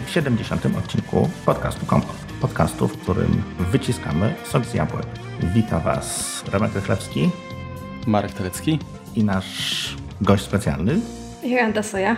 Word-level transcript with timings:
W 0.00 0.10
70. 0.10 0.66
odcinku 0.78 1.30
podcastu 1.46 1.86
Kompot. 1.86 2.16
Podcastu, 2.40 2.88
w 2.88 2.98
którym 2.98 3.42
wyciskamy 3.58 4.34
sok 4.44 4.64
z 4.64 4.74
jabłek. 4.74 5.06
Wita 5.54 5.80
Was 5.80 6.44
Remek 6.52 6.72
Chlebski. 6.72 7.30
Marek 8.06 8.32
Telecki. 8.32 8.78
I 9.14 9.24
nasz 9.24 9.96
gość 10.20 10.44
specjalny. 10.44 11.00
Jolanta 11.44 11.82
Soja. 11.82 12.16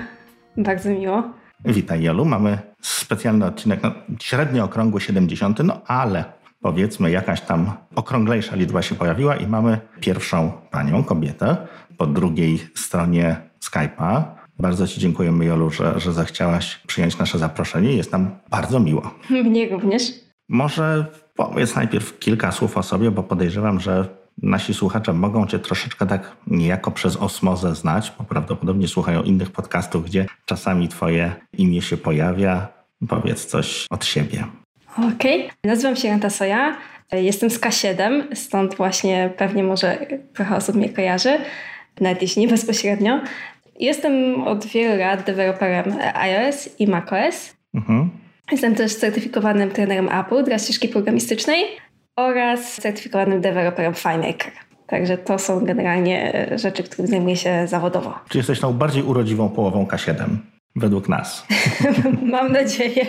Bardzo 0.56 0.90
miło. 0.90 1.22
Witaj 1.64 2.02
Jolu. 2.02 2.24
Mamy 2.24 2.58
specjalny 2.80 3.46
odcinek, 3.46 3.82
no, 3.82 3.92
średnio 4.20 4.64
okrągły 4.64 5.00
70, 5.00 5.58
no 5.58 5.80
ale 5.86 6.24
powiedzmy 6.60 7.10
jakaś 7.10 7.40
tam 7.40 7.72
okrąglejsza 7.94 8.56
liczba 8.56 8.82
się 8.82 8.94
pojawiła 8.94 9.36
i 9.36 9.46
mamy 9.46 9.78
pierwszą 10.00 10.52
panią, 10.70 11.04
kobietę, 11.04 11.56
po 11.98 12.06
drugiej 12.06 12.58
stronie 12.74 13.36
Skype'a. 13.62 14.24
Bardzo 14.58 14.86
Ci 14.86 15.00
dziękujemy, 15.00 15.44
Jolu, 15.44 15.70
że, 15.70 16.00
że 16.00 16.12
zechciałaś 16.12 16.80
przyjąć 16.86 17.18
nasze 17.18 17.38
zaproszenie. 17.38 17.92
Jest 17.92 18.12
nam 18.12 18.30
bardzo 18.50 18.80
miło. 18.80 19.14
Mnie 19.30 19.68
również. 19.68 20.02
Może 20.48 21.06
powiedz 21.34 21.74
najpierw 21.74 22.18
kilka 22.18 22.52
słów 22.52 22.76
o 22.76 22.82
sobie, 22.82 23.10
bo 23.10 23.22
podejrzewam, 23.22 23.80
że 23.80 24.08
nasi 24.42 24.74
słuchacze 24.74 25.12
mogą 25.12 25.46
Cię 25.46 25.58
troszeczkę 25.58 26.06
tak 26.06 26.36
niejako 26.46 26.90
przez 26.90 27.16
osmozę 27.16 27.74
znać, 27.74 28.12
bo 28.18 28.24
prawdopodobnie 28.24 28.88
słuchają 28.88 29.22
innych 29.22 29.50
podcastów, 29.50 30.04
gdzie 30.04 30.26
czasami 30.44 30.88
Twoje 30.88 31.32
imię 31.58 31.82
się 31.82 31.96
pojawia. 31.96 32.68
Powiedz 33.08 33.46
coś 33.46 33.86
od 33.90 34.04
siebie. 34.04 34.44
Okej, 35.14 35.44
okay. 35.44 35.56
nazywam 35.64 35.96
się 35.96 36.08
Janta 36.08 36.30
Soja, 36.30 36.76
jestem 37.12 37.50
z 37.50 37.60
K7, 37.60 38.22
stąd 38.34 38.74
właśnie 38.74 39.32
pewnie 39.36 39.62
może 39.62 40.06
trochę 40.34 40.56
osób 40.56 40.76
mnie 40.76 40.88
kojarzy, 40.88 41.38
nawet 42.00 42.22
jeśli 42.22 42.42
nie 42.42 42.48
bezpośrednio. 42.48 43.20
Jestem 43.80 44.42
od 44.42 44.66
wielu 44.66 44.98
lat 44.98 45.26
deweloperem 45.26 45.84
iOS 46.14 46.68
i 46.78 46.86
macOS. 46.86 47.56
Mhm. 47.74 48.10
Jestem 48.52 48.74
też 48.74 48.94
certyfikowanym 48.94 49.70
trenerem 49.70 50.08
Apple 50.08 50.44
dla 50.44 50.58
ścieżki 50.58 50.88
programistycznej 50.88 51.64
oraz 52.16 52.74
certyfikowanym 52.74 53.40
deweloperem 53.40 53.94
FileMaker. 53.94 54.52
Także 54.86 55.18
to 55.18 55.38
są 55.38 55.64
generalnie 55.64 56.48
rzeczy, 56.56 56.82
którymi 56.82 57.08
zajmuję 57.08 57.36
się 57.36 57.66
zawodowo. 57.66 58.14
Czy 58.28 58.38
jesteś 58.38 58.60
tą 58.60 58.72
bardziej 58.72 59.02
urodziwą 59.02 59.48
połową 59.48 59.84
K7, 59.84 60.24
według 60.76 61.08
nas? 61.08 61.46
Mam 62.32 62.52
nadzieję. 62.52 63.06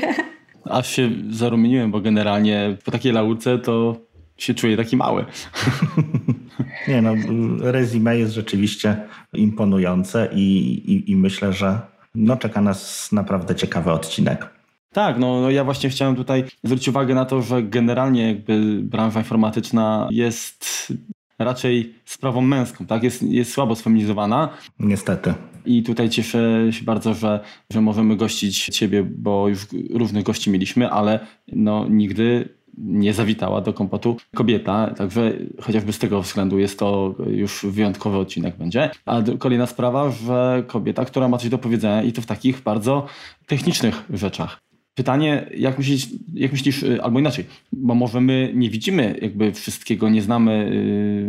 Aż 0.69 0.89
się 0.89 1.09
zarumieniłem, 1.29 1.91
bo 1.91 2.01
generalnie 2.01 2.77
po 2.85 2.91
takiej 2.91 3.11
laurce 3.11 3.59
to 3.59 3.95
się 4.37 4.53
czuję 4.53 4.77
taki 4.77 4.97
mały. 4.97 5.25
Nie 6.87 7.01
no, 7.01 7.13
resume 7.59 8.17
jest 8.17 8.33
rzeczywiście 8.33 8.97
imponujące 9.33 10.29
i, 10.33 10.67
i, 10.93 11.11
i 11.11 11.15
myślę, 11.15 11.53
że 11.53 11.79
no, 12.15 12.37
czeka 12.37 12.61
nas 12.61 13.11
naprawdę 13.11 13.55
ciekawy 13.55 13.91
odcinek. 13.91 14.49
Tak, 14.93 15.19
no, 15.19 15.41
no 15.41 15.51
ja 15.51 15.63
właśnie 15.63 15.89
chciałem 15.89 16.15
tutaj 16.15 16.43
zwrócić 16.63 16.87
uwagę 16.87 17.15
na 17.15 17.25
to, 17.25 17.41
że 17.41 17.63
generalnie 17.63 18.27
jakby 18.27 18.81
branża 18.83 19.19
informatyczna 19.19 20.07
jest 20.11 20.93
raczej 21.39 21.95
sprawą 22.05 22.41
męską, 22.41 22.85
tak? 22.85 23.03
Jest, 23.03 23.23
jest 23.23 23.53
słabo 23.53 23.75
sfeminizowana. 23.75 24.49
Niestety. 24.79 25.33
I 25.65 25.83
tutaj 25.83 26.09
cieszę 26.09 26.67
się 26.71 26.83
bardzo, 26.83 27.13
że, 27.13 27.39
że 27.73 27.81
możemy 27.81 28.15
gościć 28.15 28.65
Ciebie, 28.65 29.03
bo 29.03 29.47
już 29.47 29.67
różnych 29.89 30.23
gości 30.23 30.49
mieliśmy, 30.49 30.89
ale 30.89 31.19
no, 31.47 31.87
nigdy 31.89 32.49
nie 32.77 33.13
zawitała 33.13 33.61
do 33.61 33.73
kompotu 33.73 34.17
kobieta, 34.35 34.93
także 34.97 35.33
chociażby 35.61 35.93
z 35.93 35.99
tego 35.99 36.21
względu 36.21 36.59
jest 36.59 36.79
to 36.79 37.15
już 37.27 37.65
wyjątkowy 37.69 38.17
odcinek 38.17 38.57
będzie. 38.57 38.89
A 39.05 39.21
kolejna 39.39 39.65
sprawa, 39.65 40.11
że 40.11 40.63
kobieta, 40.67 41.05
która 41.05 41.27
ma 41.27 41.37
coś 41.37 41.49
do 41.49 41.57
powiedzenia 41.57 42.03
i 42.03 42.11
to 42.11 42.21
w 42.21 42.25
takich 42.25 42.61
bardzo 42.61 43.05
technicznych 43.47 44.05
rzeczach. 44.09 44.65
Pytanie, 44.95 45.49
jak 45.57 45.77
myślisz, 45.77 46.07
jak 46.33 46.51
myślisz, 46.51 46.83
y, 46.83 47.03
albo 47.03 47.19
inaczej, 47.19 47.45
bo 47.73 47.95
może 47.95 48.21
my 48.21 48.51
nie 48.55 48.69
widzimy 48.69 49.19
jakby 49.21 49.51
wszystkiego, 49.51 50.09
nie 50.09 50.21
znamy 50.21 50.71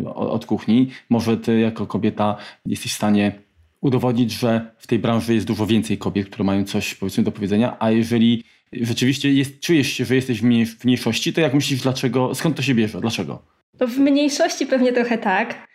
y, 0.04 0.08
od 0.14 0.46
kuchni, 0.46 0.90
może 1.10 1.36
ty 1.36 1.60
jako 1.60 1.86
kobieta 1.86 2.36
jesteś 2.66 2.92
w 2.92 2.96
stanie 2.96 3.32
udowodnić, 3.80 4.32
że 4.32 4.70
w 4.78 4.86
tej 4.86 4.98
branży 4.98 5.34
jest 5.34 5.46
dużo 5.46 5.66
więcej 5.66 5.98
kobiet, 5.98 6.26
które 6.26 6.44
mają 6.44 6.64
coś 6.64 6.94
powiedzmy 6.94 7.24
do 7.24 7.32
powiedzenia, 7.32 7.76
a 7.78 7.90
jeżeli 7.90 8.44
rzeczywiście 8.82 9.32
jest, 9.32 9.60
czujesz 9.60 9.92
się, 9.92 10.04
że 10.04 10.14
jesteś 10.14 10.40
w 10.40 10.84
mniejszości, 10.84 11.32
to 11.32 11.40
jak 11.40 11.54
myślisz, 11.54 11.80
dlaczego, 11.80 12.34
skąd 12.34 12.56
to 12.56 12.62
się 12.62 12.74
bierze, 12.74 13.00
dlaczego? 13.00 13.42
No 13.80 13.86
w 13.86 13.98
mniejszości 13.98 14.66
pewnie 14.66 14.92
trochę 14.92 15.18
tak, 15.18 15.66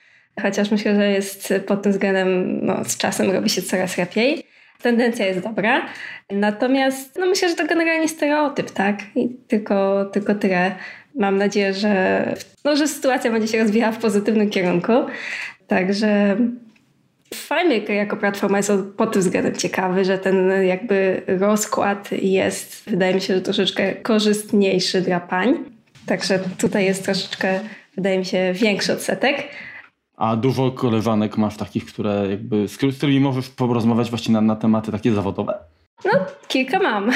chociaż 0.42 0.72
myślę, 0.72 0.96
że 0.96 1.12
jest 1.12 1.54
pod 1.68 1.82
tym 1.82 1.92
względem, 1.92 2.60
no, 2.66 2.86
z 2.86 2.98
czasem 2.98 3.32
robi 3.32 3.50
się 3.50 3.62
coraz 3.62 3.98
lepiej. 3.98 4.44
Tendencja 4.82 5.26
jest 5.26 5.40
dobra, 5.40 5.86
natomiast 6.32 7.18
no 7.20 7.26
myślę, 7.26 7.50
że 7.50 7.56
to 7.56 7.68
generalnie 7.68 8.08
stereotyp, 8.08 8.72
tak? 8.72 9.00
I 9.16 9.30
tylko, 9.48 10.06
tylko 10.06 10.36
tyle. 10.36 10.76
Mam 11.16 11.38
nadzieję, 11.38 11.74
że, 11.74 12.36
no, 12.66 12.76
że 12.76 12.88
sytuacja 12.88 13.32
będzie 13.32 13.48
się 13.48 13.60
rozwijała 13.60 13.92
w 13.92 13.98
pozytywnym 13.98 14.50
kierunku. 14.50 14.94
Także 15.68 16.38
FileMaker 17.34 17.96
jako 17.96 18.18
platforma 18.18 18.58
jest 18.58 18.72
pod 18.98 19.14
tym 19.14 19.22
względem 19.22 19.56
ciekawy, 19.56 20.06
że 20.06 20.18
ten 20.18 20.64
jakby 20.66 21.22
rozkład 21.28 22.12
jest, 22.12 22.84
wydaje 22.90 23.16
mi 23.16 23.22
się, 23.22 23.36
że 23.36 23.42
troszeczkę 23.42 23.96
korzystniejszy 23.96 25.02
dla 25.02 25.20
pań. 25.20 25.56
Także 26.06 26.40
tutaj 26.58 26.86
jest 26.86 27.06
troszeczkę, 27.06 27.60
wydaje 27.96 28.20
mi 28.20 28.26
się, 28.26 28.54
większy 28.54 28.94
odsetek. 28.94 29.48
A 30.18 30.36
dużo 30.36 30.72
koleżanek 30.72 31.38
masz 31.38 31.58
takich, 31.58 31.86
które 31.86 32.28
jakby, 32.30 32.68
z 32.68 32.78
którymi 32.98 33.20
możesz 33.20 33.50
porozmawiać 33.50 34.10
właśnie 34.10 34.34
na, 34.34 34.42
na 34.42 34.56
tematy 34.56 34.92
takie 34.92 35.12
zawodowe? 35.12 35.58
No, 36.06 36.12
kilka 36.48 36.80
mam. 36.80 37.12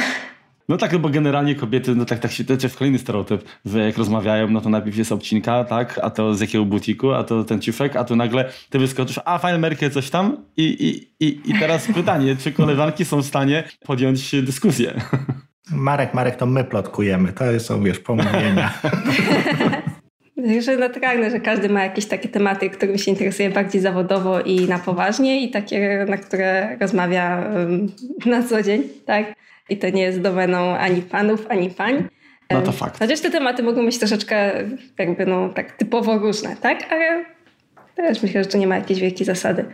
No 0.70 0.78
tak, 0.78 0.94
no 0.94 1.00
bo 1.00 1.10
generalnie 1.10 1.56
kobiety, 1.56 1.96
no 1.96 2.06
tak, 2.06 2.20
tak 2.20 2.32
się, 2.32 2.44
to 2.44 2.54
jest 2.54 2.78
kolejny 2.78 3.00
stereotyp, 3.00 3.44
że 3.66 3.80
jak 3.80 3.98
rozmawiają, 3.98 4.50
no 4.50 4.62
to 4.62 4.70
najpierw 4.70 4.98
jest 4.98 5.12
obcinka, 5.12 5.64
tak, 5.64 6.00
a 6.04 6.10
to 6.10 6.36
z 6.36 6.42
jakiego 6.42 6.66
butiku, 6.66 7.12
a 7.12 7.24
to 7.24 7.44
ten 7.44 7.62
ciufek, 7.62 7.96
a 7.96 8.04
tu 8.04 8.16
nagle 8.16 8.50
ty 8.70 8.80
wyskoczysz, 8.80 9.20
a 9.26 9.38
fajmerkę 9.38 9.90
coś 9.90 10.10
tam 10.10 10.38
i, 10.58 10.64
i, 10.64 11.26
i, 11.26 11.52
i 11.52 11.60
teraz 11.60 11.88
pytanie, 11.96 12.36
czy 12.36 12.52
koleżanki 12.52 13.06
są 13.06 13.22
w 13.22 13.26
stanie 13.26 13.64
podjąć 13.86 14.36
dyskusję? 14.42 14.94
Marek, 15.72 16.14
Marek, 16.14 16.36
to 16.36 16.46
my 16.46 16.64
plotkujemy, 16.64 17.34
to 17.34 17.60
są, 17.60 17.84
wiesz, 17.84 18.00
pomówienia. 18.00 18.74
Także 20.36 20.78
naturalne, 20.78 21.32
że 21.32 21.40
każdy 21.40 21.70
ma 21.70 21.84
jakieś 21.84 22.06
takie 22.06 22.30
tematy, 22.30 22.70
którymi 22.70 23.00
się 23.00 23.12
interesuje 23.12 23.50
bardziej 23.50 23.82
zawodowo 23.82 24.42
i 24.42 24.68
na 24.68 24.80
poważnie 24.80 25.42
i 25.42 25.52
takie, 25.52 26.06
na 26.10 26.18
które 26.18 26.78
rozmawia 26.82 27.52
na 28.26 28.44
co 28.44 28.64
dzień, 28.64 28.84
tak? 29.06 29.45
I 29.70 29.78
to 29.78 29.90
nie 29.90 30.02
jest 30.02 30.22
domeną 30.22 30.76
ani 30.76 31.02
panów, 31.02 31.46
ani 31.50 31.70
pań. 31.70 32.08
No 32.52 32.62
to 32.62 32.72
fakt. 32.72 33.00
Chociaż 33.00 33.20
te 33.20 33.32
tematy 33.32 33.64
mogą 33.64 33.86
być 33.86 34.00
troszeczkę 34.00 34.54
jakby 35.00 35.26
no 35.26 35.50
tak 35.50 35.72
typowo 35.72 36.18
różne, 36.18 36.56
tak? 36.56 36.92
Ale 36.92 37.26
też 37.96 38.24
myślę, 38.24 38.44
że 38.44 38.50
to 38.50 38.58
nie 38.58 38.68
ma 38.68 38.76
jakiejś 38.76 39.00
wielkiej 39.00 39.26
zasady. 39.26 39.66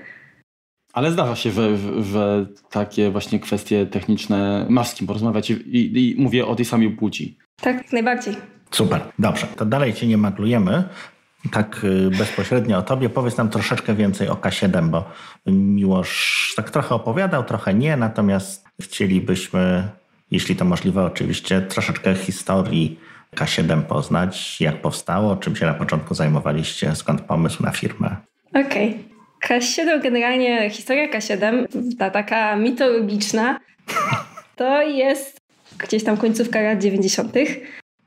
Ale 0.94 1.12
zdarza 1.12 1.36
się, 1.36 1.52
że, 1.52 1.78
że 2.04 2.46
takie 2.70 3.10
właśnie 3.10 3.40
kwestie 3.40 3.86
techniczne 3.86 4.66
masz 4.70 4.88
z 4.88 4.94
kim 4.94 5.08
porozmawiać 5.08 5.50
i, 5.50 5.54
i, 5.54 6.12
i 6.12 6.22
mówię 6.22 6.46
o 6.46 6.56
tej 6.56 6.66
samej 6.66 6.90
płci. 6.90 7.38
Tak, 7.62 7.78
jak 7.78 7.94
najbardziej. 7.94 8.36
Super, 8.72 9.02
dobrze. 9.20 9.48
To 9.56 9.66
dalej 9.66 9.94
cię 9.94 10.08
nie 10.08 10.18
maglujemy. 10.18 10.84
Tak 11.52 11.82
y, 11.84 12.10
bezpośrednio 12.18 12.78
o 12.78 12.82
tobie. 12.82 13.10
Powiedz 13.10 13.38
nam 13.38 13.50
troszeczkę 13.50 13.94
więcej 13.94 14.28
o 14.30 14.36
K7, 14.36 14.90
bo 14.90 15.06
Miłosz 15.46 16.54
tak 16.56 16.70
trochę 16.70 16.96
opowiadał, 16.96 17.44
trochę 17.44 17.74
nie, 17.74 17.98
natomiast 17.98 18.66
chcielibyśmy, 18.82 19.88
jeśli 20.32 20.56
to 20.56 20.66
możliwe 20.66 21.06
oczywiście, 21.06 21.62
troszeczkę 21.62 22.16
historii 22.16 23.00
K7 23.36 23.82
poznać, 23.82 24.62
jak 24.62 24.82
powstało, 24.82 25.36
czym 25.36 25.56
się 25.56 25.66
na 25.66 25.74
początku 25.74 26.14
zajmowaliście, 26.14 26.96
skąd 26.96 27.22
pomysł 27.22 27.64
na 27.64 27.72
firmę. 27.72 28.16
Okej. 28.50 28.90
Okay. 28.90 29.60
K7 29.60 30.02
generalnie, 30.04 30.70
historia 30.70 31.08
K7, 31.08 31.68
ta 31.98 32.10
taka 32.10 32.56
mitologiczna, 32.56 33.60
to 34.56 34.82
jest 34.82 35.38
gdzieś 35.78 36.04
tam 36.04 36.18
końcówka 36.18 36.62
lat 36.62 36.80
90. 36.82 37.34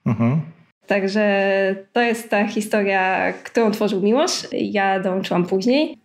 Mhm. 0.07 0.41
Także 0.87 1.25
to 1.93 2.01
jest 2.01 2.31
ta 2.31 2.47
historia, 2.47 3.33
którą 3.33 3.71
tworzył 3.71 4.01
Miłosz. 4.01 4.47
Ja 4.53 5.01
dołączyłam 5.01 5.47
później. 5.47 5.99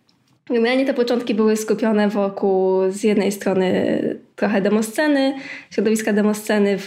Generalnie 0.50 0.86
te 0.86 0.94
początki 0.94 1.34
były 1.34 1.56
skupione 1.56 2.08
wokół 2.08 2.90
z 2.90 3.02
jednej 3.02 3.32
strony 3.32 4.02
trochę 4.36 4.60
demosceny, 4.60 5.34
środowiska 5.70 6.12
demosceny 6.12 6.78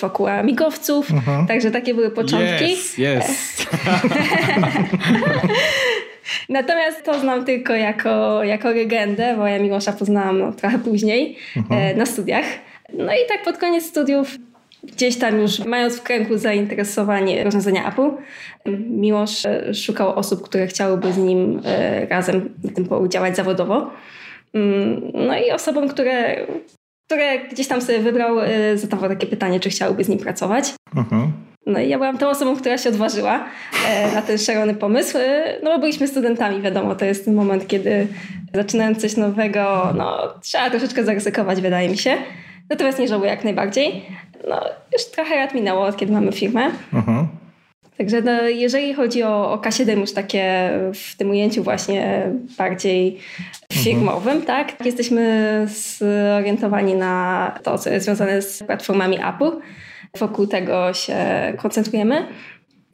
wokół 0.00 0.26
amigowców, 0.26 1.10
uh-huh. 1.10 1.46
także 1.48 1.70
takie 1.70 1.94
były 1.94 2.10
początki. 2.10 2.72
Yes, 2.72 2.98
yes. 2.98 3.66
Natomiast 6.48 7.04
to 7.04 7.20
znam 7.20 7.44
tylko 7.44 7.72
jako, 7.72 8.44
jako 8.44 8.70
legendę, 8.70 9.34
bo 9.36 9.46
ja 9.46 9.58
Miłosza 9.58 9.92
poznałam 9.92 10.38
no, 10.38 10.52
trochę 10.52 10.78
później 10.78 11.36
uh-huh. 11.56 11.96
na 11.96 12.06
studiach. 12.06 12.44
No 12.92 13.12
i 13.12 13.28
tak 13.28 13.42
pod 13.44 13.58
koniec 13.58 13.84
studiów 13.84 14.36
gdzieś 14.92 15.18
tam 15.18 15.40
już 15.40 15.58
mając 15.58 15.96
w 15.96 16.02
kręgu 16.02 16.38
zainteresowanie 16.38 17.44
rozwiązania 17.44 17.88
Apple, 17.88 18.10
Miłosz 18.90 19.46
e, 19.46 19.74
szukał 19.74 20.14
osób, 20.14 20.42
które 20.42 20.66
chciałyby 20.66 21.12
z 21.12 21.18
nim 21.18 21.60
e, 21.64 22.06
razem 22.06 22.54
w 22.64 22.74
tym 22.74 22.88
działać 23.08 23.36
zawodowo. 23.36 23.90
Mm, 24.54 25.12
no 25.14 25.38
i 25.38 25.50
osobom, 25.50 25.88
które 25.88 26.46
które 27.06 27.38
gdzieś 27.38 27.68
tam 27.68 27.82
sobie 27.82 27.98
wybrał, 27.98 28.40
y, 28.40 28.78
zadawał 28.78 29.08
takie 29.08 29.26
pytanie, 29.26 29.60
czy 29.60 29.70
chciałby 29.70 30.04
z 30.04 30.08
nim 30.08 30.18
pracować. 30.18 30.74
Mhm. 30.96 31.32
No 31.66 31.80
i 31.80 31.88
ja 31.88 31.98
byłam 31.98 32.18
tą 32.18 32.28
osobą, 32.28 32.56
która 32.56 32.78
się 32.78 32.88
odważyła 32.88 33.44
e, 33.88 34.12
na 34.14 34.22
ten 34.22 34.38
szalony 34.38 34.74
pomysł, 34.74 35.18
e, 35.18 35.58
no 35.62 35.70
bo 35.70 35.78
byliśmy 35.78 36.08
studentami, 36.08 36.62
wiadomo, 36.62 36.94
to 36.94 37.04
jest 37.04 37.24
ten 37.24 37.34
moment, 37.34 37.66
kiedy 37.66 38.06
zaczynając 38.54 38.98
coś 38.98 39.16
nowego, 39.16 39.92
no 39.96 40.34
trzeba 40.42 40.70
troszeczkę 40.70 41.04
zaryzykować, 41.04 41.60
wydaje 41.60 41.88
mi 41.88 41.98
się. 41.98 42.16
Natomiast 42.70 42.98
nie 42.98 43.08
żałuję 43.08 43.30
jak 43.30 43.44
najbardziej. 43.44 44.02
No 44.48 44.60
już 44.92 45.04
trochę 45.04 45.36
lat 45.36 45.54
minęło, 45.54 45.84
od 45.84 45.96
kiedy 45.96 46.12
mamy 46.12 46.32
firmę. 46.32 46.70
Mhm. 46.92 47.28
Także 47.98 48.22
no, 48.22 48.42
jeżeli 48.42 48.94
chodzi 48.94 49.22
o, 49.22 49.52
o 49.52 49.56
K7 49.56 49.98
już 49.98 50.12
takie 50.12 50.70
w 50.94 51.16
tym 51.16 51.30
ujęciu 51.30 51.62
właśnie 51.62 52.30
bardziej 52.58 53.18
firmowym, 53.72 54.36
mhm. 54.36 54.42
tak, 54.42 54.86
jesteśmy 54.86 55.66
zorientowani 55.98 56.94
na 56.94 57.54
to, 57.62 57.78
co 57.78 57.90
jest 57.90 58.04
związane 58.04 58.42
z 58.42 58.62
platformami 58.62 59.16
Apple. 59.16 59.50
Wokół 60.18 60.46
tego 60.46 60.92
się 60.92 61.16
koncentrujemy. 61.56 62.26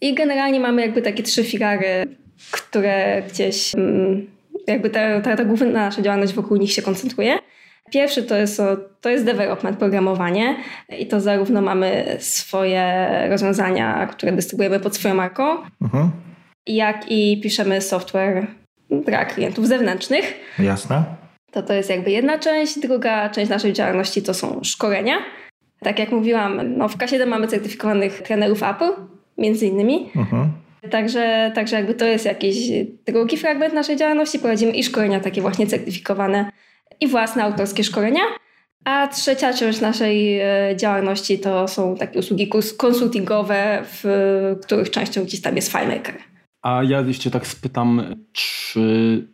I 0.00 0.14
generalnie 0.14 0.60
mamy 0.60 0.82
jakby 0.82 1.02
takie 1.02 1.22
trzy 1.22 1.44
filary, 1.44 2.04
które 2.50 3.22
gdzieś 3.28 3.74
mm, 3.74 4.26
jakby 4.66 4.90
ta, 4.90 5.20
ta, 5.20 5.36
ta 5.36 5.44
główna 5.44 5.66
nasza 5.66 6.02
działalność 6.02 6.32
wokół 6.32 6.56
nich 6.56 6.72
się 6.72 6.82
koncentruje. 6.82 7.38
Pierwszy 7.92 8.22
to 8.22 8.36
jest, 8.36 8.62
to 9.00 9.10
jest 9.10 9.24
development, 9.24 9.78
programowanie 9.78 10.56
i 10.98 11.06
to 11.06 11.20
zarówno 11.20 11.62
mamy 11.62 12.16
swoje 12.18 13.08
rozwiązania, 13.30 14.06
które 14.06 14.32
dystrybuujemy 14.32 14.80
pod 14.80 14.96
swoją 14.96 15.14
marką, 15.14 15.56
mhm. 15.82 16.10
jak 16.66 17.04
i 17.08 17.40
piszemy 17.40 17.80
software 17.80 18.46
dla 18.90 19.24
klientów 19.24 19.66
zewnętrznych. 19.66 20.34
Jasne. 20.58 21.04
To 21.50 21.62
to 21.62 21.72
jest 21.72 21.90
jakby 21.90 22.10
jedna 22.10 22.38
część. 22.38 22.78
Druga 22.78 23.28
część 23.28 23.50
naszej 23.50 23.72
działalności 23.72 24.22
to 24.22 24.34
są 24.34 24.60
szkolenia. 24.64 25.14
Tak 25.80 25.98
jak 25.98 26.10
mówiłam, 26.10 26.76
no 26.76 26.88
w 26.88 26.96
K7 26.96 27.26
mamy 27.26 27.48
certyfikowanych 27.48 28.22
trenerów 28.22 28.62
Apple, 28.62 28.92
między 29.38 29.66
innymi. 29.66 30.10
Mhm. 30.16 30.52
Także, 30.90 31.52
także 31.54 31.76
jakby 31.76 31.94
to 31.94 32.04
jest 32.04 32.24
jakiś 32.24 32.56
drugi 33.06 33.36
fragment 33.36 33.74
naszej 33.74 33.96
działalności. 33.96 34.38
Prowadzimy 34.38 34.72
i 34.72 34.84
szkolenia 34.84 35.20
takie 35.20 35.40
właśnie 35.40 35.66
certyfikowane 35.66 36.50
i 37.00 37.08
własne 37.08 37.44
autorskie 37.44 37.84
szkolenia. 37.84 38.20
A 38.84 39.08
trzecia 39.08 39.54
część 39.54 39.80
naszej 39.80 40.40
e, 40.40 40.76
działalności 40.76 41.38
to 41.38 41.68
są 41.68 41.96
takie 41.96 42.18
usługi 42.18 42.50
konsultingowe, 42.76 43.82
w 43.84 44.04
których 44.62 44.90
częścią 44.90 45.24
gdzieś 45.24 45.40
tam 45.40 45.56
jest 45.56 45.72
FileMaker. 45.72 46.14
A 46.62 46.82
ja 46.82 47.00
jeszcze 47.00 47.30
tak 47.30 47.46
spytam, 47.46 48.14
czy 48.32 49.26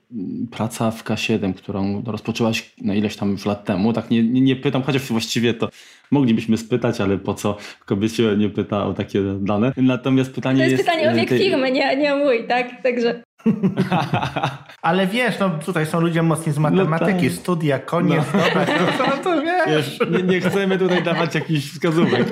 praca 0.51 0.91
w 0.91 1.05
K7, 1.05 1.55
którą 1.55 2.03
rozpoczęłaś 2.07 2.75
na 2.83 2.95
ileś 2.95 3.17
tam 3.17 3.31
już 3.31 3.47
lat 3.47 3.65
temu, 3.65 3.93
tak 3.93 4.11
nie, 4.11 4.23
nie, 4.23 4.41
nie 4.41 4.57
pytam, 4.57 4.83
chociaż 4.83 5.03
właściwie 5.03 5.55
to 5.55 5.69
moglibyśmy 6.11 6.59
spytać, 6.59 7.01
ale 7.01 7.19
po 7.19 7.35
co 7.35 7.57
kobiecie 7.87 8.37
nie 8.37 8.49
pyta 8.49 8.87
o 8.87 8.95
takie 8.95 9.21
dane. 9.41 9.73
Natomiast 9.77 10.35
pytanie 10.35 10.65
jest... 10.65 10.71
To 10.71 10.77
jest 10.77 10.91
pytanie 10.91 11.11
o 11.11 11.15
wiek 11.15 11.29
tej... 11.29 11.39
firmy, 11.39 11.71
nie, 11.73 11.97
nie 11.97 12.15
mój, 12.15 12.47
tak? 12.49 12.83
Także... 12.83 13.23
Ale 14.83 15.07
wiesz, 15.07 15.39
no 15.39 15.51
tutaj 15.51 15.87
są 15.87 16.01
ludzie 16.01 16.23
mocni 16.23 16.53
z 16.53 16.59
matematyki, 16.59 17.25
no 17.25 17.31
tak. 17.31 17.39
studia, 17.39 17.79
koniec, 17.79 18.25
no. 18.35 18.41
dobra, 18.41 18.67
no, 18.99 19.07
no 19.07 19.17
to 19.17 19.43
wiesz. 19.43 19.67
wiesz 19.67 20.11
nie, 20.11 20.23
nie, 20.23 20.41
chcemy 20.41 20.79
tutaj 20.79 21.03
dawać 21.03 21.35
jakichś 21.35 21.71
wskazówek. 21.71 22.27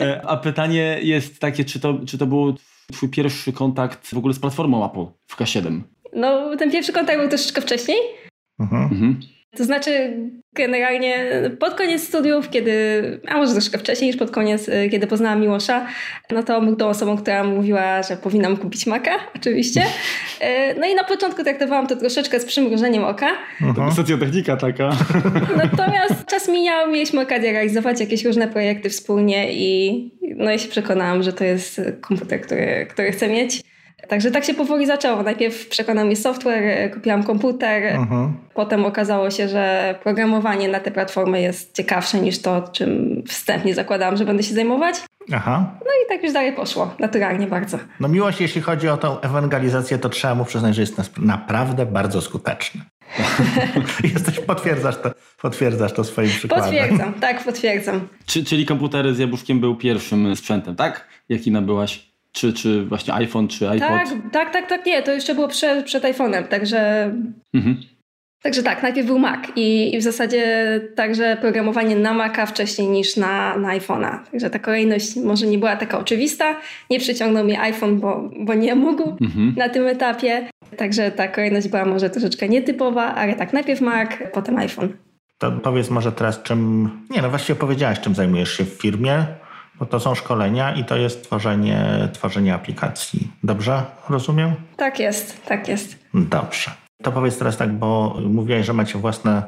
E, 0.00 0.22
a 0.26 0.36
pytanie 0.36 0.98
jest 1.02 1.40
takie, 1.40 1.64
czy 1.64 1.80
to, 1.80 1.98
czy 2.06 2.18
to 2.18 2.26
był 2.26 2.54
twój 2.92 3.08
pierwszy 3.08 3.52
kontakt 3.52 4.14
w 4.14 4.18
ogóle 4.18 4.34
z 4.34 4.38
platformą 4.38 4.90
Apple 4.90 5.06
w 5.26 5.36
K7? 5.36 5.80
No, 6.12 6.56
ten 6.56 6.70
pierwszy 6.70 6.92
kontakt 6.92 7.18
był 7.18 7.28
troszeczkę 7.28 7.60
wcześniej. 7.60 7.98
Mhm. 8.58 8.82
mhm. 8.82 9.20
To 9.56 9.64
znaczy, 9.64 10.16
generalnie 10.54 11.26
pod 11.60 11.74
koniec 11.74 12.02
studiów, 12.02 12.50
kiedy, 12.50 12.72
a 13.28 13.36
może 13.36 13.52
troszkę 13.52 13.78
wcześniej 13.78 14.10
niż 14.10 14.16
pod 14.16 14.30
koniec, 14.30 14.68
y, 14.68 14.88
kiedy 14.90 15.06
poznałam 15.06 15.40
Miłosza, 15.40 15.86
no 16.30 16.42
to 16.42 16.60
był 16.60 16.76
tą 16.76 16.88
osobą, 16.88 17.16
która 17.16 17.44
mówiła, 17.44 18.02
że 18.02 18.16
powinnam 18.16 18.56
kupić 18.56 18.86
Maka, 18.86 19.10
oczywiście. 19.36 19.80
Y, 19.80 20.80
no 20.80 20.86
i 20.86 20.94
na 20.94 21.04
początku 21.04 21.44
traktowałam 21.44 21.86
to 21.86 21.96
troszeczkę 21.96 22.40
z 22.40 22.44
przymrużeniem 22.44 23.04
oka. 23.04 23.30
Mhm. 23.62 23.92
Socjotechnika 23.92 24.56
taka. 24.56 24.90
Natomiast 25.64 26.26
czas 26.30 26.48
mijał, 26.48 26.90
mieliśmy 26.90 27.20
okazję 27.20 27.52
realizować 27.52 28.00
jakieś 28.00 28.24
różne 28.24 28.48
projekty 28.48 28.90
wspólnie 28.90 29.52
i 29.52 30.10
no 30.36 30.52
i 30.52 30.58
się 30.58 30.68
przekonałam, 30.68 31.22
że 31.22 31.32
to 31.32 31.44
jest 31.44 31.80
komputer, 32.00 32.40
który, 32.40 32.86
który 32.90 33.12
chcę 33.12 33.28
mieć. 33.28 33.73
Także 34.08 34.30
tak 34.30 34.44
się 34.44 34.54
powoli 34.54 34.86
zaczęło. 34.86 35.22
Najpierw 35.22 35.68
przekonał 35.68 36.06
mi 36.06 36.16
software, 36.16 36.90
kupiłam 36.94 37.22
komputer, 37.22 37.82
uh-huh. 37.82 38.28
potem 38.54 38.86
okazało 38.86 39.30
się, 39.30 39.48
że 39.48 39.94
programowanie 40.02 40.68
na 40.68 40.80
te 40.80 40.90
platformy 40.90 41.40
jest 41.40 41.76
ciekawsze 41.76 42.20
niż 42.20 42.42
to, 42.42 42.68
czym 42.72 43.22
wstępnie 43.28 43.74
zakładałam, 43.74 44.16
że 44.16 44.24
będę 44.24 44.42
się 44.42 44.54
zajmować. 44.54 44.96
Aha. 45.32 45.70
No 45.80 45.90
i 46.04 46.08
tak 46.08 46.22
już 46.22 46.32
dalej 46.32 46.52
poszło, 46.52 46.94
naturalnie 46.98 47.46
bardzo. 47.46 47.78
No 48.00 48.08
miłość, 48.08 48.40
jeśli 48.40 48.60
chodzi 48.60 48.88
o 48.88 48.96
tą 48.96 49.20
ewangelizację, 49.20 49.98
to 49.98 50.08
trzeba 50.08 50.34
mu 50.34 50.44
przyznać, 50.44 50.74
że 50.74 50.80
jest 50.80 51.18
naprawdę 51.18 51.86
bardzo 51.86 52.20
skuteczny. 52.20 52.80
Jesteś, 54.14 54.40
potwierdzasz 54.40 54.96
to, 54.96 55.10
potwierdzasz 55.42 55.92
to 55.92 56.04
swoim 56.04 56.28
przykładem. 56.30 56.64
Potwierdzam, 56.64 57.14
tak, 57.14 57.44
potwierdzam. 57.44 58.08
Czy, 58.26 58.44
czyli 58.44 58.66
komputery 58.66 59.14
z 59.14 59.18
jabłuszkiem 59.18 59.60
był 59.60 59.76
pierwszym 59.76 60.36
sprzętem, 60.36 60.76
tak? 60.76 61.08
Jaki 61.28 61.50
nabyłaś? 61.50 62.13
Czy, 62.34 62.52
czy 62.52 62.84
właśnie 62.84 63.14
iPhone, 63.14 63.48
czy 63.48 63.68
iPod? 63.68 63.88
Tak, 63.88 64.08
tak, 64.32 64.52
tak, 64.52 64.68
tak, 64.68 64.86
nie, 64.86 65.02
to 65.02 65.12
jeszcze 65.12 65.34
było 65.34 65.48
przed, 65.48 65.84
przed 65.84 66.04
iPhone'em, 66.04 66.44
także... 66.48 67.12
Mhm. 67.54 67.76
Także 68.42 68.62
tak, 68.62 68.82
najpierw 68.82 69.06
był 69.06 69.18
Mac 69.18 69.40
i, 69.56 69.94
i, 69.94 69.98
w 69.98 70.02
zasadzie 70.02 70.80
także 70.94 71.36
programowanie 71.40 71.96
na 71.96 72.14
Maca 72.14 72.46
wcześniej 72.46 72.88
niż 72.88 73.16
na, 73.16 73.56
na 73.56 73.78
iPhone'a. 73.78 74.18
Także 74.30 74.50
ta 74.50 74.58
kolejność 74.58 75.16
może 75.16 75.46
nie 75.46 75.58
była 75.58 75.76
taka 75.76 75.98
oczywista. 75.98 76.56
Nie 76.90 77.00
przyciągnął 77.00 77.44
mnie 77.44 77.60
iPhone, 77.60 78.00
bo, 78.00 78.30
bo 78.40 78.54
nie 78.54 78.74
mógł 78.74 79.16
mhm. 79.20 79.54
na 79.56 79.68
tym 79.68 79.86
etapie. 79.86 80.48
Także 80.76 81.10
ta 81.10 81.28
kolejność 81.28 81.68
była 81.68 81.84
może 81.84 82.10
troszeczkę 82.10 82.48
nietypowa, 82.48 83.14
ale 83.14 83.34
tak, 83.34 83.52
najpierw 83.52 83.80
Mac, 83.80 84.10
potem 84.32 84.58
iPhone. 84.58 84.88
To 85.38 85.52
powiedz 85.52 85.90
może 85.90 86.12
teraz 86.12 86.42
czym, 86.42 86.90
nie 87.10 87.22
no 87.22 87.30
właściwie 87.30 87.58
powiedziałaś 87.58 88.00
czym 88.00 88.14
zajmujesz 88.14 88.56
się 88.56 88.64
w 88.64 88.68
firmie. 88.68 89.26
Bo 89.78 89.86
to 89.86 90.00
są 90.00 90.14
szkolenia 90.14 90.74
i 90.74 90.84
to 90.84 90.96
jest 90.96 91.24
tworzenie, 91.24 92.08
tworzenie 92.12 92.54
aplikacji. 92.54 93.28
Dobrze 93.42 93.82
rozumiem? 94.08 94.54
Tak 94.76 95.00
jest, 95.00 95.46
tak 95.46 95.68
jest. 95.68 95.98
Dobrze. 96.14 96.70
To 97.02 97.12
powiedz 97.12 97.38
teraz 97.38 97.56
tak, 97.56 97.72
bo 97.72 98.16
mówiłaś, 98.26 98.66
że 98.66 98.72
macie 98.72 98.98
własne, 98.98 99.42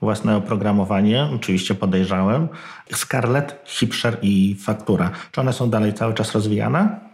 własne 0.00 0.36
oprogramowanie, 0.36 1.28
oczywiście 1.34 1.74
podejrzałem. 1.74 2.48
Scarlett, 2.92 3.62
Hipsher 3.64 4.18
i 4.22 4.56
Faktura. 4.60 5.10
Czy 5.32 5.40
one 5.40 5.52
są 5.52 5.70
dalej 5.70 5.92
cały 5.92 6.14
czas 6.14 6.34
rozwijane? 6.34 7.08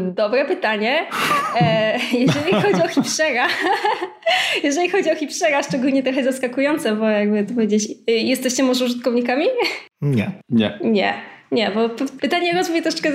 Dobre 0.00 0.44
pytanie. 0.44 1.06
E, 1.60 1.98
jeżeli 2.26 2.52
chodzi 2.52 2.82
o 2.82 2.88
Hipshera, 2.88 3.48
jeżeli 4.64 4.90
chodzi 4.90 5.10
o 5.10 5.16
Hipshera, 5.16 5.62
szczególnie 5.62 6.02
trochę 6.02 6.24
zaskakujące, 6.24 6.96
bo 6.96 7.08
jakby 7.08 7.44
to 7.44 7.54
powiedzieć, 7.54 7.90
y, 8.10 8.12
jesteście 8.12 8.62
może 8.62 8.84
użytkownikami? 8.84 9.46
Nie. 10.00 10.32
Nie. 10.48 10.78
Nie. 10.82 11.33
Nie, 11.52 11.70
bo 11.70 11.88
pytanie 12.20 12.52
rozwój 12.52 12.82
troszeczkę 12.82 13.12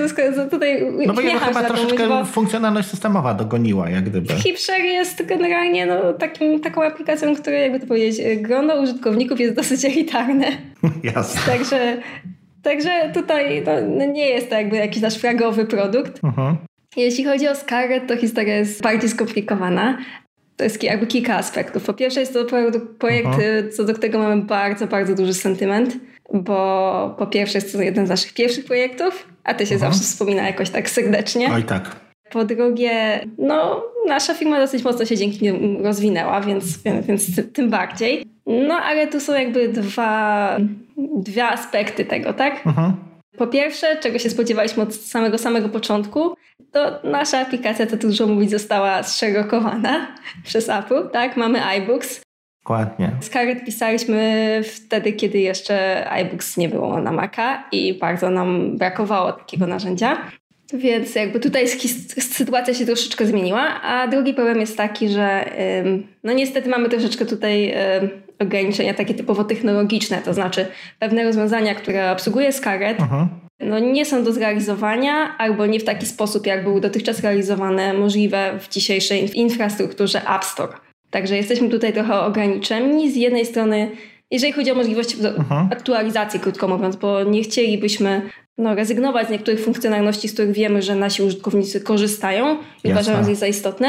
tutaj 0.50 0.86
No 1.06 1.14
bo 1.14 1.20
ja 1.20 1.38
chyba 1.38 1.62
troszeczkę 1.64 2.24
funkcjonalność 2.24 2.88
systemowa 2.88 3.34
dogoniła, 3.34 3.90
jak 3.90 4.04
gdyby. 4.04 4.34
Hipshare 4.34 4.84
jest 4.84 5.26
generalnie 5.26 5.86
no, 5.86 6.12
takim, 6.12 6.60
taką 6.60 6.82
aplikacją, 6.82 7.36
która 7.36 7.56
jakby 7.56 7.80
to 7.80 7.86
powiedzieć, 7.86 8.42
grono 8.42 8.74
użytkowników 8.74 9.40
jest 9.40 9.54
dosyć 9.54 9.84
elitarne. 9.94 10.46
Jasne. 11.14 11.52
Także, 11.52 11.96
także 12.62 13.10
tutaj 13.14 13.64
no, 13.88 14.04
nie 14.04 14.28
jest 14.28 14.50
to 14.50 14.54
jakby 14.54 14.76
jakiś 14.76 15.02
nasz 15.02 15.18
flagowy 15.18 15.64
produkt. 15.64 16.20
Uh-huh. 16.20 16.54
Jeśli 16.96 17.24
chodzi 17.24 17.48
o 17.48 17.54
Scarlet, 17.54 18.06
to 18.06 18.16
historia 18.16 18.56
jest 18.56 18.82
bardziej 18.82 19.10
skomplikowana. 19.10 19.98
To 20.56 20.64
jest 20.64 20.82
jakby 20.82 21.06
kilka 21.06 21.36
aspektów. 21.36 21.84
Po 21.84 21.94
pierwsze 21.94 22.20
jest 22.20 22.32
to 22.32 22.44
projekt, 22.98 23.28
uh-huh. 23.28 23.72
co 23.72 23.84
do 23.84 23.94
którego 23.94 24.18
mamy 24.18 24.42
bardzo, 24.42 24.86
bardzo 24.86 25.14
duży 25.14 25.34
sentyment 25.34 25.96
bo 26.34 27.14
po 27.18 27.26
pierwsze 27.26 27.58
jest 27.58 27.72
to 27.72 27.82
jeden 27.82 28.06
z 28.06 28.10
naszych 28.10 28.34
pierwszych 28.34 28.64
projektów, 28.64 29.28
a 29.44 29.54
ty 29.54 29.66
się 29.66 29.74
mhm. 29.74 29.92
zawsze 29.92 30.06
wspomina 30.06 30.46
jakoś 30.46 30.70
tak 30.70 30.90
serdecznie. 30.90 31.52
Oj 31.54 31.62
tak. 31.62 31.96
Po 32.30 32.44
drugie, 32.44 33.20
no, 33.38 33.82
nasza 34.06 34.34
firma 34.34 34.60
dosyć 34.60 34.84
mocno 34.84 35.04
się 35.04 35.16
dzięki 35.16 35.44
nim 35.44 35.84
rozwinęła, 35.84 36.40
więc, 36.40 36.64
więc, 37.08 37.52
tym 37.52 37.70
bardziej. 37.70 38.24
No, 38.46 38.74
ale 38.74 39.06
tu 39.06 39.20
są 39.20 39.34
jakby 39.34 39.68
dwa, 39.68 40.56
dwa 41.16 41.50
aspekty 41.50 42.04
tego, 42.04 42.32
tak? 42.32 42.66
Mhm. 42.66 42.96
Po 43.38 43.46
pierwsze, 43.46 43.96
czego 43.96 44.18
się 44.18 44.30
spodziewaliśmy 44.30 44.82
od 44.82 44.94
samego 44.94 45.38
samego 45.38 45.68
początku, 45.68 46.34
to 46.72 47.00
nasza 47.04 47.38
aplikacja, 47.38 47.86
to 47.86 47.96
dużo 47.96 48.26
mówić, 48.26 48.50
została 48.50 49.02
zszerokowana 49.02 50.06
przez 50.44 50.68
Apple, 50.68 51.10
tak? 51.12 51.36
Mamy 51.36 51.64
iBooks, 51.64 52.20
Dokładnie. 52.64 53.10
Scarlet 53.20 53.64
pisaliśmy 53.64 54.60
wtedy, 54.64 55.12
kiedy 55.12 55.38
jeszcze 55.38 56.06
iBooks 56.10 56.56
nie 56.56 56.68
było 56.68 57.00
na 57.00 57.12
Maca 57.12 57.64
i 57.72 57.94
bardzo 57.94 58.30
nam 58.30 58.76
brakowało 58.76 59.32
takiego 59.32 59.66
narzędzia. 59.66 60.18
Więc 60.74 61.14
jakby 61.14 61.40
tutaj 61.40 61.68
sytuacja 62.18 62.74
się 62.74 62.86
troszeczkę 62.86 63.26
zmieniła, 63.26 63.82
a 63.82 64.08
drugi 64.08 64.34
problem 64.34 64.60
jest 64.60 64.76
taki, 64.76 65.08
że 65.08 65.44
no 66.24 66.32
niestety 66.32 66.68
mamy 66.68 66.88
troszeczkę 66.88 67.26
tutaj 67.26 67.74
ograniczenia 68.38 68.94
takie 68.94 69.14
typowo 69.14 69.44
technologiczne, 69.44 70.18
to 70.18 70.34
znaczy 70.34 70.66
pewne 70.98 71.24
rozwiązania, 71.24 71.74
które 71.74 72.12
obsługuje 72.12 72.52
Scarlett, 72.52 73.00
Mhm. 73.00 73.28
no 73.60 73.78
nie 73.78 74.04
są 74.04 74.24
do 74.24 74.32
zrealizowania 74.32 75.36
albo 75.38 75.66
nie 75.66 75.80
w 75.80 75.84
taki 75.84 76.06
sposób, 76.06 76.46
jak 76.46 76.64
były 76.64 76.80
dotychczas 76.80 77.20
realizowane, 77.20 77.94
możliwe 77.94 78.58
w 78.60 78.68
dzisiejszej 78.68 79.38
infrastrukturze 79.38 80.22
App 80.36 80.44
Store. 80.44 80.72
Także 81.10 81.36
jesteśmy 81.36 81.68
tutaj 81.68 81.92
trochę 81.92 82.20
ograniczeni. 82.20 83.10
Z 83.10 83.16
jednej 83.16 83.46
strony, 83.46 83.90
jeżeli 84.30 84.52
chodzi 84.52 84.70
o 84.70 84.74
możliwości 84.74 85.16
Mhm. 85.26 85.68
aktualizacji, 85.72 86.40
krótko 86.40 86.68
mówiąc, 86.68 86.96
bo 86.96 87.24
nie 87.24 87.42
chcielibyśmy 87.42 88.22
no, 88.58 88.74
rezygnować 88.74 89.26
z 89.26 89.30
niektórych 89.30 89.60
funkcjonalności, 89.64 90.28
z 90.28 90.32
których 90.32 90.52
wiemy, 90.52 90.82
że 90.82 90.94
nasi 90.94 91.22
użytkownicy 91.22 91.80
korzystają 91.80 92.46
i 92.54 92.58
Jasne. 92.88 92.90
uważają 92.92 93.28
je 93.28 93.34
za 93.36 93.46
istotne, 93.46 93.88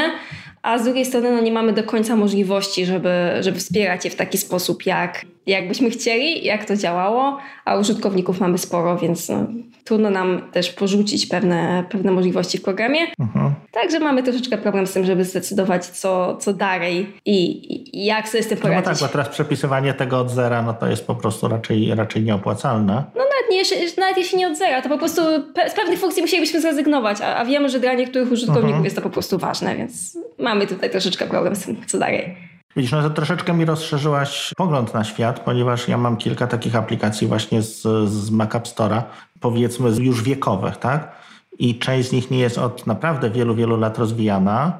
a 0.62 0.78
z 0.78 0.84
drugiej 0.84 1.04
strony 1.04 1.30
no, 1.32 1.40
nie 1.40 1.52
mamy 1.52 1.72
do 1.72 1.82
końca 1.82 2.16
możliwości, 2.16 2.86
żeby, 2.86 3.10
żeby 3.40 3.58
wspierać 3.58 4.04
je 4.04 4.10
w 4.10 4.14
taki 4.16 4.38
sposób, 4.38 4.86
jak, 4.86 5.24
jak 5.46 5.68
byśmy 5.68 5.90
chcieli, 5.90 6.44
jak 6.44 6.64
to 6.64 6.76
działało, 6.76 7.38
a 7.64 7.76
użytkowników 7.76 8.40
mamy 8.40 8.58
sporo, 8.58 8.98
więc 8.98 9.28
no, 9.28 9.46
trudno 9.84 10.10
nam 10.10 10.42
też 10.52 10.70
porzucić 10.72 11.26
pewne, 11.26 11.84
pewne 11.90 12.12
możliwości 12.12 12.58
w 12.58 12.62
programie. 12.62 12.98
Mhm. 13.20 13.54
Także 13.72 14.00
mamy 14.00 14.22
troszeczkę 14.22 14.58
problem 14.58 14.86
z 14.86 14.92
tym, 14.92 15.04
żeby 15.04 15.24
zdecydować, 15.24 15.86
co, 15.86 16.36
co 16.36 16.52
dalej 16.52 17.12
i, 17.26 17.34
i- 17.74 18.04
jak 18.06 18.28
sobie 18.28 18.42
z 18.44 18.48
tym 18.48 18.58
No 18.58 18.62
poradzić. 18.62 18.84
tak, 18.84 18.98
bo 18.98 19.08
teraz 19.08 19.28
przepisywanie 19.28 19.94
tego 19.94 20.18
od 20.20 20.30
zera, 20.30 20.62
no 20.62 20.74
to 20.74 20.86
jest 20.86 21.06
po 21.06 21.14
prostu 21.14 21.48
raczej, 21.48 21.94
raczej 21.94 22.22
nieopłacalne. 22.22 22.92
No 23.14 23.20
nawet, 23.22 23.50
nie, 23.50 23.62
nawet 23.98 24.16
jeśli 24.18 24.38
nie 24.38 24.48
od 24.48 24.58
zera, 24.58 24.82
to 24.82 24.88
po 24.88 24.98
prostu 24.98 25.22
pe, 25.54 25.70
z 25.70 25.74
pewnych 25.74 25.98
funkcji 25.98 26.22
musielibyśmy 26.22 26.60
zrezygnować, 26.60 27.20
a, 27.20 27.36
a 27.36 27.44
wiemy, 27.44 27.68
że 27.68 27.80
dla 27.80 27.94
niektórych 27.94 28.32
użytkowników 28.32 28.66
Mhm. 28.68 28.84
jest 28.84 28.96
to 28.96 29.02
po 29.02 29.10
prostu 29.10 29.38
ważne, 29.38 29.76
więc 29.76 30.18
mamy 30.38 30.66
tutaj 30.66 30.90
troszeczkę 30.90 31.26
problem 31.26 31.56
z 31.56 31.64
tym, 31.64 31.76
co 31.86 31.98
dalej. 31.98 32.51
Widzisz, 32.76 32.92
no 32.92 33.02
to 33.02 33.10
troszeczkę 33.10 33.54
mi 33.54 33.64
rozszerzyłaś 33.64 34.50
pogląd 34.56 34.94
na 34.94 35.04
świat, 35.04 35.40
ponieważ 35.40 35.88
ja 35.88 35.98
mam 35.98 36.16
kilka 36.16 36.46
takich 36.46 36.76
aplikacji 36.76 37.26
właśnie 37.26 37.62
z, 37.62 37.82
z 38.08 38.30
Mac 38.30 38.54
App 38.54 38.66
Store'a, 38.66 39.02
powiedzmy 39.40 39.90
już 39.90 40.22
wiekowych, 40.22 40.76
tak? 40.76 41.12
I 41.58 41.78
część 41.78 42.08
z 42.08 42.12
nich 42.12 42.30
nie 42.30 42.38
jest 42.38 42.58
od 42.58 42.86
naprawdę 42.86 43.30
wielu, 43.30 43.54
wielu 43.54 43.76
lat 43.76 43.98
rozwijana. 43.98 44.78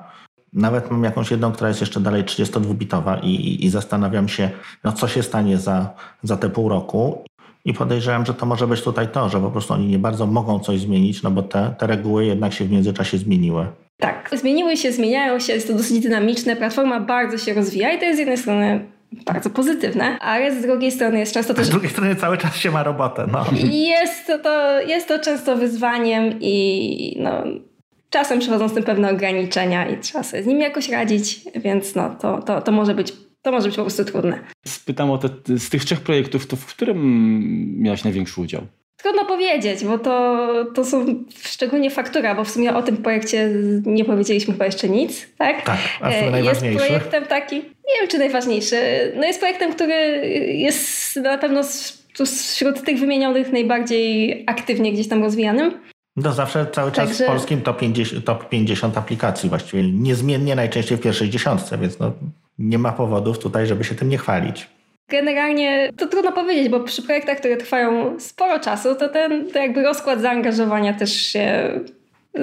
Nawet 0.53 0.91
mam 0.91 1.05
jakąś 1.05 1.31
jedną, 1.31 1.53
która 1.53 1.69
jest 1.69 1.81
jeszcze 1.81 2.01
dalej 2.01 2.25
32-bitowa 2.25 3.19
i, 3.23 3.29
i, 3.29 3.65
i 3.65 3.71
zastanawiam 3.71 4.29
się, 4.29 4.51
no 4.85 4.93
co 4.93 5.09
się 5.09 5.23
stanie 5.23 5.59
za, 5.59 5.91
za 6.23 6.37
te 6.37 6.51
pół 6.51 6.69
roku. 6.69 7.25
I 7.65 7.75
podejrzewam, 7.75 8.27
że 8.27 8.35
to 8.35 8.47
może 8.47 8.67
być 8.67 8.83
tutaj 8.83 9.09
to, 9.09 9.29
że 9.29 9.41
po 9.41 9.51
prostu 9.51 9.75
oni 9.75 9.87
nie 9.87 9.99
bardzo 9.99 10.27
mogą 10.27 10.61
coś 10.61 10.81
zmienić, 10.81 11.23
no 11.23 11.31
bo 11.31 11.43
te, 11.43 11.75
te 11.79 11.87
reguły 11.87 12.25
jednak 12.25 12.53
się 12.53 12.65
w 12.65 12.71
międzyczasie 12.71 13.19
zmieniły. 13.19 13.67
Tak, 13.99 14.31
zmieniły 14.33 14.77
się, 14.77 14.93
zmieniają 14.93 15.39
się, 15.39 15.53
jest 15.53 15.69
to 15.69 15.75
dosyć 15.75 16.01
dynamiczne, 16.01 16.57
platforma 16.57 17.01
bardzo 17.01 17.39
się 17.39 17.55
rozwija 17.55 17.93
i 17.93 17.99
to 17.99 18.05
jest 18.05 18.17
z 18.17 18.19
jednej 18.19 18.39
strony 18.39 18.87
bardzo 19.27 19.51
pozytywne, 19.51 20.19
ale 20.19 20.55
z 20.55 20.63
drugiej 20.63 20.91
strony 20.91 21.19
jest 21.19 21.35
często 21.35 21.55
też 21.55 21.67
z 21.67 21.71
drugiej 21.71 21.91
strony 21.91 22.17
cały 22.17 22.39
czas 22.39 22.57
się 22.57 22.71
ma 22.71 22.83
robotę. 22.83 23.27
No. 23.33 23.45
Jest 23.73 24.27
to, 24.27 24.39
to, 24.39 24.81
jest 24.81 25.09
to 25.09 25.19
często 25.19 25.57
wyzwaniem 25.57 26.35
i 26.41 27.17
no, 27.21 27.45
czasem 28.11 28.39
przychodzą 28.39 28.69
z 28.69 28.75
tym 28.75 28.83
pewne 28.83 29.11
ograniczenia 29.11 29.89
i 29.89 29.99
trzeba 29.99 30.25
sobie 30.25 30.43
z 30.43 30.47
nimi 30.47 30.61
jakoś 30.61 30.89
radzić, 30.89 31.41
więc 31.55 31.95
no, 31.95 32.17
to, 32.21 32.43
to, 32.43 32.61
to, 32.61 32.73
może, 32.73 32.95
być, 32.95 33.13
to 33.43 33.53
może 33.53 33.69
być 33.69 33.77
po 33.77 33.83
prostu 33.83 34.05
trudne. 34.05 34.39
Spytam 34.67 35.11
o 35.11 35.19
te, 35.19 35.29
z 35.59 35.69
tych 35.71 35.85
trzech 35.85 36.01
projektów, 36.01 36.47
to 36.47 36.57
w 36.57 36.67
którym 36.67 36.99
miałeś 37.83 38.05
największy 38.05 38.41
udział? 38.41 38.67
Trudno 38.97 39.25
powiedzieć, 39.25 39.85
bo 39.85 39.99
to, 39.99 40.47
to 40.75 40.85
są 40.85 41.25
szczególnie 41.43 41.91
faktura, 41.91 42.35
bo 42.35 42.45
w 42.45 42.51
sumie 42.51 42.75
o 42.75 42.83
tym 42.83 42.97
projekcie 42.97 43.51
nie 43.85 44.05
powiedzieliśmy 44.05 44.53
chyba 44.53 44.67
jeszcze 44.67 44.89
nic, 44.89 45.27
tak? 45.39 45.63
Tak, 45.65 45.79
a 46.01 46.11
w 46.11 46.13
E, 46.13 46.43
Jest 46.43 46.61
projektem 46.77 47.27
taki, 47.27 47.57
nie 47.57 48.01
wiem 48.01 48.09
czy 48.09 48.19
najważniejszy, 48.19 48.77
no 49.17 49.25
jest 49.25 49.41
projektem, 49.41 49.73
który 49.73 49.95
jest 50.57 51.17
na 51.17 51.39
pewno 51.39 51.61
wśród 52.27 52.83
tych 52.85 52.99
wymienionych 52.99 53.53
najbardziej 53.53 54.45
aktywnie 54.47 54.93
gdzieś 54.93 55.09
tam 55.09 55.23
rozwijanym. 55.23 55.73
No 56.17 56.33
zawsze 56.33 56.67
cały 56.73 56.93
czas 56.93 57.09
Także- 57.09 57.25
w 57.25 57.27
polskim 57.27 57.61
top 57.63 57.79
50, 57.79 58.25
top 58.25 58.49
50 58.49 58.99
aplikacji 58.99 59.49
właściwie. 59.49 59.83
Niezmiennie 59.83 60.57
najczęściej 60.57 60.99
w 60.99 61.01
pierwszej 61.01 61.31
dziesiątce, 61.31 61.79
więc 61.79 61.99
no, 61.99 62.13
nie 62.63 62.79
ma 62.79 62.93
powodów 62.93 63.39
tutaj, 63.39 63.67
żeby 63.67 63.85
się 63.85 63.95
tym 63.95 64.09
nie 64.09 64.19
chwalić. 64.19 64.69
Generalnie 65.09 65.91
to 65.97 66.07
trudno 66.07 66.33
powiedzieć, 66.33 66.69
bo 66.69 66.81
przy 66.81 67.03
projektach, 67.03 67.39
które 67.39 67.57
trwają 67.57 68.21
sporo 68.21 68.61
czasu, 68.61 68.95
to 68.95 69.09
ten 69.09 69.51
to 69.51 69.59
jakby 69.59 69.83
rozkład 69.83 70.21
zaangażowania 70.21 70.95
też 70.95 71.13
się 71.13 71.71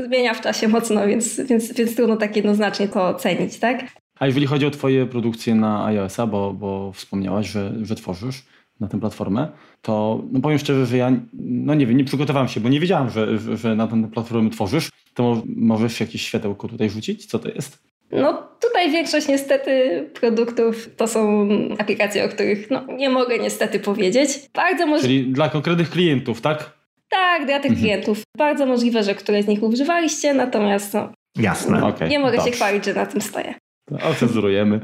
zmienia 0.06 0.34
w 0.34 0.42
czasie 0.42 0.68
mocno, 0.68 1.08
więc, 1.08 1.42
więc, 1.42 1.74
więc 1.74 1.96
trudno 1.96 2.18
tak 2.18 2.36
jednoznacznie 2.36 2.88
to 2.88 3.08
ocenić, 3.08 3.60
tak? 3.60 3.86
A 4.20 4.28
jeżeli 4.28 4.46
chodzi 4.46 4.66
o 4.66 4.72
twoje 4.72 5.06
produkcje 5.06 5.56
na 5.56 5.86
iOS-a, 5.86 6.28
bo, 6.28 6.54
bo 6.54 6.92
wspomniałaś, 6.92 7.48
że, 7.48 7.74
że 7.82 7.96
tworzysz 7.96 8.46
na 8.80 8.88
tę 8.88 9.00
platformę, 9.00 9.48
to 9.82 10.24
no 10.32 10.40
powiem 10.40 10.60
szczerze, 10.60 10.86
że 10.86 10.98
ja 10.98 11.12
no 11.34 11.76
nie 11.76 11.88
wiem, 11.88 11.98
nie 11.98 12.04
przygotowałem 12.04 12.48
się, 12.48 12.60
bo 12.60 12.70
nie 12.70 12.80
wiedziałem, 12.80 13.10
że, 13.10 13.38
że, 13.38 13.58
że 13.58 13.76
na 13.76 13.88
tę 13.88 14.10
platformę 14.12 14.50
tworzysz. 14.50 14.90
To 15.14 15.24
mo- 15.24 15.44
możesz 15.56 16.00
jakieś 16.00 16.22
światełko 16.22 16.68
tutaj 16.68 16.90
rzucić? 16.90 17.26
Co 17.26 17.40
to 17.40 17.50
jest? 17.50 17.89
No 18.12 18.48
tutaj 18.62 18.92
większość 18.92 19.28
niestety 19.28 20.04
produktów 20.14 20.90
to 20.98 21.08
są 21.08 21.50
aplikacje, 21.80 22.26
o 22.26 22.30
których 22.30 22.70
no, 22.72 22.86
nie 22.98 23.10
mogę 23.10 23.40
niestety 23.40 23.80
powiedzieć. 23.80 24.30
Bardzo 24.54 24.86
możliwe, 24.88 25.08
Czyli 25.08 25.34
dla 25.34 25.50
konkretnych 25.50 25.90
klientów, 25.90 26.42
tak? 26.42 26.80
tak, 27.10 27.46
dla 27.46 27.60
tych 27.60 27.72
Mhm. 27.72 27.80
klientów. 27.80 28.22
Bardzo 28.38 28.66
możliwe, 28.66 29.04
że 29.04 29.16
któreś 29.16 29.46
z 29.46 29.48
nich 29.48 29.64
używaliście, 29.64 30.34
natomiast 30.34 30.94
no, 30.94 31.12
Jasne. 31.38 31.84
Okej, 31.88 32.10
nie 32.10 32.20
mogę 32.20 32.38
dobrze. 32.38 32.52
się 32.52 32.56
chwalić, 32.56 32.86
że 32.86 32.94
na 32.94 33.06
tym 33.06 33.22
stoję. 33.22 33.54
To 33.90 34.10
Ocenzurujemy. 34.10 34.80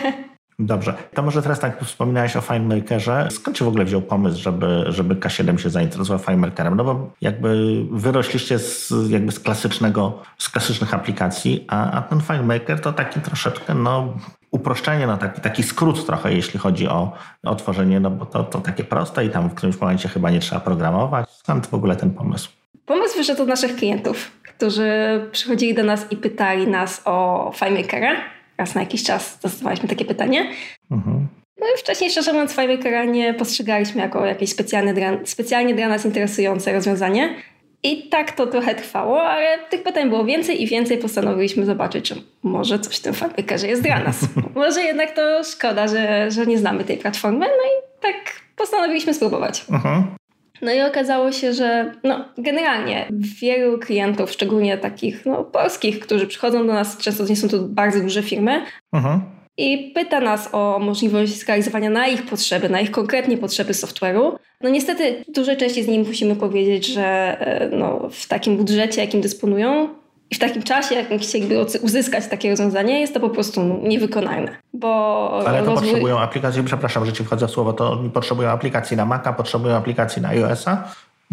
Dobrze. 0.60 0.94
To 1.14 1.22
może 1.22 1.42
teraz 1.42 1.60
tak 1.60 1.84
wspominałeś 1.84 2.36
o 2.36 2.40
FileMakerze. 2.40 3.28
Skąd 3.30 3.58
się 3.58 3.64
w 3.64 3.68
ogóle 3.68 3.84
wziął 3.84 4.02
pomysł, 4.02 4.42
żeby, 4.42 4.84
żeby 4.88 5.14
K7 5.14 5.56
się 5.56 5.70
zainteresował 5.70 6.18
FileMakerem? 6.18 6.76
No 6.76 6.84
bo 6.84 7.10
jakby 7.20 7.82
wyrośliście 7.90 8.58
z, 8.58 8.92
jakby 9.08 9.32
z 9.32 9.40
klasycznego, 9.40 10.22
z 10.38 10.48
klasycznych 10.48 10.94
aplikacji, 10.94 11.64
a, 11.68 11.90
a 11.90 12.02
ten 12.02 12.20
FileMaker 12.20 12.80
to 12.80 12.92
taki 12.92 13.20
troszeczkę, 13.20 13.74
no 13.74 14.14
uproszczenie, 14.50 15.06
no 15.06 15.16
taki, 15.16 15.40
taki 15.40 15.62
skrót 15.62 16.06
trochę, 16.06 16.34
jeśli 16.34 16.60
chodzi 16.60 16.88
o, 16.88 17.12
o 17.44 17.54
tworzenie, 17.54 18.00
no 18.00 18.10
bo 18.10 18.26
to, 18.26 18.44
to 18.44 18.60
takie 18.60 18.84
proste 18.84 19.24
i 19.24 19.30
tam 19.30 19.50
w 19.50 19.54
którymś 19.54 19.80
momencie 19.80 20.08
chyba 20.08 20.30
nie 20.30 20.40
trzeba 20.40 20.60
programować. 20.60 21.30
Skąd 21.30 21.66
w 21.66 21.74
ogóle 21.74 21.96
ten 21.96 22.10
pomysł? 22.10 22.50
Pomysł 22.86 23.16
wyszedł 23.16 23.42
od 23.42 23.48
naszych 23.48 23.76
klientów, 23.76 24.30
którzy 24.42 24.90
przychodzili 25.32 25.74
do 25.74 25.82
nas 25.82 26.12
i 26.12 26.16
pytali 26.16 26.68
nas 26.68 27.02
o 27.04 27.50
FileMakera. 27.54 28.39
Raz 28.60 28.74
na 28.74 28.80
jakiś 28.80 29.02
czas 29.02 29.38
dostawaliśmy 29.42 29.88
takie 29.88 30.04
pytanie. 30.04 30.50
Mhm. 30.90 31.28
No 31.60 31.66
i 31.66 31.78
wcześniej, 31.78 32.10
szczerze 32.10 32.32
mówiąc, 32.32 32.52
FileMakera 32.52 33.04
nie 33.04 33.34
postrzegaliśmy 33.34 34.02
jako 34.02 34.26
jakieś 34.26 34.50
specjalne 34.50 34.94
dla, 34.94 35.12
specjalnie 35.24 35.74
dla 35.74 35.88
nas 35.88 36.04
interesujące 36.04 36.72
rozwiązanie. 36.72 37.34
I 37.82 38.08
tak 38.08 38.32
to 38.32 38.46
trochę 38.46 38.74
trwało, 38.74 39.22
ale 39.22 39.58
tych 39.58 39.82
pytań 39.82 40.08
było 40.08 40.24
więcej 40.24 40.62
i 40.62 40.66
więcej. 40.66 40.98
Postanowiliśmy 40.98 41.66
zobaczyć, 41.66 42.04
czy 42.04 42.14
może 42.42 42.78
coś 42.78 42.96
w 42.96 43.00
tym 43.00 43.14
FileMakerze 43.14 43.68
jest 43.68 43.82
dla 43.82 44.00
nas. 44.00 44.20
może 44.54 44.82
jednak 44.82 45.10
to 45.10 45.44
szkoda, 45.44 45.88
że, 45.88 46.30
że 46.30 46.46
nie 46.46 46.58
znamy 46.58 46.84
tej 46.84 46.96
platformy. 46.96 47.46
No 47.46 47.46
i 47.46 48.00
tak 48.00 48.40
postanowiliśmy 48.56 49.14
spróbować. 49.14 49.64
Mhm. 49.70 50.19
No 50.62 50.72
i 50.72 50.80
okazało 50.80 51.32
się, 51.32 51.52
że 51.52 51.92
no, 52.04 52.24
generalnie 52.38 53.06
wielu 53.40 53.78
klientów, 53.78 54.30
szczególnie 54.30 54.78
takich 54.78 55.26
no, 55.26 55.44
polskich, 55.44 56.00
którzy 56.00 56.26
przychodzą 56.26 56.66
do 56.66 56.72
nas, 56.72 56.98
często 56.98 57.24
nie 57.24 57.36
są 57.36 57.48
to 57.48 57.58
bardzo 57.58 58.00
duże 58.00 58.22
firmy, 58.22 58.62
Mhm. 58.92 59.20
i 59.58 59.92
pyta 59.94 60.20
nas 60.20 60.48
o 60.52 60.78
możliwość 60.78 61.32
zrealizowania 61.38 61.90
na 61.90 62.06
ich 62.08 62.22
potrzeby, 62.22 62.68
na 62.68 62.80
ich 62.80 62.90
konkretnie 62.90 63.36
potrzeby 63.38 63.72
software'u. 63.72 64.32
No 64.60 64.68
niestety 64.70 65.24
dużej 65.28 65.56
części 65.56 65.82
z 65.82 65.88
nich 65.88 66.06
musimy 66.06 66.36
powiedzieć, 66.36 66.86
że 66.86 67.36
e, 67.40 67.68
no, 67.76 68.08
w 68.12 68.28
takim 68.28 68.56
budżecie, 68.56 69.00
jakim 69.00 69.20
dysponują 69.20 69.88
i 70.30 70.34
w 70.34 70.38
takim 70.38 70.62
czasie, 70.62 70.94
jakim 70.94 71.18
chcieliby 71.18 71.54
uzy- 71.64 71.78
uzyskać 71.82 72.26
takie 72.26 72.50
rozwiązanie, 72.50 73.00
jest 73.00 73.14
to 73.14 73.20
po 73.20 73.30
prostu 73.30 73.80
niewykonalne. 73.82 74.56
Bo 74.74 75.42
Ale 75.46 75.62
to 75.62 75.70
rozwój- 75.70 75.74
potrzebują 75.74 76.18
aplikacji, 76.20 76.62
przepraszam, 76.64 77.06
że 77.06 77.12
ci 77.12 77.24
wchodzę 77.24 77.46
w 77.48 77.50
słowo, 77.50 77.72
to 77.72 77.98
potrzebują 78.14 78.48
aplikacji 78.50 78.96
na 78.96 79.04
Maca, 79.04 79.32
potrzebują 79.32 79.74
aplikacji 79.76 80.22
na 80.22 80.28
iOS-a? 80.28 80.84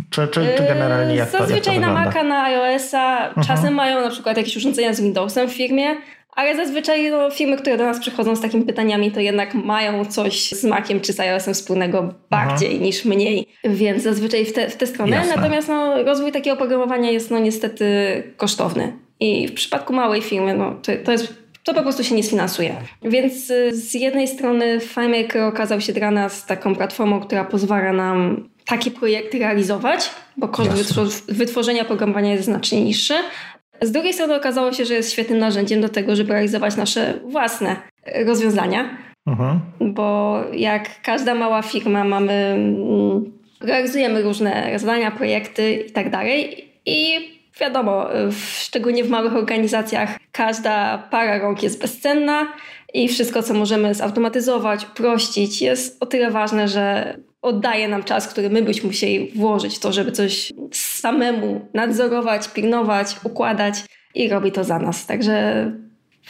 Czy, 0.10 0.28
czy, 0.28 0.54
czy 0.58 0.64
generalnie 0.64 1.16
jak 1.16 1.32
to, 1.32 1.38
jak 1.38 1.42
to 1.42 1.48
Zazwyczaj 1.48 1.80
na? 1.80 1.94
Maca, 1.94 2.24
na 2.24 2.44
iOS-a 2.44 3.34
czasem 3.48 3.74
mają 3.74 4.02
na 4.02 4.10
przykład 4.10 4.38
jakieś 4.38 4.58
urządzenia 4.58 4.94
z 4.94 5.02
Windowsem 5.02 5.50
w 5.50 5.54
firmie, 5.54 5.96
ale 6.38 6.56
zazwyczaj 6.56 7.12
no, 7.12 7.30
firmy, 7.30 7.58
które 7.58 7.78
do 7.78 7.84
nas 7.84 8.00
przychodzą 8.00 8.36
z 8.36 8.42
takimi 8.42 8.66
pytaniami, 8.66 9.12
to 9.12 9.20
jednak 9.20 9.54
mają 9.54 10.06
coś 10.06 10.50
z 10.50 10.64
Maciem 10.64 11.02
czy 11.02 11.14
z 11.14 11.20
iOS-em 11.20 11.54
wspólnego 11.54 12.14
bardziej 12.30 12.80
niż 12.80 13.06
mniej, 13.06 13.48
więc 13.64 14.04
zazwyczaj 14.04 14.46
w 14.46 14.54
tę 14.54 14.70
w 14.70 14.76
tę 14.76 14.88
stronę. 14.88 15.16
Jasne. 15.16 15.36
Natomiast 15.36 15.68
no, 15.68 16.04
rozwój 16.04 16.32
takiego 16.32 16.54
oprogramowania 16.54 17.12
jest 17.12 17.32
no, 17.32 17.40
niestety 17.40 17.86
kosztowny 18.38 18.94
i 19.20 19.48
w 19.48 19.54
przypadku 19.54 19.94
małej 19.94 20.22
firmy 20.22 20.54
no, 20.54 20.76
to, 20.82 20.92
to 21.06 21.12
jest 21.12 21.34
to 21.64 21.74
po 21.74 21.82
prostu 21.82 22.04
się 22.04 22.16
nie 22.16 22.24
sfinansuje. 22.24 22.76
Więc 23.04 23.50
y, 23.50 23.78
z 23.78 23.94
jednej 23.94 24.28
strony 24.28 24.80
FileMaker 24.80 25.42
okazał 25.42 25.82
się 25.82 25.94
dla 25.94 26.12
nas 26.12 26.46
taką 26.46 26.76
platformą, 26.76 27.20
która 27.20 27.46
pozwala 27.46 27.94
nam 27.94 28.50
takie 28.66 28.92
projekty 28.92 29.40
realizować, 29.40 30.10
bo 30.38 30.48
koszt 30.48 30.96
wytworzenia 31.28 31.82
oprogramowania 31.82 32.32
jest 32.32 32.46
znacznie 32.46 32.82
niższy. 32.82 33.14
Z 33.82 33.92
drugiej 33.92 34.14
strony 34.14 34.36
okazało 34.36 34.74
się, 34.74 34.86
że 34.86 34.94
jest 34.94 35.12
świetnym 35.12 35.40
narzędziem 35.40 35.82
do 35.82 35.90
tego, 35.90 36.16
żeby 36.16 36.34
realizować 36.34 36.76
nasze 36.76 37.14
własne 37.26 37.76
y, 38.08 38.24
rozwiązania. 38.26 38.98
Mhm. 39.28 39.60
Bo 39.82 40.40
jak 40.54 41.02
każda 41.02 41.36
mała 41.36 41.62
firma 41.62 42.04
mamy, 42.04 42.34
mm, 42.34 43.32
realizujemy 43.62 44.22
różne 44.22 44.80
zadania, 44.80 45.12
projekty 45.12 45.74
i 45.74 45.92
tak 45.92 46.08
i 46.86 47.30
wiadomo, 47.60 48.08
szczególnie 48.32 49.04
w 49.04 49.10
małych 49.10 49.36
organizacjach 49.36 50.18
każda 50.32 50.98
para 50.98 51.38
rąk 51.40 51.64
jest 51.64 51.82
bezcenna 51.82 52.48
i 52.94 53.08
wszystko, 53.08 53.44
co 53.44 53.54
możemy 53.54 53.94
zautomatyzować, 53.94 54.86
uprościć, 54.86 55.62
jest 55.62 55.98
o 56.04 56.06
tyle 56.06 56.32
ważne, 56.32 56.68
że 56.68 57.16
oddaje 57.42 57.88
nam 57.88 58.04
czas, 58.04 58.28
który 58.28 58.50
my 58.50 58.62
byśmy 58.62 58.88
musieli 58.88 59.32
włożyć 59.36 59.76
w 59.76 59.80
to, 59.80 59.94
żeby 59.94 60.12
coś 60.12 60.54
samemu 60.72 61.68
nadzorować, 61.74 62.48
pilnować, 62.48 63.16
układać 63.24 63.84
i 64.16 64.30
robi 64.30 64.52
to 64.52 64.64
za 64.64 64.80
nas. 64.80 65.06
Także 65.06 65.72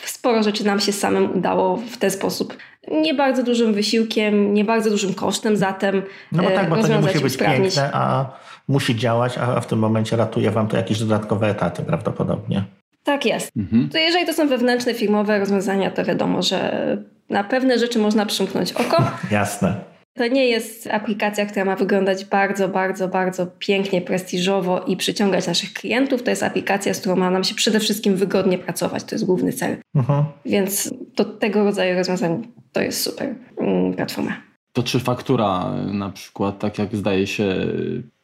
sporo 0.05 0.43
rzeczy 0.43 0.65
nam 0.65 0.79
się 0.79 0.91
samym 0.91 1.37
udało 1.37 1.77
w 1.77 1.97
ten 1.97 2.11
sposób. 2.11 2.57
Nie 2.91 3.13
bardzo 3.13 3.43
dużym 3.43 3.73
wysiłkiem, 3.73 4.53
nie 4.53 4.65
bardzo 4.65 4.89
dużym 4.89 5.13
kosztem 5.13 5.57
zatem 5.57 6.01
No 6.31 6.43
bo 6.43 6.49
tak, 6.49 6.69
bo 6.69 6.75
to 6.81 6.87
nie 6.87 6.99
musi 6.99 7.19
być 7.19 7.37
piękne, 7.37 7.89
a 7.93 8.25
musi 8.67 8.95
działać, 8.95 9.37
a 9.37 9.61
w 9.61 9.67
tym 9.67 9.79
momencie 9.79 10.15
ratuje 10.15 10.51
wam 10.51 10.67
to 10.67 10.77
jakieś 10.77 10.99
dodatkowe 10.99 11.47
etaty 11.47 11.83
prawdopodobnie. 11.83 12.63
Tak 13.07 13.25
jest. 13.25 13.51
Mhm. 13.57 13.89
To 13.89 13.97
jeżeli 13.97 14.25
to 14.25 14.33
są 14.33 14.47
wewnętrzne, 14.47 14.93
firmowe 14.93 15.39
rozwiązania, 15.39 15.91
to 15.91 16.05
wiadomo, 16.05 16.41
że 16.41 16.97
na 17.29 17.43
pewne 17.43 17.79
rzeczy 17.79 17.99
można 17.99 18.25
przymknąć 18.25 18.71
oko. 18.71 19.03
Jasne. 19.31 19.75
To 20.13 20.27
nie 20.27 20.49
jest 20.49 20.87
aplikacja, 20.87 21.45
która 21.45 21.65
ma 21.65 21.75
wyglądać 21.75 22.25
bardzo, 22.25 22.67
bardzo, 22.69 23.07
bardzo 23.07 23.47
pięknie, 23.59 24.01
prestiżowo 24.01 24.79
i 24.79 24.97
przyciągać 24.97 25.47
naszych 25.47 25.73
klientów. 25.73 26.23
To 26.23 26.29
jest 26.29 26.43
aplikacja, 26.43 26.93
z 26.93 26.99
którą 26.99 27.15
ma 27.15 27.31
nam 27.31 27.43
się 27.43 27.55
przede 27.55 27.79
wszystkim 27.79 28.15
wygodnie 28.15 28.57
pracować. 28.57 29.03
To 29.03 29.15
jest 29.15 29.25
główny 29.25 29.53
cel. 29.53 29.77
Uh-huh. 29.95 30.23
Więc 30.45 30.93
do 31.15 31.25
tego 31.25 31.63
rodzaju 31.63 31.95
rozwiązań 31.95 32.47
to 32.71 32.81
jest 32.81 33.01
super 33.01 33.35
mm, 33.57 33.93
platforma. 33.93 34.41
To 34.73 34.83
czy 34.83 34.99
faktura 34.99 35.73
na 35.93 36.09
przykład, 36.09 36.59
tak 36.59 36.79
jak 36.79 36.95
zdaje 36.95 37.27
się 37.27 37.55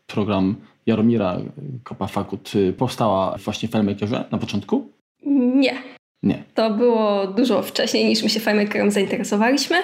program 0.08 0.56
Jaromira 0.86 1.38
Kopafakut 1.84 2.52
powstała 2.78 3.38
właśnie 3.38 3.70
w 3.70 3.72
FileMakerze 3.72 4.26
na 4.32 4.38
początku? 4.38 4.92
Nie. 5.56 5.74
Nie. 6.24 6.44
To 6.54 6.70
było 6.70 7.28
dużo 7.28 7.62
wcześniej 7.62 8.06
niż 8.06 8.24
my 8.24 8.30
się 8.30 8.40
FileMakerem 8.40 8.92
zainteresowaliśmy. 8.92 9.78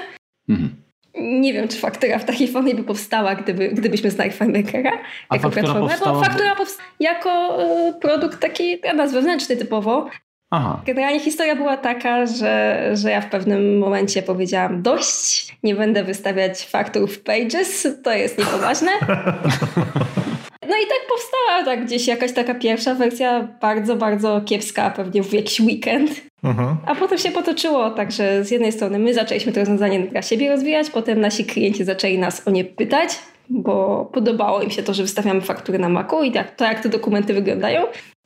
Mhm. 0.49 0.75
Nie 1.15 1.53
wiem, 1.53 1.67
czy 1.67 1.77
faktura 1.77 2.19
w 2.19 2.25
takiej 2.25 2.47
formie 2.47 2.75
by 2.75 2.83
powstała, 2.83 3.35
gdyby, 3.35 3.69
gdybyśmy 3.69 4.11
znali 4.11 4.31
FileMakera 4.31 4.91
jako 5.33 5.49
platformę, 5.49 5.89
powstała... 5.89 6.15
bo 6.15 6.23
faktura 6.23 6.55
powstała 6.55 6.89
jako 6.99 7.61
y, 7.89 7.93
produkt 8.01 8.39
taki 8.39 8.81
dla 8.81 8.93
nas 8.93 9.13
wewnętrzny 9.13 9.57
typowo. 9.57 10.09
Aha. 10.51 10.81
Generalnie 10.85 11.19
historia 11.19 11.55
była 11.55 11.77
taka, 11.77 12.25
że, 12.25 12.83
że 12.93 13.11
ja 13.11 13.21
w 13.21 13.29
pewnym 13.29 13.77
momencie 13.77 14.21
powiedziałam 14.23 14.81
dość, 14.81 15.57
nie 15.63 15.75
będę 15.75 16.03
wystawiać 16.03 16.65
faktur 16.65 17.09
w 17.09 17.19
Pages, 17.19 17.87
to 18.03 18.11
jest 18.11 18.37
niepoważne. 18.37 18.91
No 20.69 20.75
i 20.75 20.87
tak 20.87 20.99
powstała 21.09 21.63
tak 21.65 21.85
gdzieś 21.85 22.07
jakaś 22.07 22.33
taka 22.33 22.55
pierwsza 22.55 22.95
wersja, 22.95 23.47
bardzo, 23.61 23.95
bardzo 23.95 24.41
kiepska, 24.41 24.91
pewnie 24.91 25.23
w 25.23 25.33
jakiś 25.33 25.59
weekend. 25.59 26.11
Mhm. 26.43 26.77
A 26.85 26.95
potem 26.95 27.17
się 27.17 27.31
potoczyło, 27.31 27.91
także 27.91 28.43
z 28.43 28.51
jednej 28.51 28.71
strony 28.71 28.99
my 28.99 29.13
zaczęliśmy 29.13 29.51
to 29.51 29.59
rozwiązanie 29.59 29.99
dla 29.99 30.21
siebie 30.21 30.49
rozwijać, 30.49 30.89
potem 30.89 31.21
nasi 31.21 31.45
klienci 31.45 31.83
zaczęli 31.83 32.17
nas 32.17 32.47
o 32.47 32.51
nie 32.51 32.65
pytać, 32.65 33.09
bo 33.49 34.05
podobało 34.13 34.61
im 34.61 34.69
się 34.69 34.83
to, 34.83 34.93
że 34.93 35.03
wystawiamy 35.03 35.41
faktury 35.41 35.79
na 35.79 35.89
Macu 35.89 36.23
i 36.23 36.31
tak, 36.31 36.55
to 36.55 36.65
jak 36.65 36.79
te 36.79 36.89
dokumenty 36.89 37.33
wyglądają. 37.33 37.81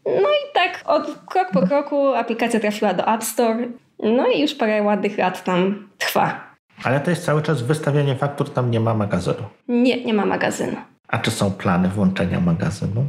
No 0.05 0.29
i 0.29 0.53
tak 0.53 0.83
od 0.85 1.19
krok 1.25 1.51
po 1.53 1.67
kroku 1.67 2.07
aplikacja 2.13 2.59
trafiła 2.59 2.93
do 2.93 3.07
App 3.07 3.23
Store, 3.23 3.67
no 3.99 4.27
i 4.27 4.41
już 4.41 4.55
parę 4.55 4.83
ładnych 4.83 5.17
lat 5.17 5.43
tam 5.43 5.87
trwa. 5.97 6.53
Ale 6.83 6.99
to 6.99 7.09
jest 7.09 7.25
cały 7.25 7.41
czas 7.41 7.61
wystawianie 7.61 8.15
faktur, 8.15 8.49
tam 8.49 8.71
nie 8.71 8.79
ma 8.79 8.93
magazynu. 8.93 9.43
Nie, 9.67 10.05
nie 10.05 10.13
ma 10.13 10.25
magazynu. 10.25 10.77
A 11.07 11.17
czy 11.17 11.31
są 11.31 11.51
plany 11.51 11.89
włączenia 11.89 12.39
magazynu? 12.39 13.05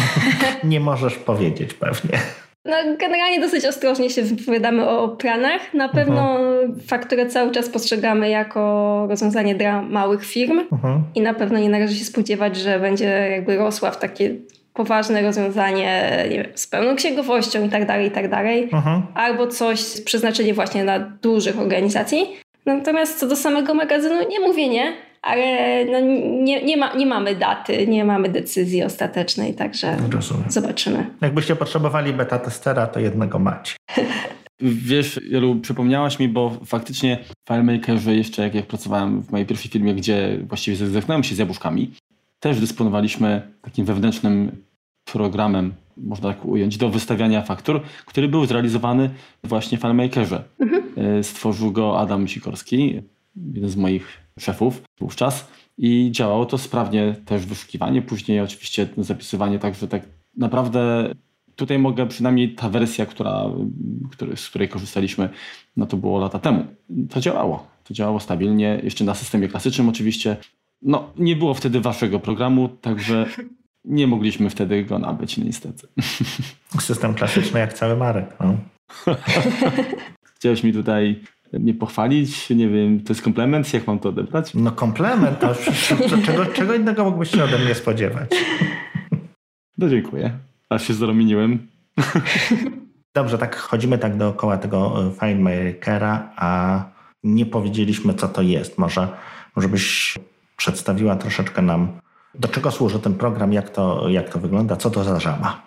nie 0.64 0.80
możesz 0.80 1.14
powiedzieć 1.14 1.74
pewnie. 1.74 2.18
No, 2.64 2.76
generalnie 3.00 3.40
dosyć 3.40 3.64
ostrożnie 3.64 4.10
się 4.10 4.22
wypowiadamy 4.22 4.88
o 4.88 5.08
planach. 5.08 5.74
Na 5.74 5.88
pewno 5.88 6.38
uh-huh. 6.38 6.82
fakturę 6.86 7.26
cały 7.26 7.50
czas 7.50 7.68
postrzegamy 7.68 8.28
jako 8.28 9.06
rozwiązanie 9.08 9.54
dla 9.54 9.82
małych 9.82 10.24
firm 10.24 10.60
uh-huh. 10.60 11.00
i 11.14 11.20
na 11.20 11.34
pewno 11.34 11.58
nie 11.58 11.68
należy 11.68 11.94
się 11.94 12.04
spodziewać, 12.04 12.56
że 12.56 12.80
będzie 12.80 13.28
jakby 13.30 13.56
rosła 13.56 13.90
w 13.90 13.98
takie 13.98 14.34
poważne 14.74 15.22
rozwiązanie 15.22 16.24
nie 16.30 16.36
wiem, 16.36 16.52
z 16.54 16.66
pełną 16.66 16.96
księgowością 16.96 17.66
i 17.66 17.68
tak 17.68 17.86
dalej, 17.86 18.06
i 18.08 18.10
tak 18.10 18.30
dalej. 18.30 18.68
Uh-huh. 18.68 19.02
Albo 19.14 19.46
coś 19.46 19.80
z 19.80 20.00
przeznaczenie 20.00 20.54
właśnie 20.54 20.82
dla 20.82 20.98
dużych 20.98 21.58
organizacji. 21.58 22.26
Natomiast 22.66 23.18
co 23.18 23.28
do 23.28 23.36
samego 23.36 23.74
magazynu, 23.74 24.28
nie 24.28 24.40
mówię 24.40 24.68
nie, 24.68 24.92
ale 25.24 25.84
no 25.84 26.00
nie, 26.42 26.64
nie, 26.64 26.76
ma, 26.76 26.94
nie 26.94 27.06
mamy 27.06 27.36
daty, 27.36 27.86
nie 27.86 28.04
mamy 28.04 28.28
decyzji 28.28 28.82
ostatecznej, 28.82 29.54
także 29.54 29.96
Rozumiem. 30.10 30.50
zobaczymy. 30.50 31.06
Jakbyście 31.20 31.56
potrzebowali 31.56 32.12
beta 32.12 32.38
testera, 32.38 32.86
to 32.86 33.00
jednego 33.00 33.38
macie. 33.38 33.76
Wiesz, 34.60 35.20
Jolu, 35.28 35.56
przypomniałaś 35.56 36.18
mi, 36.18 36.28
bo 36.28 36.58
faktycznie 36.64 37.18
w 37.26 37.48
FileMakerze 37.48 38.14
jeszcze 38.14 38.42
jak, 38.42 38.54
jak 38.54 38.66
pracowałem 38.66 39.22
w 39.22 39.30
mojej 39.30 39.46
pierwszej 39.46 39.70
firmie, 39.70 39.94
gdzie 39.94 40.38
właściwie 40.48 40.76
zetknąłem 40.76 41.24
się 41.24 41.34
z 41.34 41.38
jabłuszkami, 41.38 41.90
też 42.40 42.60
dysponowaliśmy 42.60 43.42
takim 43.62 43.84
wewnętrznym 43.84 44.64
programem, 45.04 45.74
można 45.96 46.28
tak 46.28 46.44
ująć, 46.44 46.76
do 46.76 46.88
wystawiania 46.88 47.42
faktur, 47.42 47.80
który 48.06 48.28
był 48.28 48.46
zrealizowany 48.46 49.10
właśnie 49.44 49.78
w 49.78 49.80
FileMakerze. 49.80 50.44
Mhm. 50.60 50.82
E, 50.96 51.22
stworzył 51.22 51.72
go 51.72 51.98
Adam 52.00 52.28
Sikorski, 52.28 53.02
jeden 53.54 53.70
z 53.70 53.76
moich 53.76 54.23
szefów 54.40 54.82
wówczas 55.00 55.48
i 55.78 56.10
działało 56.12 56.46
to 56.46 56.58
sprawnie 56.58 57.16
też 57.24 57.46
wyszukiwanie, 57.46 58.02
później 58.02 58.40
oczywiście 58.40 58.88
zapisywanie, 58.98 59.58
także 59.58 59.88
tak 59.88 60.02
naprawdę 60.36 61.14
tutaj 61.56 61.78
mogę 61.78 62.06
przynajmniej 62.06 62.54
ta 62.54 62.68
wersja, 62.68 63.06
która, 63.06 63.44
który, 64.10 64.36
z 64.36 64.48
której 64.48 64.68
korzystaliśmy, 64.68 65.28
no 65.76 65.86
to 65.86 65.96
było 65.96 66.18
lata 66.18 66.38
temu. 66.38 66.64
To 67.10 67.20
działało. 67.20 67.66
To 67.84 67.94
działało 67.94 68.20
stabilnie, 68.20 68.80
jeszcze 68.82 69.04
na 69.04 69.14
systemie 69.14 69.48
klasycznym 69.48 69.88
oczywiście. 69.88 70.36
No, 70.82 71.12
nie 71.18 71.36
było 71.36 71.54
wtedy 71.54 71.80
waszego 71.80 72.20
programu, 72.20 72.68
także 72.68 73.26
nie 73.84 74.06
mogliśmy 74.06 74.50
wtedy 74.50 74.84
go 74.84 74.98
nabyć 74.98 75.38
niestety. 75.38 75.88
System 76.80 77.14
klasyczny 77.14 77.60
jak 77.60 77.72
cały 77.72 77.96
Marek. 77.96 78.36
No. 78.40 78.56
Chciałeś 80.36 80.62
mi 80.62 80.72
tutaj 80.72 81.20
mnie 81.58 81.74
pochwalić? 81.74 82.50
Nie 82.50 82.68
wiem, 82.68 83.00
to 83.00 83.12
jest 83.12 83.22
komplement? 83.22 83.74
Jak 83.74 83.86
mam 83.86 83.98
to 83.98 84.08
odebrać? 84.08 84.54
No 84.54 84.72
komplement, 84.72 85.44
a 85.44 85.54
czego, 86.26 86.46
czego 86.46 86.74
innego 86.74 87.04
mógłbyś 87.04 87.30
się 87.30 87.44
ode 87.44 87.58
mnie 87.58 87.74
spodziewać? 87.74 88.30
No 89.78 89.88
dziękuję. 89.88 90.38
Aż 90.68 90.86
się 90.86 90.94
zarominiłem. 90.94 91.66
Dobrze, 93.14 93.38
tak 93.38 93.56
chodzimy 93.56 93.98
tak 93.98 94.16
dookoła 94.16 94.58
tego 94.58 95.04
e, 95.06 95.10
FineMakera, 95.20 96.32
a 96.36 96.82
nie 97.24 97.46
powiedzieliśmy, 97.46 98.14
co 98.14 98.28
to 98.28 98.42
jest. 98.42 98.78
Może, 98.78 99.08
może 99.56 99.68
byś 99.68 100.14
przedstawiła 100.56 101.16
troszeczkę 101.16 101.62
nam, 101.62 101.88
do 102.34 102.48
czego 102.48 102.70
służy 102.70 102.98
ten 102.98 103.14
program, 103.14 103.52
jak 103.52 103.70
to, 103.70 104.08
jak 104.08 104.28
to 104.28 104.38
wygląda, 104.38 104.76
co 104.76 104.90
to 104.90 105.04
za 105.04 105.20
żaba. 105.20 105.62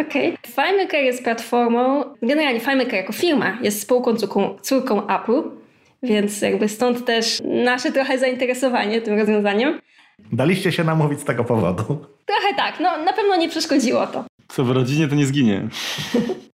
Okej. 0.00 0.34
Okay. 0.34 0.66
FileMaker 0.66 1.04
jest 1.04 1.24
platformą, 1.24 2.04
generalnie 2.22 2.60
FileMaker 2.60 2.94
jako 2.94 3.12
firma 3.12 3.58
jest 3.62 3.80
spółką 3.80 4.16
córką, 4.16 4.56
córką 4.62 5.06
Apple, 5.06 5.42
więc 6.02 6.40
jakby 6.42 6.68
stąd 6.68 7.04
też 7.04 7.42
nasze 7.44 7.92
trochę 7.92 8.18
zainteresowanie 8.18 9.00
tym 9.00 9.18
rozwiązaniem. 9.18 9.80
Daliście 10.32 10.72
się 10.72 10.84
namówić 10.84 11.20
z 11.20 11.24
tego 11.24 11.44
powodu. 11.44 11.82
Trochę 12.26 12.54
tak, 12.56 12.80
no 12.80 13.04
na 13.04 13.12
pewno 13.12 13.36
nie 13.36 13.48
przeszkodziło 13.48 14.06
to. 14.06 14.24
Co 14.48 14.64
w 14.64 14.70
rodzinie 14.70 15.08
to 15.08 15.14
nie 15.14 15.26
zginie. 15.26 15.62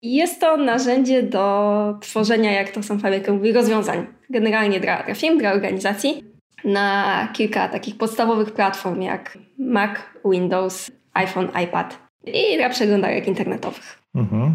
Jest 0.02 0.40
to 0.40 0.56
narzędzie 0.56 1.22
do 1.22 1.98
tworzenia, 2.00 2.52
jak 2.52 2.70
to 2.70 2.82
sam 2.82 3.00
FileMaker 3.00 3.34
mówi, 3.34 3.52
rozwiązań. 3.52 4.06
Generalnie 4.30 4.80
dla, 4.80 5.02
dla 5.02 5.14
firm, 5.14 5.38
dla 5.38 5.52
organizacji 5.52 6.24
na 6.64 7.28
kilka 7.32 7.68
takich 7.68 7.96
podstawowych 7.96 8.52
platform 8.52 9.02
jak 9.02 9.38
Mac, 9.58 9.90
Windows, 10.24 10.90
iPhone, 11.14 11.48
iPad 11.64 12.01
i 12.26 12.56
dla 12.56 12.68
przeglądarek 12.68 13.28
internetowych. 13.28 13.98
Mhm. 14.14 14.54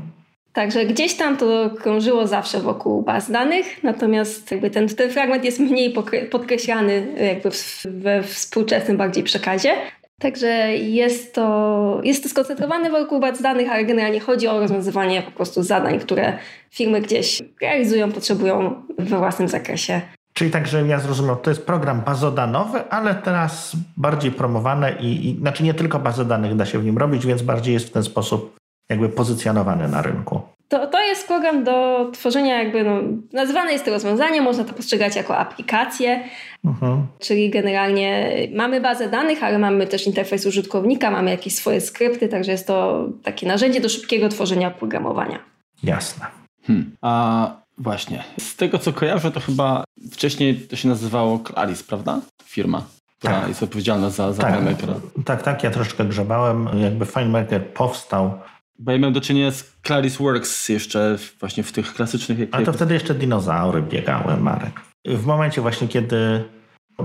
Także 0.54 0.86
gdzieś 0.86 1.14
tam 1.14 1.38
to 1.38 1.70
krążyło 1.70 2.28
zawsze 2.28 2.60
wokół 2.60 3.02
baz 3.02 3.32
danych, 3.32 3.84
natomiast 3.84 4.52
jakby 4.52 4.70
ten, 4.70 4.88
ten 4.88 5.10
fragment 5.10 5.44
jest 5.44 5.60
mniej 5.60 5.94
podkreślany 6.32 7.08
jakby 7.28 7.50
we 7.86 8.24
współczesnym 8.24 8.98
bardziej 8.98 9.24
przekazie. 9.24 9.74
Także 10.20 10.48
jest 10.78 11.34
to, 11.34 12.02
jest 12.04 12.24
to 12.24 12.30
skoncentrowane 12.30 12.90
wokół 12.90 13.20
baz 13.20 13.42
danych, 13.42 13.72
ale 13.72 13.86
generalnie 13.86 14.20
chodzi 14.20 14.48
o 14.48 14.60
rozwiązywanie 14.60 15.22
po 15.22 15.32
prostu 15.32 15.64
zadań, 15.64 16.00
które 16.00 16.38
firmy 16.70 17.02
gdzieś 17.02 17.42
realizują, 17.62 18.12
potrzebują 18.12 18.84
we 18.98 19.18
własnym 19.18 19.48
zakresie. 19.48 20.02
Czyli 20.38 20.52
tak, 20.52 20.68
że 20.68 20.88
ja 20.88 21.00
zrozumiał, 21.00 21.36
to 21.36 21.50
jest 21.50 21.66
program 21.66 22.02
bazodanowy, 22.02 22.90
ale 22.90 23.16
teraz 23.16 23.76
bardziej 23.98 24.32
promowane 24.32 24.96
i, 25.00 25.30
i 25.30 25.40
znaczy 25.40 25.64
nie 25.64 25.74
tylko 25.74 26.00
bazę 26.00 26.26
danych 26.26 26.56
da 26.56 26.66
się 26.66 26.80
w 26.80 26.86
nim 26.86 26.98
robić, 26.98 27.26
więc 27.26 27.42
bardziej 27.42 27.74
jest 27.74 27.88
w 27.88 27.92
ten 27.92 28.04
sposób 28.04 28.58
jakby 28.90 29.10
pozycjonowany 29.10 29.88
na 29.88 30.02
rynku. 30.02 30.42
To, 30.68 30.88
to 30.88 31.00
jest 31.06 31.28
program 31.28 31.64
do 31.64 32.08
tworzenia 32.14 32.64
jakby, 32.64 32.84
no, 32.84 33.02
nazywane 33.34 33.72
jest 33.72 33.86
to 33.86 33.92
rozwiązanie, 33.92 34.42
można 34.42 34.64
to 34.64 34.74
postrzegać 34.74 35.16
jako 35.16 35.38
aplikację, 35.38 36.24
mhm. 36.66 37.08
czyli 37.20 37.50
generalnie 37.50 38.32
mamy 38.56 38.82
bazę 38.82 39.10
danych, 39.10 39.44
ale 39.44 39.60
mamy 39.60 39.88
też 39.88 40.08
interfejs 40.08 40.46
użytkownika, 40.46 41.12
mamy 41.12 41.32
jakieś 41.32 41.56
swoje 41.56 41.82
skrypty, 41.82 42.28
także 42.28 42.52
jest 42.52 42.68
to 42.68 43.08
takie 43.24 43.48
narzędzie 43.48 43.82
do 43.82 43.90
szybkiego 43.90 44.30
tworzenia 44.30 44.68
oprogramowania. 44.68 45.40
Jasne. 45.84 46.26
Hmm. 46.68 46.92
A 47.02 47.67
właśnie, 47.78 48.24
z 48.40 48.56
tego 48.56 48.80
co 48.80 48.94
kojarzę, 48.94 49.32
to 49.32 49.40
chyba 49.40 49.84
wcześniej 50.12 50.56
to 50.56 50.76
się 50.76 50.88
nazywało 50.88 51.40
Claris, 51.40 51.84
prawda? 51.84 52.22
Firma 52.44 52.84
która 53.18 53.40
tak. 53.40 53.48
jest 53.48 53.64
odpowiedzialna 53.64 54.10
za, 54.10 54.34
za 54.34 54.42
tak. 54.42 54.52
FileMakera. 54.52 54.94
Tak, 55.26 55.44
tak, 55.44 55.64
ja 55.64 55.72
troszeczkę 55.72 56.06
grzebałem. 56.06 56.70
Jakby 56.80 57.06
FileMaker 57.06 57.74
powstał. 57.74 58.40
Bo 58.80 58.92
ja 58.92 58.98
miałem 58.98 59.14
do 59.14 59.22
czynienia 59.22 59.52
z 59.52 59.74
Claris 59.84 60.18
Works 60.18 60.70
jeszcze 60.70 61.18
właśnie 61.40 61.64
w 61.64 61.72
tych 61.72 61.94
klasycznych... 61.94 62.40
Ale 62.52 62.66
to 62.66 62.74
wtedy 62.74 62.94
jeszcze 62.94 63.16
dinozaury 63.16 63.82
biegały, 63.82 64.38
Marek. 64.38 64.82
W 65.06 65.26
momencie 65.26 65.62
właśnie, 65.62 65.88
kiedy 65.88 66.44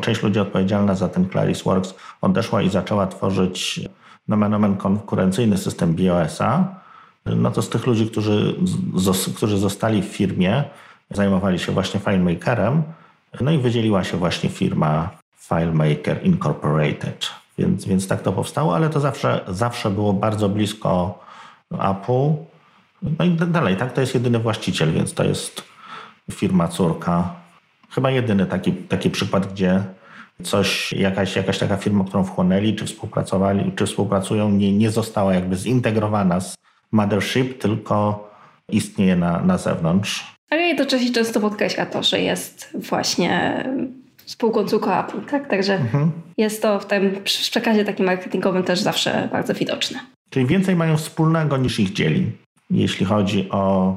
część 0.00 0.22
ludzi 0.22 0.40
odpowiedzialna 0.40 0.94
za 0.94 1.08
ten 1.08 1.30
Claris 1.30 1.62
Works 1.62 1.94
odeszła 2.20 2.62
i 2.62 2.70
zaczęła 2.70 3.06
tworzyć 3.06 3.80
nomen 4.28 4.54
omen 4.54 4.76
konkurencyjny 4.76 5.58
system 5.58 5.94
BOS-a, 5.94 6.80
no 7.26 7.50
to 7.50 7.62
z 7.62 7.68
tych 7.68 7.86
ludzi, 7.86 8.06
którzy, 8.06 8.54
którzy 9.36 9.58
zostali 9.58 10.02
w 10.02 10.06
firmie, 10.06 10.64
zajmowali 11.10 11.58
się 11.58 11.72
właśnie 11.72 12.00
FileMakerem, 12.00 12.82
no 13.40 13.50
i 13.50 13.58
wydzieliła 13.58 14.04
się 14.04 14.16
właśnie 14.16 14.50
firma 14.50 15.10
FileMaker 15.36 16.26
Incorporated. 16.26 17.30
Więc, 17.58 17.84
więc 17.84 18.08
tak 18.08 18.22
to 18.22 18.32
powstało, 18.32 18.74
ale 18.74 18.90
to 18.90 19.00
zawsze, 19.00 19.40
zawsze 19.48 19.90
było 19.90 20.12
bardzo 20.12 20.48
blisko 20.48 21.18
Apple. 21.72 22.32
No 23.18 23.24
i 23.24 23.30
dalej, 23.30 23.76
tak, 23.76 23.92
to 23.92 24.00
jest 24.00 24.14
jedyny 24.14 24.38
właściciel, 24.38 24.92
więc 24.92 25.14
to 25.14 25.24
jest 25.24 25.62
firma 26.30 26.68
córka. 26.68 27.34
Chyba 27.90 28.10
jedyny 28.10 28.46
taki, 28.46 28.72
taki 28.72 29.10
przykład, 29.10 29.52
gdzie 29.52 29.82
coś, 30.42 30.92
jakaś, 30.92 31.36
jakaś 31.36 31.58
taka 31.58 31.76
firma, 31.76 32.04
którą 32.04 32.24
wchłonęli, 32.24 32.74
czy 32.74 32.86
współpracowali, 32.86 33.72
czy 33.76 33.86
współpracują, 33.86 34.50
nie, 34.50 34.72
nie 34.72 34.90
została 34.90 35.34
jakby 35.34 35.56
zintegrowana 35.56 36.40
z 36.40 36.54
Mothership, 36.92 37.58
tylko 37.58 38.28
istnieje 38.68 39.16
na, 39.16 39.40
na 39.40 39.58
zewnątrz. 39.58 40.32
Ale 40.50 40.62
jednocześnie 40.62 41.12
często 41.12 41.40
podkreśla 41.40 41.86
to, 41.86 42.02
że 42.02 42.20
jest 42.20 42.70
właśnie 42.74 43.64
spółką 44.26 44.60
Apple, 45.00 45.20
tak? 45.30 45.48
Także 45.48 45.74
mhm. 45.74 46.12
jest 46.38 46.62
to 46.62 46.78
w 46.78 46.86
tym 46.86 47.22
przekazie 47.24 47.84
takim 47.84 48.06
marketingowym 48.06 48.62
też 48.62 48.80
zawsze 48.80 49.28
bardzo 49.32 49.54
widoczne. 49.54 50.00
Czyli 50.30 50.46
więcej 50.46 50.76
mają 50.76 50.96
wspólnego 50.96 51.56
niż 51.56 51.80
ich 51.80 51.92
dzieli, 51.92 52.32
jeśli 52.70 53.06
chodzi 53.06 53.50
o 53.50 53.96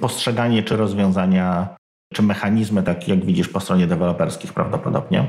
postrzeganie 0.00 0.62
czy 0.62 0.76
rozwiązania, 0.76 1.68
czy 2.14 2.22
mechanizmy, 2.22 2.82
tak 2.82 3.08
jak 3.08 3.24
widzisz 3.24 3.48
po 3.48 3.60
stronie 3.60 3.86
deweloperskich 3.86 4.52
prawdopodobnie. 4.52 5.26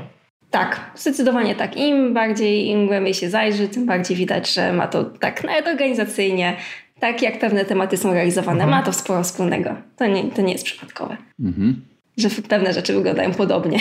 Tak, 0.50 0.90
zdecydowanie 0.94 1.54
tak. 1.54 1.76
Im 1.76 2.14
bardziej, 2.14 2.66
im 2.66 2.86
głębiej 2.86 3.14
się 3.14 3.30
zajrzy, 3.30 3.68
tym 3.68 3.86
bardziej 3.86 4.16
widać, 4.16 4.54
że 4.54 4.72
ma 4.72 4.86
to 4.86 5.04
tak 5.04 5.44
nawet 5.44 5.66
organizacyjnie, 5.66 6.56
tak 7.00 7.22
jak 7.22 7.38
pewne 7.38 7.64
tematy 7.64 7.96
są 7.96 8.12
realizowane, 8.12 8.64
mhm. 8.64 8.70
ma 8.70 8.82
to 8.82 8.92
sporo 8.92 9.22
wspólnego. 9.22 9.70
To 9.96 10.06
nie, 10.06 10.24
to 10.24 10.42
nie 10.42 10.52
jest 10.52 10.64
przypadkowe. 10.64 11.16
Mhm. 11.40 11.80
Że 12.16 12.28
pewne 12.48 12.72
rzeczy 12.72 12.94
wyglądają 12.94 13.34
podobnie. 13.34 13.78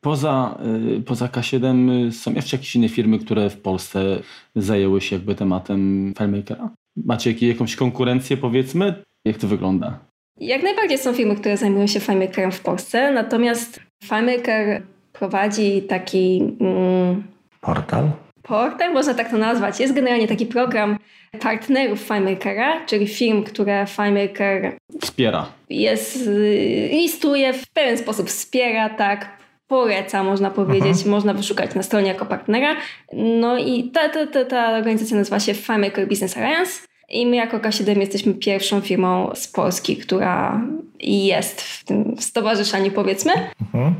Poza, 0.00 0.58
y, 0.96 1.00
poza 1.00 1.26
K7 1.26 1.90
y, 2.08 2.12
są 2.12 2.32
jeszcze 2.32 2.56
jakieś 2.56 2.76
inne 2.76 2.88
firmy, 2.88 3.18
które 3.18 3.50
w 3.50 3.60
Polsce 3.60 4.18
zajęły 4.56 5.00
się 5.00 5.16
jakby 5.16 5.34
tematem 5.34 6.12
FileMakera? 6.18 6.70
Macie 6.96 7.32
jakąś 7.32 7.76
konkurencję 7.76 8.36
powiedzmy? 8.36 8.94
Jak 9.24 9.38
to 9.38 9.48
wygląda? 9.48 9.98
Jak 10.40 10.62
najbardziej 10.62 10.98
są 10.98 11.12
firmy, 11.12 11.36
które 11.36 11.56
zajmują 11.56 11.86
się 11.86 12.00
FileMakerem 12.00 12.52
w 12.52 12.60
Polsce, 12.60 13.12
natomiast 13.12 13.80
FileMaker 14.04 14.82
prowadzi 15.12 15.82
taki... 15.82 16.56
Mm, 16.60 17.22
portal? 17.60 18.10
Portal, 18.46 18.92
można 18.92 19.14
tak 19.14 19.30
to 19.30 19.38
nazwać. 19.38 19.80
Jest 19.80 19.94
generalnie 19.94 20.28
taki 20.28 20.46
program 20.46 20.98
partnerów 21.40 22.00
FileMakera, 22.00 22.86
czyli 22.86 23.06
firm, 23.06 23.42
które 23.42 23.86
FileMaker 23.86 24.76
wspiera. 25.00 25.46
Jest, 25.70 26.26
y, 26.26 26.88
listuje, 26.92 27.52
w 27.52 27.66
pewien 27.66 27.98
sposób 27.98 28.28
wspiera, 28.28 28.90
tak, 28.90 29.36
poleca, 29.66 30.22
można 30.22 30.50
powiedzieć, 30.50 30.96
Aha. 31.00 31.10
można 31.10 31.34
wyszukać 31.34 31.74
na 31.74 31.82
stronie 31.82 32.08
jako 32.08 32.26
partnera. 32.26 32.76
No 33.12 33.58
i 33.58 33.90
ta, 33.90 34.08
ta, 34.08 34.26
ta, 34.26 34.44
ta 34.44 34.76
organizacja 34.76 35.16
nazywa 35.16 35.40
się 35.40 35.54
FileMaker 35.54 36.08
Business 36.08 36.36
Alliance. 36.36 36.72
I 37.08 37.26
my 37.26 37.36
jako 37.36 37.58
K7 37.58 38.00
jesteśmy 38.00 38.34
pierwszą 38.34 38.80
firmą 38.80 39.30
z 39.34 39.48
Polski, 39.48 39.96
która 39.96 40.60
jest 41.00 41.60
w 41.60 41.84
tym 41.84 42.16
stowarzyszeniu, 42.18 42.90
powiedzmy. 42.92 43.32
Mhm. 43.60 43.94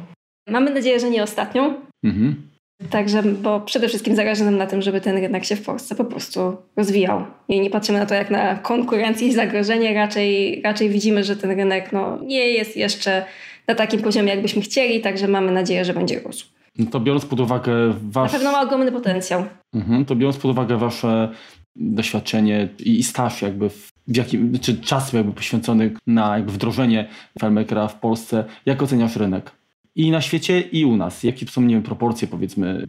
Mamy 0.49 0.71
nadzieję, 0.71 1.01
że 1.01 1.11
nie 1.11 1.23
ostatnią. 1.23 1.75
Mhm. 2.05 2.56
Także, 2.91 3.23
bo 3.23 3.61
przede 3.61 3.89
wszystkim 3.89 4.17
zależy 4.17 4.45
nam 4.45 4.57
na 4.57 4.67
tym, 4.67 4.83
żeby 4.83 5.01
ten 5.01 5.17
rynek 5.17 5.45
się 5.45 5.57
w 5.57 5.62
Polsce 5.62 5.95
po 5.95 6.05
prostu 6.05 6.57
rozwijał. 6.77 7.25
I 7.49 7.61
nie 7.61 7.71
patrzymy 7.71 7.99
na 7.99 8.07
to 8.07 8.15
jak 8.15 8.31
na 8.31 8.55
konkurencję 8.55 9.29
i 9.29 9.33
zagrożenie, 9.33 9.95
raczej, 9.95 10.62
raczej 10.65 10.91
widzimy, 10.91 11.25
że 11.25 11.37
ten 11.37 11.51
rynek 11.51 11.93
no, 11.93 12.19
nie 12.23 12.49
jest 12.49 12.77
jeszcze 12.77 13.25
na 13.69 13.75
takim 13.75 14.03
poziomie, 14.03 14.31
jakbyśmy 14.31 14.62
chcieli, 14.62 15.01
także 15.01 15.29
mamy 15.29 15.53
nadzieję, 15.53 15.85
że 15.85 15.95
będzie 15.95 16.21
rósł. 16.21 16.47
No 16.79 16.87
to 16.91 17.01
biorąc 17.01 17.27
pod 17.27 17.41
uwagę 17.41 17.73
wasz... 18.11 18.33
Na 18.33 18.39
pewno 18.39 18.53
ma 18.53 18.62
ogromny 18.62 18.93
potencjał. 18.93 19.45
Mhm, 19.75 20.05
to 20.05 20.17
biorąc 20.17 20.37
pod 20.37 20.51
uwagę 20.51 20.77
wasze 20.77 21.29
doświadczenie 21.77 22.69
i 22.79 23.03
staż 23.03 23.43
jakby 23.43 23.71
w, 23.71 23.89
w 24.09 24.17
jakim, 24.17 24.59
czy 24.59 24.81
czas 24.81 25.12
jakby 25.12 25.33
poświęcony 25.33 25.91
na 26.07 26.37
jakby 26.37 26.53
wdrożenie 26.53 27.09
FileMakera 27.41 27.89
w 27.89 28.01
Polsce, 28.01 28.45
jak 28.67 28.83
oceniasz 28.83 29.17
rynek? 29.17 29.51
I 29.97 30.11
na 30.11 30.21
świecie, 30.21 30.61
i 30.61 30.85
u 30.85 30.97
nas. 30.97 31.23
Jakie 31.23 31.47
są, 31.47 31.63
nie 31.63 31.75
wiem, 31.75 31.83
proporcje 31.83 32.29
powiedzmy? 32.29 32.87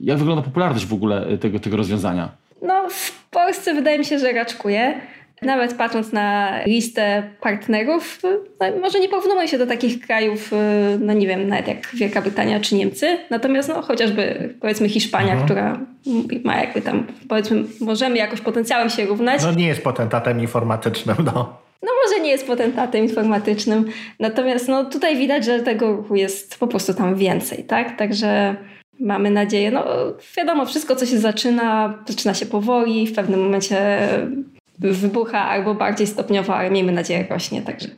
Jak 0.00 0.18
wygląda 0.18 0.42
popularność 0.42 0.86
w 0.86 0.94
ogóle 0.94 1.38
tego, 1.38 1.60
tego 1.60 1.76
rozwiązania? 1.76 2.28
No 2.62 2.88
w 2.90 3.28
Polsce 3.30 3.74
wydaje 3.74 3.98
mi 3.98 4.04
się, 4.04 4.18
że 4.18 4.32
raczkuje. 4.32 5.00
Nawet 5.42 5.74
patrząc 5.74 6.12
na 6.12 6.58
listę 6.66 7.22
partnerów, 7.40 8.22
no, 8.60 8.66
może 8.80 9.00
nie 9.00 9.08
porównujemy 9.08 9.48
się 9.48 9.58
do 9.58 9.66
takich 9.66 10.00
krajów, 10.00 10.52
y, 10.52 10.56
no 11.00 11.12
nie 11.12 11.26
wiem, 11.26 11.48
nawet 11.48 11.68
jak 11.68 11.90
Wielka 11.94 12.22
Brytania 12.22 12.60
czy 12.60 12.74
Niemcy, 12.74 13.18
natomiast 13.30 13.68
no, 13.68 13.82
chociażby 13.82 14.54
powiedzmy 14.60 14.88
Hiszpania, 14.88 15.32
mhm. 15.32 15.44
która 15.44 15.80
ma 16.44 16.56
jakby 16.56 16.82
tam, 16.82 17.06
powiedzmy, 17.28 17.64
możemy 17.80 18.16
jakoś 18.16 18.40
potencjałem 18.40 18.90
się 18.90 19.06
równać. 19.06 19.42
No 19.42 19.52
nie 19.52 19.66
jest 19.66 19.82
potentatem 19.82 20.40
informatycznym, 20.40 21.16
no. 21.24 21.65
No 21.82 21.88
może 22.04 22.20
nie 22.20 22.30
jest 22.30 22.46
potentatem 22.46 23.02
informatycznym, 23.02 23.84
natomiast 24.20 24.68
no 24.68 24.84
tutaj 24.84 25.16
widać, 25.16 25.44
że 25.44 25.60
tego 25.60 25.96
ruchu 25.96 26.14
jest 26.14 26.58
po 26.58 26.66
prostu 26.66 26.94
tam 26.94 27.16
więcej, 27.16 27.64
tak? 27.64 27.98
Także 27.98 28.56
mamy 29.00 29.30
nadzieję, 29.30 29.70
no 29.70 29.84
wiadomo, 30.36 30.66
wszystko 30.66 30.96
co 30.96 31.06
się 31.06 31.18
zaczyna, 31.18 31.98
zaczyna 32.08 32.34
się 32.34 32.46
powoli, 32.46 33.06
w 33.06 33.14
pewnym 33.14 33.42
momencie 33.42 34.08
wybucha 34.78 35.48
albo 35.48 35.74
bardziej 35.74 36.06
stopniowo, 36.06 36.56
ale 36.56 36.70
miejmy 36.70 36.92
nadzieję 36.92 37.26
rośnie, 37.30 37.62
także 37.62 37.88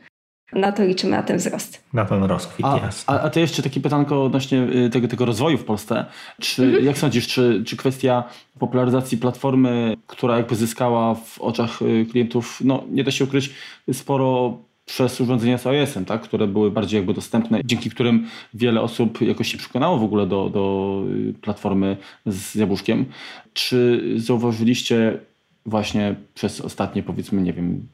na 0.53 0.71
to 0.71 0.83
liczymy, 0.83 1.11
na 1.11 1.23
ten 1.23 1.37
wzrost. 1.37 1.83
Na 1.93 2.05
ten 2.05 2.23
rozkwit, 2.23 2.65
a, 2.65 2.77
jasne. 2.77 3.13
A, 3.13 3.21
a 3.21 3.29
to 3.29 3.39
jeszcze 3.39 3.63
takie 3.63 3.79
pytanko 3.79 4.23
odnośnie 4.23 4.63
y, 4.63 4.89
tego, 4.89 5.07
tego 5.07 5.25
rozwoju 5.25 5.57
w 5.57 5.63
Polsce. 5.63 6.05
Czy, 6.41 6.63
mhm. 6.63 6.85
Jak 6.85 6.97
sądzisz, 6.97 7.27
czy, 7.27 7.63
czy 7.65 7.77
kwestia 7.77 8.23
popularyzacji 8.59 9.17
platformy, 9.17 9.97
która 10.07 10.37
jakby 10.37 10.55
zyskała 10.55 11.15
w 11.15 11.41
oczach 11.41 11.81
y, 11.81 12.05
klientów, 12.11 12.61
no 12.63 12.83
nie 12.91 13.03
da 13.03 13.11
się 13.11 13.23
ukryć, 13.23 13.53
sporo 13.93 14.57
przez 14.85 15.21
urządzenia 15.21 15.57
z 15.57 15.67
iOS-em, 15.67 16.05
tak? 16.05 16.21
które 16.21 16.47
były 16.47 16.71
bardziej 16.71 16.97
jakby 16.97 17.13
dostępne, 17.13 17.61
dzięki 17.65 17.89
którym 17.89 18.27
wiele 18.53 18.81
osób 18.81 19.21
jakoś 19.21 19.51
się 19.51 19.57
przekonało 19.57 19.97
w 19.97 20.03
ogóle 20.03 20.27
do, 20.27 20.49
do 20.49 21.03
y, 21.29 21.33
platformy 21.41 21.97
z 22.25 22.55
jabłuszkiem. 22.55 23.05
Czy 23.53 24.03
zauważyliście 24.17 25.19
właśnie 25.65 26.15
przez 26.33 26.61
ostatnie 26.61 27.03
powiedzmy, 27.03 27.41
nie 27.41 27.53
wiem, 27.53 27.87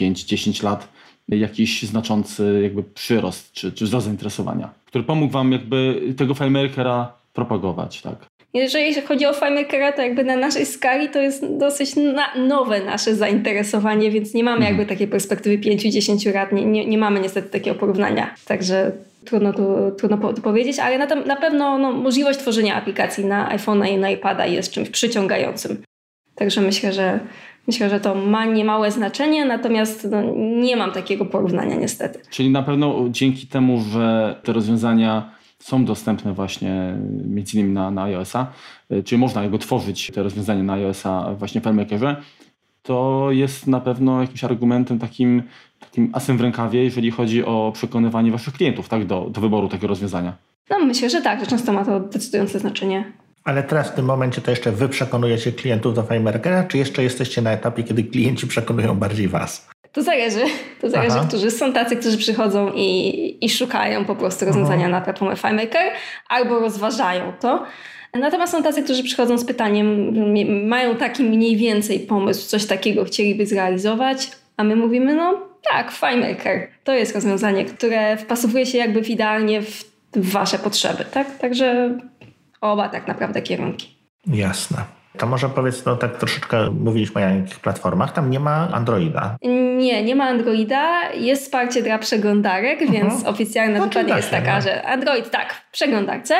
5-10 0.00 0.64
lat 0.64 0.88
jakiś 1.28 1.82
znaczący 1.82 2.60
jakby 2.62 2.82
przyrost 2.82 3.52
czy, 3.52 3.72
czy 3.72 3.84
wzrost 3.84 4.06
zainteresowania, 4.06 4.70
który 4.86 5.04
pomógł 5.04 5.32
wam 5.32 5.52
jakby 5.52 6.00
tego 6.16 6.34
FileMakera 6.34 7.12
propagować, 7.32 8.02
tak? 8.02 8.26
Jeżeli 8.54 8.94
chodzi 8.94 9.26
o 9.26 9.32
FileMakera, 9.32 9.92
to 9.92 10.02
jakby 10.02 10.24
na 10.24 10.36
naszej 10.36 10.66
skali 10.66 11.08
to 11.08 11.18
jest 11.18 11.56
dosyć 11.58 11.96
na 11.96 12.34
nowe 12.34 12.84
nasze 12.84 13.14
zainteresowanie, 13.14 14.10
więc 14.10 14.34
nie 14.34 14.44
mamy 14.44 14.64
jakby 14.64 14.86
takiej 14.86 15.08
perspektywy 15.08 15.58
5-10 15.58 16.34
lat, 16.34 16.52
nie, 16.52 16.64
nie, 16.64 16.86
nie, 16.86 16.98
mamy 16.98 17.20
niestety 17.20 17.48
takiego 17.48 17.78
porównania. 17.78 18.34
Także 18.44 18.92
trudno 19.24 19.52
tu, 19.52 19.76
trudno 19.98 20.32
to 20.32 20.42
powiedzieć, 20.42 20.78
ale 20.78 20.98
na, 20.98 21.06
na 21.06 21.36
pewno 21.36 21.78
no, 21.78 21.92
możliwość 21.92 22.38
tworzenia 22.38 22.74
aplikacji 22.74 23.24
na 23.24 23.56
iPhone'a 23.56 23.88
i 23.88 23.98
na 23.98 24.10
iPada 24.10 24.46
jest 24.46 24.72
czymś 24.72 24.90
przyciągającym. 24.90 25.82
Także 26.34 26.60
myślę, 26.60 26.92
że 26.92 27.20
myślę, 27.66 27.90
że 27.90 28.00
to 28.00 28.14
ma 28.14 28.44
niemałe 28.44 28.90
znaczenie, 28.90 29.44
natomiast 29.44 30.08
no, 30.10 30.22
nie 30.62 30.76
mam 30.76 30.92
takiego 30.92 31.24
porównania 31.24 31.76
niestety. 31.76 32.20
Czyli 32.30 32.50
na 32.50 32.62
pewno 32.62 33.04
dzięki 33.10 33.46
temu, 33.46 33.82
że 33.92 34.36
te 34.44 34.52
rozwiązania 34.52 35.30
są 35.58 35.84
dostępne 35.84 36.32
właśnie 36.32 36.94
między 37.24 37.56
innymi 37.56 37.74
na, 37.74 37.90
na 37.90 38.02
iOS-a, 38.02 38.46
y, 38.92 39.02
czyli 39.02 39.18
można 39.20 39.42
jakby 39.42 39.58
tworzyć 39.58 40.10
te 40.14 40.22
rozwiązania 40.22 40.62
na 40.62 40.72
iOS-a 40.72 41.34
właśnie 41.34 41.60
w 41.60 41.64
FileMakerze, 41.64 42.16
to 42.82 43.28
jest 43.30 43.66
na 43.66 43.80
pewno 43.80 44.20
jakimś 44.20 44.44
argumentem 44.44 44.98
takim, 44.98 45.42
takim 45.80 46.10
asem 46.12 46.38
w 46.38 46.40
rękawie, 46.40 46.84
jeżeli 46.84 47.10
chodzi 47.10 47.44
o 47.44 47.72
przekonywanie 47.74 48.30
waszych 48.30 48.54
klientów 48.54 48.88
tak, 48.88 49.06
do, 49.06 49.30
do 49.30 49.40
wyboru 49.40 49.68
tego 49.68 49.86
rozwiązania. 49.86 50.36
No 50.70 50.78
myślę, 50.78 51.10
że 51.10 51.22
tak, 51.22 51.40
że 51.40 51.46
często 51.46 51.72
ma 51.72 51.84
to 51.84 52.00
decydujące 52.00 52.58
znaczenie. 52.58 53.12
Ale 53.46 53.62
teraz 53.62 53.90
w 53.90 53.94
tym 53.94 54.04
momencie 54.04 54.40
to 54.40 54.50
jeszcze 54.50 54.72
wy 54.72 54.88
przekonujecie 54.88 55.52
klientów 55.52 55.94
do 55.94 56.02
FileMarkera, 56.02 56.64
czy 56.64 56.78
jeszcze 56.78 57.02
jesteście 57.02 57.42
na 57.42 57.52
etapie, 57.52 57.82
kiedy 57.82 58.04
klienci 58.04 58.46
przekonują 58.46 58.94
bardziej 58.94 59.28
was? 59.28 59.68
To 59.92 60.02
zależy. 60.02 60.40
To 60.80 60.90
zależy, 60.90 61.16
Aha. 61.18 61.26
którzy 61.28 61.50
są 61.50 61.72
tacy, 61.72 61.96
którzy 61.96 62.18
przychodzą 62.18 62.72
i, 62.74 63.38
i 63.40 63.50
szukają 63.50 64.04
po 64.04 64.16
prostu 64.16 64.44
rozwiązania 64.44 64.86
Aha. 64.86 64.88
na 64.88 65.00
platformę 65.00 65.36
FileMaker 65.36 65.92
albo 66.28 66.60
rozważają 66.60 67.32
to. 67.40 67.64
Natomiast 68.14 68.52
są 68.52 68.62
tacy, 68.62 68.82
którzy 68.82 69.02
przychodzą 69.02 69.38
z 69.38 69.44
pytaniem, 69.44 70.12
mają 70.68 70.96
taki 70.96 71.22
mniej 71.22 71.56
więcej 71.56 72.00
pomysł, 72.00 72.48
coś 72.48 72.66
takiego 72.66 73.04
chcieliby 73.04 73.46
zrealizować, 73.46 74.30
a 74.56 74.64
my 74.64 74.76
mówimy, 74.76 75.14
no 75.14 75.40
tak, 75.72 75.92
FileMaker 75.92 76.68
to 76.84 76.94
jest 76.94 77.14
rozwiązanie, 77.14 77.64
które 77.64 78.16
wpasowuje 78.16 78.66
się 78.66 78.78
jakby 78.78 79.00
idealnie 79.00 79.62
w 79.62 79.84
wasze 80.16 80.58
potrzeby, 80.58 81.04
tak? 81.10 81.38
Także 81.38 81.98
oba 82.72 82.88
tak 82.88 83.08
naprawdę 83.08 83.42
kierunki. 83.42 83.96
Jasne. 84.26 84.96
To 85.16 85.26
może 85.26 85.48
powiedz, 85.48 85.84
no 85.84 85.96
tak 85.96 86.18
troszeczkę 86.18 86.70
mówiliśmy 86.70 87.26
o 87.26 87.28
jakich 87.28 87.60
platformach, 87.60 88.12
tam 88.12 88.30
nie 88.30 88.40
ma 88.40 88.68
Androida. 88.72 89.36
Nie, 89.78 90.02
nie 90.02 90.16
ma 90.16 90.24
Androida, 90.24 91.10
jest 91.12 91.42
wsparcie 91.44 91.82
dla 91.82 91.98
przeglądarek, 91.98 92.82
uh 92.82 92.90
więc 92.90 93.24
oficjalna 93.26 93.78
no, 93.78 93.86
dokładnie 93.86 94.14
jest 94.14 94.30
taka, 94.30 94.54
no. 94.54 94.60
że 94.60 94.82
Android 94.86 95.30
tak, 95.30 95.52
w 95.52 95.70
przeglądarce. 95.70 96.34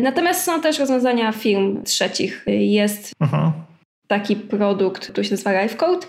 Natomiast 0.00 0.44
są 0.44 0.60
też 0.60 0.78
rozwiązania 0.78 1.32
firm 1.32 1.82
trzecich. 1.82 2.44
Jest 2.46 3.12
uh 3.20 3.52
taki 4.06 4.36
produkt, 4.36 5.08
który 5.08 5.24
się 5.24 5.30
nazywa 5.30 5.62
LifeCode, 5.62 6.06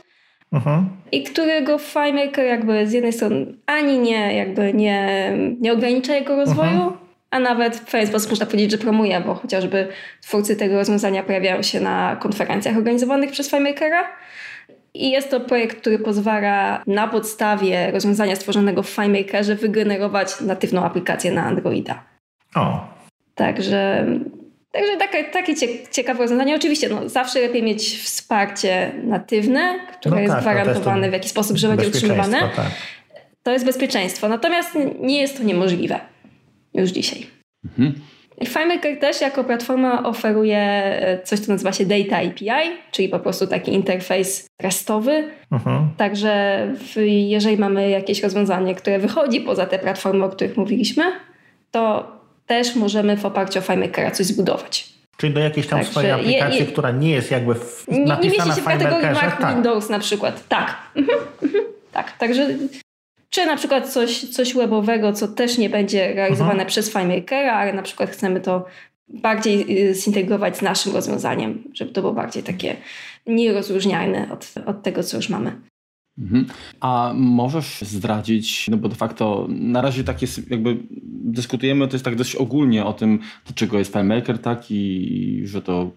uh 0.52 0.64
i 1.12 1.24
którego 1.24 1.78
FileMaker 1.78 2.46
jakby 2.46 2.88
z 2.88 2.94
jednej 2.94 3.14
strony 3.14 3.46
ani 3.66 4.00
nie, 4.00 4.36
jakby 4.36 4.74
nie, 4.74 5.32
nie 5.62 5.74
ogranicza 5.74 6.16
jego 6.16 6.36
rozwoju, 6.36 6.98
a 7.32 7.40
nawet 7.40 7.76
w 7.76 7.92
pewien 7.92 8.08
sposób 8.08 8.30
można 8.30 8.46
powiedzieć, 8.46 8.72
że 8.72 8.78
promuje, 8.78 9.22
bo 9.22 9.36
chociażby 9.36 9.88
twórcy 10.22 10.56
tego 10.56 10.76
rozwiązania 10.76 11.24
pojawiają 11.24 11.62
się 11.62 11.80
na 11.80 12.16
konferencjach 12.16 12.78
organizowanych 12.78 13.32
przez 13.32 13.50
FileMakera. 13.50 14.04
I 14.94 15.12
jest 15.12 15.32
to 15.32 15.40
projekt, 15.40 15.82
który 15.82 16.00
pozwala 16.00 16.84
na 16.88 17.08
podstawie 17.08 17.92
rozwiązania 17.92 18.36
stworzonego 18.36 18.84
w 18.84 18.90
FileMakerze 18.90 19.56
wygenerować 19.56 20.42
natywną 20.42 20.84
aplikację 20.84 21.32
na 21.32 21.46
Androida. 21.46 22.04
O. 22.56 22.88
Także, 23.36 24.06
także 24.72 24.98
takie, 24.98 25.24
takie 25.24 25.54
ciekawe 25.92 26.20
rozwiązanie. 26.20 26.56
Oczywiście 26.56 26.90
no, 26.90 27.10
zawsze 27.10 27.42
lepiej 27.42 27.64
mieć 27.64 28.02
wsparcie 28.04 28.92
natywne, 29.04 29.80
które 30.00 30.16
no 30.16 30.22
jest 30.22 30.34
tak, 30.34 30.46
no 30.46 30.52
gwarantowane 30.52 31.10
w 31.10 31.14
jakiś 31.14 31.32
sposób, 31.32 31.58
że 31.58 31.68
będzie 31.68 31.88
utrzymywane. 31.88 32.40
Tak. 32.40 32.72
To 33.44 33.52
jest 33.52 33.66
bezpieczeństwo. 33.66 34.30
Natomiast 34.30 34.78
nie 35.00 35.22
jest 35.22 35.38
to 35.38 35.44
niemożliwe 35.44 36.00
już 36.76 36.90
dzisiaj. 36.90 37.28
Mhm. 37.66 37.94
FileMaker 38.44 39.00
też 39.00 39.22
jako 39.22 39.44
platforma 39.44 40.04
oferuje 40.04 40.58
e, 40.58 41.20
coś, 41.24 41.40
co 41.40 41.52
nazywa 41.52 41.74
się 41.74 41.86
Data 41.86 42.18
API, 42.18 42.78
czyli 42.92 43.10
po 43.10 43.20
prostu 43.20 43.48
taki 43.48 43.74
interfejs 43.74 44.48
restowy. 44.62 45.24
Mhm. 45.52 45.90
Także 45.98 46.68
jeżeli 47.06 47.58
mamy 47.58 47.90
jakieś 47.90 48.24
rozwiązanie, 48.24 48.76
które 48.76 49.00
wychodzi 49.00 49.42
poza 49.42 49.66
te 49.66 49.80
platformy, 49.80 50.26
o 50.26 50.30
których 50.30 50.58
mówiliśmy, 50.58 51.04
to 51.72 52.12
też 52.46 52.76
możemy 52.76 53.18
w 53.18 53.26
oparciu 53.26 53.60
o 53.60 53.62
FileMakera 53.62 54.12
coś 54.12 54.26
zbudować. 54.26 54.96
Czyli 55.18 55.34
do 55.34 55.40
jakiejś 55.40 55.68
tam 55.68 55.80
Także 55.80 55.92
swojej 55.92 56.12
aplikacji, 56.12 56.60
je, 56.60 56.66
je, 56.66 56.72
która 56.72 56.92
nie 56.92 57.12
jest 57.12 57.32
jakby 57.32 57.56
w, 57.56 57.86
nie, 57.88 57.98
nie 58.00 58.30
mieści 58.30 58.52
się 58.56 58.62
w 58.62 58.66
kategorii 58.66 59.08
Mac 59.08 59.38
tak. 59.40 59.56
Windows 59.56 59.90
na 59.90 60.00
przykład. 60.00 60.48
Tak. 60.48 60.76
Mhm, 60.96 61.20
mhm, 61.44 61.64
tak. 61.92 62.18
Także 62.18 62.48
czy 63.30 63.46
na 63.46 63.58
przykład 63.58 63.94
coś, 63.94 64.20
coś 64.20 64.54
webowego, 64.54 65.14
co 65.14 65.28
też 65.28 65.58
nie 65.58 65.70
będzie 65.70 66.14
realizowane 66.14 66.52
mhm. 66.52 66.70
przez 66.70 66.92
FileMakera, 66.92 67.54
ale 67.54 67.74
na 67.74 67.82
przykład 67.82 68.10
chcemy 68.10 68.42
to 68.42 68.66
bardziej 69.08 69.90
y, 69.90 69.96
zintegrować 69.96 70.58
z 70.58 70.62
naszym 70.62 70.94
rozwiązaniem, 70.94 71.64
żeby 71.74 71.92
to 71.92 72.02
było 72.02 72.14
bardziej 72.14 72.44
takie 72.44 72.76
nierozróżnialne 73.28 74.32
od, 74.32 74.54
od 74.66 74.84
tego, 74.84 75.04
co 75.04 75.18
już 75.18 75.30
mamy. 75.30 75.62
Mhm. 76.18 76.46
A 76.80 77.14
możesz 77.16 77.82
zdradzić, 77.82 78.68
no 78.70 78.78
bo 78.78 78.90
de 78.90 78.96
facto 78.96 79.48
na 79.50 79.82
razie 79.82 80.04
tak 80.04 80.22
jest, 80.22 80.52
jakby 80.52 80.78
dyskutujemy, 81.26 81.88
to 81.88 81.94
jest 81.96 82.06
tak 82.06 82.16
dość 82.16 82.36
ogólnie 82.36 82.86
o 82.86 82.94
tym, 82.94 83.20
do 83.48 83.54
czego 83.54 83.80
jest 83.80 83.92
FileMaker, 83.92 84.40
tak, 84.40 84.72
i 84.72 85.42
że 85.46 85.62
to 85.62 85.92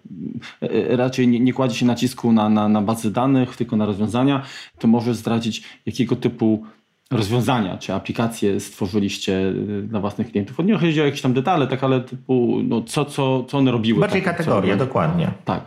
e, 0.63 0.71
e, 0.71 0.97
raczej 0.97 1.29
nie, 1.29 1.41
nie 1.41 1.53
kładzie 1.53 1.75
się 1.75 1.87
nacisku 1.87 2.33
na, 2.33 2.49
na, 2.49 2.69
na 2.69 2.83
bazy 2.83 3.11
danych, 3.13 3.57
tylko 3.57 3.77
na 3.77 3.87
rozwiązania, 3.87 4.43
to 4.79 4.89
możesz 4.89 5.17
zdradzić, 5.17 5.63
jakiego 5.87 6.17
typu 6.17 6.65
rozwiązania 7.13 7.79
czy 7.79 7.95
aplikacje 7.95 8.61
stworzyliście 8.61 9.33
y, 9.33 9.83
dla 9.83 10.01
własnych 10.01 10.31
klientów. 10.31 10.59
Nie 10.65 10.75
chodzi 10.75 11.01
o 11.01 11.05
jakieś 11.05 11.23
tam 11.23 11.33
detale, 11.33 11.67
tak, 11.67 11.85
ale 11.85 12.01
typu, 12.01 12.59
no, 12.65 12.83
co, 12.83 13.05
co, 13.05 13.45
co 13.45 13.59
one 13.59 13.71
robiły. 13.71 14.01
Bardziej 14.01 14.23
tak, 14.23 14.37
kategorie, 14.37 14.73
co, 14.73 14.85
dokładnie. 14.85 15.31
Tak. 15.45 15.63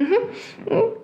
Mhm. 0.00 0.22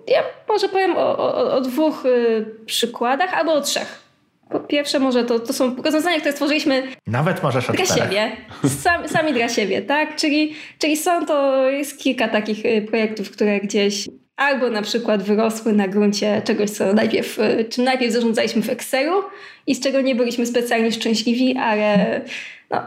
Ja 0.07 0.23
może 0.49 0.69
powiem 0.69 0.97
o, 0.97 1.17
o, 1.17 1.53
o 1.55 1.61
dwóch 1.61 2.05
y, 2.05 2.45
przykładach 2.65 3.33
albo 3.33 3.53
o 3.53 3.61
trzech. 3.61 4.03
Po 4.49 4.59
pierwsze 4.59 4.99
może 4.99 5.23
to, 5.23 5.39
to 5.39 5.53
są 5.53 5.75
rozwiązania, 5.75 6.17
które 6.17 6.31
stworzyliśmy 6.31 6.83
Nawet 7.07 7.43
możesz 7.43 7.67
dla 7.67 7.85
siebie. 7.85 8.31
Sam, 8.65 9.07
sami 9.07 9.33
dla 9.33 9.49
siebie, 9.49 9.81
tak? 9.81 10.15
Czyli, 10.15 10.53
czyli 10.79 10.97
są 10.97 11.25
to, 11.25 11.69
jest 11.69 11.99
kilka 11.99 12.27
takich 12.27 12.65
y, 12.65 12.81
projektów, 12.81 13.31
które 13.31 13.59
gdzieś 13.59 14.09
albo 14.43 14.69
na 14.69 14.81
przykład 14.81 15.23
wyrosły 15.23 15.73
na 15.73 15.87
gruncie 15.87 16.41
czegoś, 16.45 16.69
co 16.69 16.93
najpierw, 16.93 17.39
y, 17.39 17.65
czym 17.69 17.83
najpierw 17.83 18.13
zarządzaliśmy 18.13 18.61
w 18.61 18.69
Excelu 18.69 19.23
i 19.67 19.75
z 19.75 19.79
czego 19.79 20.01
nie 20.01 20.15
byliśmy 20.15 20.45
specjalnie 20.45 20.91
szczęśliwi, 20.91 21.57
ale 21.57 22.21
no, 22.69 22.81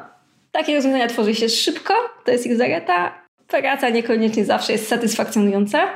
takie 0.53 0.75
rozwiązania 0.75 1.07
tworzy 1.07 1.35
się 1.35 1.49
szybko, 1.49 1.95
to 2.25 2.31
jest 2.31 2.47
ich 2.47 2.57
zaleta. 2.57 3.27
Praca 3.49 3.89
niekoniecznie 3.89 4.45
zawsze 4.45 4.73
jest 4.73 4.89
satysfakcjonująca. 4.89 5.89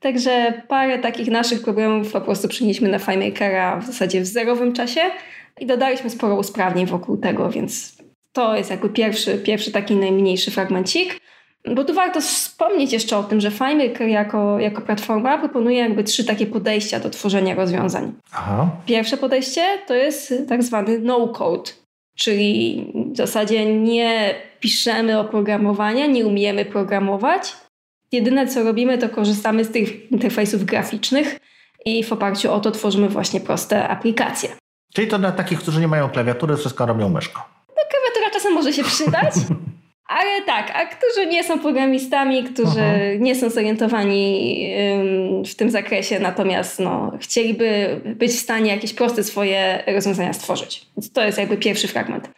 Także 0.00 0.62
parę 0.68 0.98
takich 0.98 1.28
naszych 1.28 1.62
problemów 1.62 2.12
po 2.12 2.20
prostu 2.20 2.48
przynieśliśmy 2.48 2.88
na 2.88 2.98
FileMakera 2.98 3.76
w 3.76 3.86
zasadzie 3.86 4.20
w 4.20 4.26
zerowym 4.26 4.72
czasie 4.72 5.00
i 5.60 5.66
dodaliśmy 5.66 6.10
sporo 6.10 6.36
usprawnień 6.36 6.86
wokół 6.86 7.16
tego, 7.16 7.50
więc 7.50 7.96
to 8.32 8.56
jest 8.56 8.70
jakby 8.70 8.88
pierwszy, 8.88 9.38
pierwszy 9.38 9.72
taki 9.72 9.96
najmniejszy 9.96 10.50
fragmencik. 10.50 11.20
Bo 11.74 11.84
tu 11.84 11.94
warto 11.94 12.20
wspomnieć 12.20 12.92
jeszcze 12.92 13.18
o 13.18 13.22
tym, 13.22 13.40
że 13.40 13.50
FileMaker 13.50 14.08
jako, 14.08 14.58
jako 14.58 14.82
platforma 14.82 15.38
proponuje 15.38 15.78
jakby 15.78 16.04
trzy 16.04 16.24
takie 16.24 16.46
podejścia 16.46 17.00
do 17.00 17.10
tworzenia 17.10 17.54
rozwiązań. 17.54 18.12
Aha. 18.32 18.70
Pierwsze 18.86 19.16
podejście 19.16 19.62
to 19.86 19.94
jest 19.94 20.34
tak 20.48 20.62
zwany 20.62 20.98
no-code, 20.98 21.70
czyli 22.16 22.84
w 23.12 23.16
zasadzie 23.16 23.76
nie 23.76 24.34
piszemy 24.60 25.18
oprogramowania, 25.18 26.06
nie 26.06 26.26
umiemy 26.26 26.64
programować. 26.64 27.56
Jedyne 28.12 28.46
co 28.46 28.64
robimy 28.64 28.98
to 28.98 29.08
korzystamy 29.08 29.64
z 29.64 29.70
tych 29.70 30.12
interfejsów 30.12 30.64
graficznych 30.64 31.40
i 31.84 32.04
w 32.04 32.12
oparciu 32.12 32.52
o 32.52 32.60
to 32.60 32.70
tworzymy 32.70 33.08
właśnie 33.08 33.40
proste 33.40 33.88
aplikacje. 33.88 34.48
Czyli 34.94 35.08
to 35.08 35.18
dla 35.18 35.32
takich, 35.32 35.58
którzy 35.58 35.80
nie 35.80 35.88
mają 35.88 36.08
klawiatury, 36.08 36.56
wszystko 36.56 36.86
robią 36.86 37.08
myszką. 37.08 37.40
No 37.68 37.82
klawiatura 37.90 38.30
czasem 38.32 38.52
może 38.52 38.72
się 38.72 38.84
przydać, 38.84 39.34
Ale 40.08 40.42
tak, 40.42 40.72
a 40.74 40.86
którzy 40.86 41.26
nie 41.26 41.44
są 41.44 41.58
programistami, 41.58 42.44
którzy 42.44 42.80
Aha. 42.80 42.98
nie 43.18 43.34
są 43.34 43.50
zorientowani 43.50 44.74
w 45.46 45.54
tym 45.54 45.70
zakresie, 45.70 46.20
natomiast 46.20 46.80
no, 46.80 47.12
chcieliby 47.20 48.00
być 48.04 48.32
w 48.32 48.38
stanie 48.38 48.70
jakieś 48.70 48.94
proste 48.94 49.24
swoje 49.24 49.84
rozwiązania 49.86 50.32
stworzyć. 50.32 50.86
Więc 50.96 51.12
to 51.12 51.24
jest 51.24 51.38
jakby 51.38 51.56
pierwszy 51.56 51.88
fragment. 51.88 52.30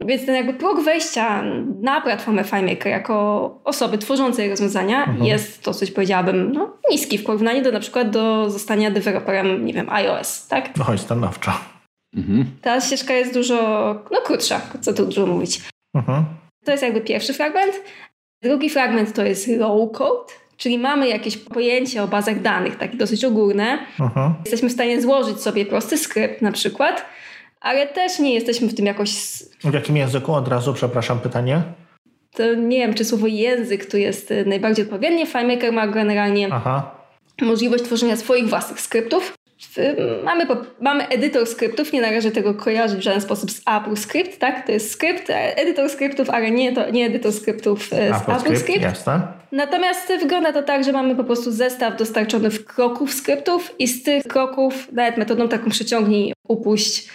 Więc 0.00 0.26
ten 0.26 0.34
jakby 0.34 0.54
próg 0.54 0.80
wejścia 0.80 1.42
na 1.82 2.00
platformę 2.00 2.44
FileMaker 2.44 2.86
jako 2.86 3.60
osoby 3.64 3.98
tworzącej 3.98 4.50
rozwiązania 4.50 5.02
Aha. 5.02 5.24
jest 5.24 5.64
dosyć, 5.64 5.90
powiedziałabym, 5.90 6.52
no, 6.52 6.76
niski 6.90 7.18
w 7.18 7.24
porównaniu 7.24 7.62
do 7.62 7.72
na 7.72 7.80
przykład 7.80 8.10
do 8.10 8.50
zostania 8.50 8.90
deweloperem, 8.90 9.66
nie 9.66 9.72
wiem, 9.72 9.90
iOS, 9.90 10.46
tak? 10.48 10.76
No 10.76 10.84
chodź, 10.84 11.00
stanowczo. 11.00 11.52
Mhm. 12.16 12.44
Ta 12.62 12.80
ścieżka 12.80 13.14
jest 13.14 13.34
dużo, 13.34 13.56
no 14.10 14.20
krótsza, 14.24 14.60
co 14.80 14.92
tu 14.92 15.06
dużo 15.06 15.26
mówić. 15.26 15.60
Mhm. 15.94 16.24
To 16.64 16.70
jest 16.70 16.82
jakby 16.82 17.00
pierwszy 17.00 17.34
fragment. 17.34 17.80
Drugi 18.42 18.70
fragment 18.70 19.12
to 19.12 19.24
jest 19.24 19.48
low 19.48 19.92
code, 19.92 20.32
czyli 20.56 20.78
mamy 20.78 21.08
jakieś 21.08 21.36
pojęcie 21.36 22.02
o 22.02 22.08
bazach 22.08 22.42
danych, 22.42 22.76
takie 22.76 22.96
dosyć 22.96 23.24
ogólne. 23.24 23.78
Aha. 23.98 24.34
Jesteśmy 24.44 24.68
w 24.68 24.72
stanie 24.72 25.02
złożyć 25.02 25.40
sobie 25.40 25.66
prosty 25.66 25.98
skrypt 25.98 26.42
na 26.42 26.52
przykład, 26.52 27.04
ale 27.60 27.86
też 27.86 28.18
nie 28.18 28.34
jesteśmy 28.34 28.68
w 28.68 28.74
tym 28.74 28.86
jakoś... 28.86 29.10
W 29.64 29.74
jakim 29.74 29.96
języku 29.96 30.32
od 30.34 30.48
razu, 30.48 30.74
przepraszam, 30.74 31.20
pytanie? 31.20 31.62
To 32.32 32.54
nie 32.54 32.78
wiem, 32.78 32.94
czy 32.94 33.04
słowo 33.04 33.26
język 33.26 33.90
tu 33.90 33.96
jest 33.96 34.32
najbardziej 34.46 34.84
odpowiednie. 34.84 35.26
FileMaker 35.26 35.72
ma 35.72 35.86
generalnie 35.86 36.48
Aha. 36.52 36.94
możliwość 37.42 37.84
tworzenia 37.84 38.16
swoich 38.16 38.48
własnych 38.48 38.80
skryptów. 38.80 39.34
Mamy, 40.24 40.46
mamy 40.80 41.08
edytor 41.08 41.46
skryptów, 41.46 41.92
nie 41.92 42.00
należy 42.00 42.30
tego 42.30 42.54
kojarzyć 42.54 42.98
w 42.98 43.02
żaden 43.02 43.20
sposób 43.20 43.50
z 43.50 43.62
AppleScript, 43.64 44.38
tak? 44.38 44.66
To 44.66 44.72
jest 44.72 44.90
skrypt, 44.90 45.30
e, 45.30 45.56
edytor 45.56 45.90
skryptów, 45.90 46.30
ale 46.30 46.50
nie, 46.50 46.72
to, 46.72 46.90
nie 46.90 47.06
edytor 47.06 47.32
skryptów 47.32 47.92
e, 47.92 48.08
z 48.08 48.28
AppleScript. 48.28 48.82
Jasne. 48.82 49.20
Natomiast 49.52 50.12
wygląda 50.20 50.52
to 50.52 50.62
tak, 50.62 50.84
że 50.84 50.92
mamy 50.92 51.16
po 51.16 51.24
prostu 51.24 51.52
zestaw 51.52 51.96
dostarczony 51.96 52.50
w 52.50 52.64
kroków 52.64 53.14
skryptów 53.14 53.74
i 53.78 53.88
z 53.88 54.02
tych 54.02 54.22
kroków, 54.22 54.92
nawet 54.92 55.16
metodą 55.16 55.48
taką 55.48 55.70
przyciągnij, 55.70 56.32
upuść, 56.48 57.08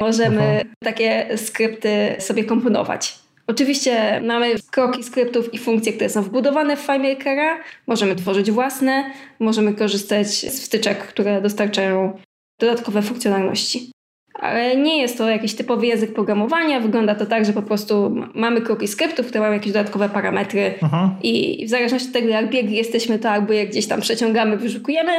możemy 0.00 0.36
uh 0.36 0.42
-huh. 0.42 0.84
takie 0.84 1.38
skrypty 1.38 2.16
sobie 2.18 2.44
komponować. 2.44 3.27
Oczywiście 3.48 4.20
mamy 4.24 4.54
kroki 4.70 5.04
skryptów 5.04 5.54
i 5.54 5.58
funkcje, 5.58 5.92
które 5.92 6.10
są 6.10 6.22
wbudowane 6.22 6.76
w 6.76 6.80
FileMakera. 6.80 7.58
Możemy 7.86 8.16
tworzyć 8.16 8.50
własne, 8.50 9.10
możemy 9.40 9.74
korzystać 9.74 10.26
z 10.26 10.66
wtyczek, 10.66 10.98
które 10.98 11.42
dostarczają 11.42 12.18
dodatkowe 12.60 13.02
funkcjonalności. 13.02 13.90
Ale 14.34 14.76
nie 14.76 15.00
jest 15.00 15.18
to 15.18 15.30
jakiś 15.30 15.54
typowy 15.54 15.86
język 15.86 16.14
programowania. 16.14 16.80
Wygląda 16.80 17.14
to 17.14 17.26
tak, 17.26 17.44
że 17.44 17.52
po 17.52 17.62
prostu 17.62 18.16
mamy 18.34 18.60
kroki 18.60 18.88
skryptów, 18.88 19.26
które 19.26 19.40
mają 19.40 19.52
jakieś 19.52 19.72
dodatkowe 19.72 20.08
parametry 20.08 20.74
Aha. 20.82 21.16
i 21.22 21.66
w 21.66 21.68
zależności 21.68 22.08
od 22.08 22.14
tego, 22.14 22.28
jak 22.28 22.50
biegli 22.50 22.76
jesteśmy, 22.76 23.18
to 23.18 23.30
albo 23.30 23.52
je 23.52 23.66
gdzieś 23.66 23.86
tam 23.86 24.00
przeciągamy, 24.00 24.56
wyszukujemy, 24.56 25.12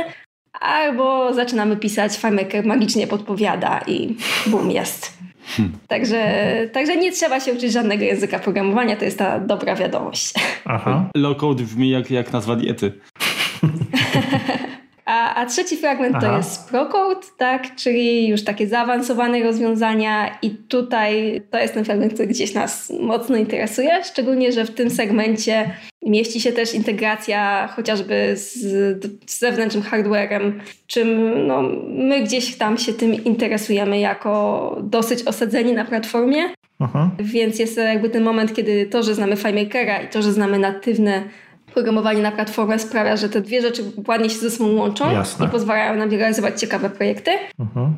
albo 0.60 1.34
zaczynamy 1.34 1.78
pisać, 1.78 2.18
FileMaker 2.18 2.66
magicznie 2.66 3.08
podpowiada 3.08 3.82
i 3.88 4.16
bum, 4.48 4.72
jest. 4.72 5.19
Hmm. 5.58 5.78
Także, 5.88 6.44
także 6.74 6.98
nie 6.98 7.12
trzeba 7.12 7.40
się 7.40 7.54
uczyć 7.54 7.74
żadnego 7.74 8.04
języka 8.04 8.40
programowania, 8.40 8.96
to 8.96 9.06
jest 9.06 9.18
ta 9.18 9.40
dobra 9.40 9.76
wiadomość. 9.76 10.34
Aha. 10.66 11.10
Low-code 11.18 11.64
brzmi 11.64 11.90
jak, 11.90 12.12
jak 12.12 12.34
nazwa 12.34 12.56
diety. 12.56 12.92
A, 15.10 15.36
a 15.36 15.46
trzeci 15.46 15.78
fragment 15.78 16.16
Aha. 16.16 16.28
to 16.28 16.38
jest 16.38 16.70
ProCode, 16.70 17.28
tak? 17.38 17.76
czyli 17.76 18.28
już 18.28 18.44
takie 18.44 18.68
zaawansowane 18.68 19.44
rozwiązania 19.44 20.38
i 20.42 20.50
tutaj 20.50 21.42
to 21.52 21.60
jest 21.60 21.74
ten 21.74 21.86
fragment, 21.86 22.14
który 22.14 22.28
gdzieś 22.28 22.54
nas 22.54 22.94
mocno 23.00 23.38
interesuje, 23.38 24.04
szczególnie, 24.04 24.52
że 24.52 24.66
w 24.66 24.72
tym 24.72 24.90
segmencie 24.90 25.72
mieści 26.06 26.42
się 26.42 26.52
też 26.52 26.74
integracja 26.74 27.68
chociażby 27.68 28.34
z, 28.36 28.54
z 29.32 29.40
zewnętrznym 29.40 29.84
hardwarem, 29.84 30.62
czym 30.88 31.34
no, 31.48 31.62
my 31.88 32.24
gdzieś 32.24 32.58
tam 32.58 32.78
się 32.78 32.94
tym 32.94 33.24
interesujemy 33.24 34.00
jako 34.00 34.76
dosyć 34.84 35.24
osadzeni 35.24 35.74
na 35.74 35.86
platformie. 35.86 36.44
Aha. 36.80 37.12
Więc 37.20 37.60
jest 37.60 37.78
jakby 37.78 38.10
ten 38.10 38.24
moment, 38.24 38.56
kiedy 38.56 38.86
to, 38.86 39.04
że 39.04 39.16
znamy 39.16 39.36
FileMakera 39.36 40.02
i 40.02 40.08
to, 40.08 40.22
że 40.22 40.34
znamy 40.34 40.60
natywne 40.60 41.24
programowanie 41.74 42.22
na 42.22 42.32
platformę 42.32 42.80
sprawia, 42.80 43.18
że 43.18 43.30
te 43.30 43.42
dwie 43.42 43.62
rzeczy 43.62 43.84
ładnie 44.08 44.30
się 44.30 44.38
ze 44.38 44.52
sobą 44.52 44.72
łączą 44.72 45.12
Jasne. 45.12 45.46
i 45.46 45.50
pozwalają 45.50 45.96
nam 45.96 46.10
realizować 46.10 46.60
ciekawe 46.60 46.90
projekty. 46.90 47.32
Mhm. 47.60 47.96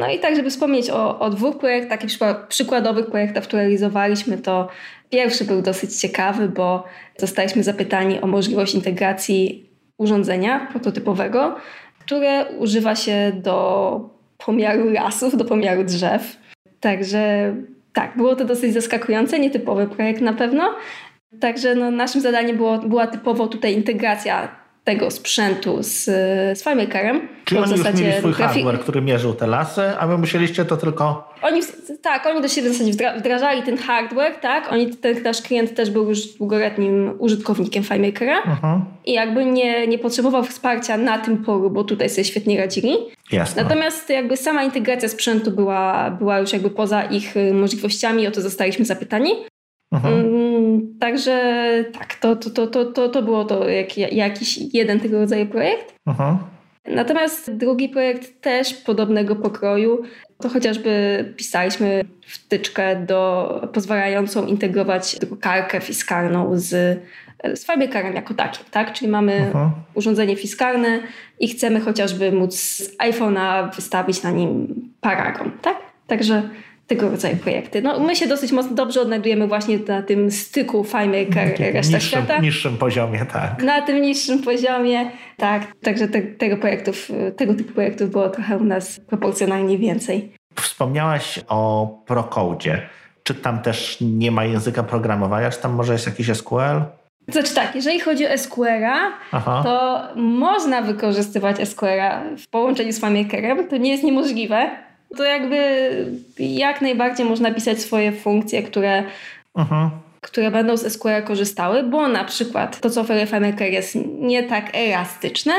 No 0.00 0.08
i 0.08 0.18
tak, 0.18 0.36
żeby 0.36 0.50
wspomnieć 0.50 0.90
o, 0.90 1.18
o 1.18 1.30
dwóch 1.30 1.58
projektach, 1.58 2.00
takich 2.00 2.18
przykładowych 2.48 3.06
projektach, 3.06 3.44
które 3.44 3.62
realizowaliśmy, 3.62 4.38
to 4.38 4.68
pierwszy 5.10 5.44
był 5.44 5.62
dosyć 5.62 6.00
ciekawy, 6.00 6.48
bo 6.48 6.84
zostaliśmy 7.16 7.62
zapytani 7.62 8.20
o 8.20 8.26
możliwość 8.26 8.74
integracji 8.74 9.70
urządzenia 9.98 10.66
prototypowego, 10.70 11.56
które 11.98 12.46
używa 12.58 12.96
się 12.96 13.32
do 13.34 14.10
pomiaru 14.38 14.90
lasów, 14.90 15.36
do 15.36 15.44
pomiaru 15.44 15.84
drzew. 15.84 16.36
Także 16.80 17.54
tak, 17.92 18.16
było 18.16 18.36
to 18.36 18.44
dosyć 18.44 18.74
zaskakujące, 18.74 19.38
nietypowy 19.38 19.86
projekt 19.86 20.20
na 20.20 20.32
pewno, 20.32 20.74
Także 21.40 21.74
no, 21.74 21.90
naszym 21.90 22.20
zadaniem 22.20 22.56
było, 22.56 22.78
była 22.78 23.06
typowo 23.06 23.46
tutaj 23.46 23.74
integracja 23.74 24.62
tego 24.84 25.10
sprzętu 25.10 25.82
z, 25.82 26.04
z 26.58 26.62
FileMakerem. 26.62 27.28
Czyli 27.44 27.60
oni 27.60 27.72
już 27.72 27.84
mieli 27.84 28.18
swój 28.18 28.32
hardware, 28.32 28.80
który 28.80 29.02
mierzył 29.02 29.34
te 29.34 29.46
lasy, 29.46 29.82
a 29.98 30.06
wy 30.06 30.18
musieliście 30.18 30.64
to 30.64 30.76
tylko... 30.76 31.32
Oni, 31.42 31.60
tak, 32.02 32.26
oni 32.26 32.42
do 32.42 32.48
siebie 32.48 32.70
w 32.70 32.72
zasadzie 32.72 33.12
wdrażali 33.18 33.62
ten 33.62 33.78
hardware, 33.78 34.40
tak? 34.40 34.72
Oni, 34.72 34.96
ten 34.96 35.22
nasz 35.22 35.42
klient 35.42 35.74
też 35.74 35.90
był 35.90 36.08
już 36.08 36.26
długoletnim 36.26 37.14
użytkownikiem 37.18 37.82
FileMakera 37.82 38.42
mhm. 38.42 38.84
i 39.04 39.12
jakby 39.12 39.44
nie, 39.44 39.86
nie 39.86 39.98
potrzebował 39.98 40.44
wsparcia 40.44 40.96
na 40.96 41.18
tym 41.18 41.44
polu, 41.44 41.70
bo 41.70 41.84
tutaj 41.84 42.10
sobie 42.10 42.24
świetnie 42.24 42.58
radzili. 42.58 42.96
Jasne. 43.32 43.62
Natomiast 43.62 44.10
jakby 44.10 44.36
sama 44.36 44.64
integracja 44.64 45.08
sprzętu 45.08 45.50
była, 45.50 46.10
była 46.10 46.38
już 46.38 46.52
jakby 46.52 46.70
poza 46.70 47.02
ich 47.02 47.36
y, 47.36 47.54
możliwościami, 47.54 48.26
o 48.26 48.30
to 48.30 48.40
zostaliśmy 48.40 48.84
zapytani. 48.84 49.30
Mhm. 49.92 50.98
Także 51.00 51.64
tak, 51.92 52.14
to, 52.14 52.36
to, 52.36 52.66
to, 52.66 52.84
to, 52.84 53.08
to 53.08 53.22
było 53.22 53.44
to 53.44 53.68
jak, 53.68 53.98
jakiś 53.98 54.74
jeden 54.74 55.00
tego 55.00 55.18
rodzaju 55.18 55.46
projekt. 55.46 55.94
Mhm. 56.06 56.38
Natomiast 56.86 57.56
drugi 57.56 57.88
projekt 57.88 58.40
też 58.40 58.74
podobnego 58.74 59.36
pokroju, 59.36 60.02
to 60.40 60.48
chociażby 60.48 61.24
pisaliśmy 61.36 62.04
wtyczkę 62.26 62.96
do, 62.96 63.68
pozwalającą 63.72 64.46
integrować 64.46 65.18
drukarkę 65.18 65.80
fiskalną 65.80 66.50
z, 66.54 67.00
z 67.54 67.64
fabrykarem 67.64 68.14
jako 68.14 68.34
takim, 68.34 68.64
tak? 68.70 68.92
Czyli 68.92 69.10
mamy 69.10 69.32
mhm. 69.32 69.70
urządzenie 69.94 70.36
fiskalne 70.36 71.00
i 71.40 71.48
chcemy 71.48 71.80
chociażby 71.80 72.32
móc 72.32 72.54
z 72.54 72.96
iPhone'a 72.96 73.74
wystawić 73.74 74.22
na 74.22 74.30
nim 74.30 74.74
paragon, 75.00 75.50
tak? 75.62 75.76
Także 76.06 76.48
tego 76.94 77.10
rodzaju 77.10 77.36
projekty. 77.36 77.82
No, 77.82 78.00
my 78.00 78.16
się 78.16 78.26
dosyć 78.26 78.52
mocno 78.52 78.74
dobrze 78.74 79.00
odnajdujemy 79.00 79.46
właśnie 79.46 79.78
na 79.88 80.02
tym 80.02 80.30
styku 80.30 80.84
FileMaker, 80.84 81.74
reszta 81.74 81.96
niższym, 81.96 82.00
świata. 82.00 82.38
niższym 82.38 82.76
poziomie, 82.78 83.26
tak. 83.32 83.62
Na 83.62 83.82
tym 83.82 84.02
niższym 84.02 84.42
poziomie, 84.42 85.10
tak. 85.36 85.62
Także 85.82 86.08
te, 86.08 86.22
tego, 86.22 86.56
projektów, 86.56 87.10
tego 87.36 87.54
typu 87.54 87.72
projektów 87.72 88.10
było 88.10 88.28
trochę 88.28 88.56
u 88.58 88.64
nas 88.64 89.00
proporcjonalnie 89.00 89.78
więcej. 89.78 90.32
Wspomniałaś 90.54 91.40
o 91.48 91.88
Procodzie. 92.06 92.82
Czy 93.22 93.34
tam 93.34 93.62
też 93.62 93.98
nie 94.00 94.30
ma 94.30 94.44
języka 94.44 94.82
programowania, 94.82 95.50
czy 95.50 95.60
tam 95.60 95.72
może 95.72 95.92
jest 95.92 96.06
jakiś 96.06 96.26
SQL? 96.26 96.82
Znaczy 97.28 97.54
tak, 97.54 97.74
jeżeli 97.74 98.00
chodzi 98.00 98.26
o 98.26 98.38
SQL-a, 98.38 99.12
to 99.62 100.02
można 100.16 100.82
wykorzystywać 100.82 101.68
SQL-a 101.68 102.22
w 102.38 102.48
połączeniu 102.48 102.92
z 102.92 103.00
FileMakerem. 103.00 103.68
To 103.68 103.76
nie 103.76 103.90
jest 103.90 104.04
niemożliwe 104.04 104.70
to 105.16 105.24
jakby 105.24 105.56
jak 106.38 106.80
najbardziej 106.80 107.26
można 107.26 107.54
pisać 107.54 107.80
swoje 107.80 108.12
funkcje, 108.12 108.62
które, 108.62 109.04
Aha. 109.54 109.90
które 110.20 110.50
będą 110.50 110.76
z 110.76 110.92
SQL 110.92 111.22
korzystały, 111.24 111.82
bo 111.82 112.08
na 112.08 112.24
przykład 112.24 112.80
to, 112.80 112.90
co 112.90 113.00
oferuje 113.00 113.26
FileMaker 113.26 113.72
jest 113.72 113.98
nie 114.18 114.42
tak 114.42 114.70
elastyczne, 114.72 115.52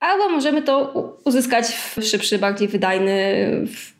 albo 0.00 0.28
możemy 0.28 0.62
to 0.62 0.92
uzyskać 1.24 1.66
w 1.66 2.02
szybszy, 2.02 2.38
bardziej 2.38 2.68
wydajny, 2.68 3.46
w 3.66 3.92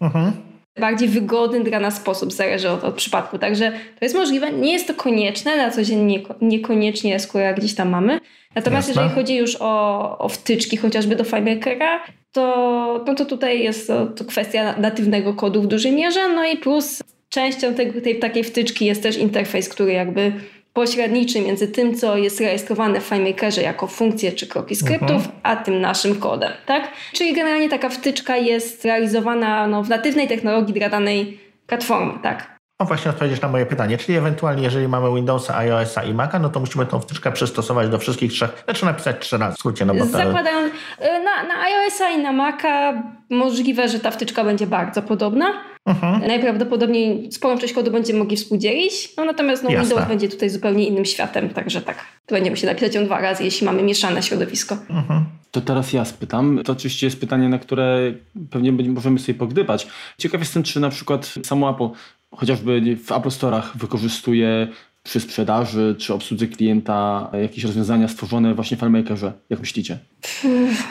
bardziej 0.81 1.09
wygodny 1.09 1.65
dla 1.65 1.81
nas 1.81 1.97
sposób, 1.97 2.33
zależy 2.33 2.71
od, 2.71 2.85
od, 2.85 2.95
przypadku. 2.95 3.39
Także 3.39 3.73
to 3.73 4.05
jest 4.05 4.15
możliwe. 4.15 4.53
Nie 4.53 4.73
jest 4.73 4.87
to 4.87 4.95
konieczne, 4.95 5.57
na 5.57 5.71
co 5.71 5.85
dzień 5.85 6.01
nie, 6.01 6.21
niekoniecznie 6.41 7.21
SQL 7.21 7.55
gdzieś 7.57 7.75
tam 7.75 7.89
mamy. 7.89 8.21
Natomiast 8.55 8.89
Jasne. 8.89 9.03
jeżeli 9.03 9.21
chodzi 9.21 9.37
już 9.37 9.57
o, 9.61 10.19
o 10.19 10.29
wtyczki 10.29 10.77
chociażby 10.77 11.17
do 11.17 11.25
FileMakera, 11.25 12.01
to, 12.33 13.05
no 13.07 13.15
to 13.15 13.25
tutaj 13.25 13.63
jest 13.63 13.87
to, 13.87 14.07
to 14.07 14.25
kwestia 14.25 14.75
natywnego 14.79 15.35
kodu 15.35 15.63
w 15.63 15.67
dużej 15.67 15.93
mierze, 15.93 16.29
no 16.35 16.45
i 16.45 16.57
plus 16.57 17.03
częścią 17.29 17.75
tej, 17.75 18.03
tej 18.03 18.19
takiej 18.19 18.45
wtyczki 18.45 18.87
jest 18.87 19.03
też 19.03 19.17
interfejs, 19.17 19.69
który 19.69 19.93
jakby 19.93 20.33
pośredniczy 20.81 21.41
między 21.41 21.69
tym, 21.69 21.95
co 21.95 22.17
jest 22.17 22.41
rejestrowane 22.41 23.01
w 23.01 23.05
FileMakerze 23.05 23.63
jako 23.63 23.87
funkcje 23.87 24.33
czy 24.33 24.47
kroki 24.47 24.77
skryptów, 24.77 25.11
mhm. 25.11 25.33
a 25.43 25.57
tym 25.57 25.81
naszym 25.81 26.21
kodem, 26.21 26.53
tak? 26.67 26.89
Czyli 27.13 27.35
generalnie 27.35 27.69
taka 27.69 27.89
wtyczka 27.89 28.37
jest 28.37 28.85
realizowana 28.85 29.67
no, 29.67 29.83
w 29.83 29.89
natywnej 29.89 30.29
technologii 30.29 30.75
dla 30.75 30.89
danej 30.89 31.41
platformy, 31.67 32.13
tak? 32.23 32.59
O 32.79 32.85
właśnie 32.85 33.11
odpowiedzieć 33.11 33.41
na 33.41 33.49
moje 33.49 33.67
pytanie, 33.67 33.99
czyli 33.99 34.19
ewentualnie 34.19 34.63
jeżeli 34.63 34.89
mamy 34.89 35.15
Windowsa, 35.15 35.57
iOSa 35.57 36.03
i 36.03 36.15
Maca, 36.15 36.39
no 36.39 36.49
to 36.49 36.61
musimy 36.61 36.87
tą 36.87 37.01
wtyczkę 37.01 37.33
przystosować 37.33 37.89
do 37.89 37.99
wszystkich 37.99 38.33
trzech, 38.33 38.63
znaczy 38.65 38.85
napisać 38.85 39.17
trzy 39.21 39.39
razy 39.39 39.57
w 39.57 39.59
skrócie. 39.59 39.85
No 39.85 39.95
bo 39.95 40.05
Zakładając, 40.05 40.73
y, 40.73 41.05
na, 41.25 41.43
na 41.43 41.63
iOSa 41.63 42.11
i 42.11 42.23
na 42.23 42.33
Maca 42.33 43.03
możliwe, 43.31 43.89
że 43.89 44.01
ta 44.01 44.11
wtyczka 44.11 44.45
będzie 44.45 44.67
bardzo 44.67 45.03
podobna. 45.03 45.70
Mhm. 45.87 46.27
Najprawdopodobniej 46.29 47.33
sporą 47.33 47.59
część 47.59 47.75
kodu 47.75 47.91
będziemy 47.91 48.19
mogli 48.19 48.37
współdzielić, 48.37 49.17
no 49.17 49.25
natomiast 49.25 49.63
no, 49.63 49.71
Windows 49.71 50.09
będzie 50.09 50.29
tutaj 50.29 50.51
zupełnie 50.51 50.87
innym 50.87 51.05
światem, 51.05 51.49
także 51.49 51.83
tak, 51.83 51.97
to 52.27 52.35
będziemy 52.35 52.57
się 52.57 52.67
napisać 52.67 52.95
ją 52.95 53.05
dwa 53.05 53.21
razy, 53.21 53.45
jeśli 53.45 53.67
mamy 53.67 53.83
mieszane 53.83 54.23
środowisko. 54.23 54.77
Mhm. 54.91 55.25
To 55.51 55.61
teraz 55.61 55.93
ja 55.93 56.05
spytam. 56.05 56.61
To 56.65 56.73
oczywiście 56.73 57.07
jest 57.07 57.21
pytanie, 57.21 57.49
na 57.49 57.59
które 57.59 58.15
pewnie 58.51 58.73
możemy 58.73 59.19
sobie 59.19 59.39
pogdybać. 59.39 59.87
Ciekaw 60.19 60.41
jestem, 60.41 60.63
czy 60.63 60.81
na 60.81 60.91
przykład 60.91 61.35
samo 61.45 61.71
Apple 61.71 61.89
chociażby 62.31 62.97
w 62.97 63.13
Apple 63.13 63.29
Store'ach 63.29 63.63
wykorzystuje 63.75 64.69
przy 65.03 65.21
sprzedaży 65.21 65.97
czy 65.99 66.15
obsłudze 66.15 66.47
klienta 66.47 67.31
jakieś 67.43 67.65
rozwiązania 67.65 68.09
stworzone 68.09 68.55
właśnie 68.55 68.77
w 68.77 68.81
FileMakerze? 68.81 69.33
Jak 69.51 69.61
myślicie? 69.61 69.99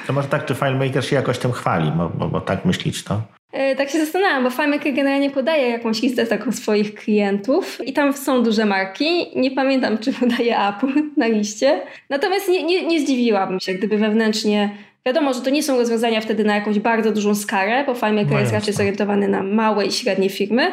To 0.07 0.13
może 0.13 0.27
tak, 0.27 0.45
czy 0.45 0.55
FileMaker 0.55 1.05
się 1.05 1.15
jakoś 1.15 1.39
tym 1.39 1.51
chwali, 1.51 1.91
bo, 1.91 2.09
bo, 2.09 2.29
bo 2.29 2.41
tak 2.41 2.65
myślić 2.65 3.03
to? 3.03 3.21
E, 3.51 3.75
tak 3.75 3.89
się 3.89 3.99
zastanawiam, 3.99 4.43
bo 4.43 4.49
FileMaker 4.49 4.93
generalnie 4.93 5.29
podaje 5.29 5.69
jakąś 5.69 6.01
listę 6.01 6.25
taką 6.25 6.51
swoich 6.51 6.95
klientów 6.95 7.81
i 7.85 7.93
tam 7.93 8.13
są 8.13 8.43
duże 8.43 8.65
marki. 8.65 9.39
Nie 9.39 9.51
pamiętam, 9.51 9.97
czy 9.97 10.13
podaje 10.13 10.59
Apple 10.59 10.93
na 11.17 11.27
liście. 11.27 11.81
Natomiast 12.09 12.49
nie, 12.49 12.63
nie, 12.63 12.87
nie 12.87 12.99
zdziwiłabym 12.99 13.59
się, 13.59 13.73
gdyby 13.73 13.97
wewnętrznie 13.97 14.69
Wiadomo, 15.05 15.33
że 15.33 15.41
to 15.41 15.49
nie 15.49 15.63
są 15.63 15.77
rozwiązania 15.77 16.21
wtedy 16.21 16.43
na 16.43 16.55
jakąś 16.55 16.79
bardzo 16.79 17.11
dużą 17.11 17.35
skalę, 17.35 17.83
bo 17.85 17.93
FileMaker 17.93 18.31
no 18.31 18.39
jest 18.39 18.51
raczej 18.51 18.73
zorientowany 18.73 19.27
na 19.27 19.43
małe 19.43 19.85
i 19.85 19.91
średnie 19.91 20.29
firmy. 20.29 20.71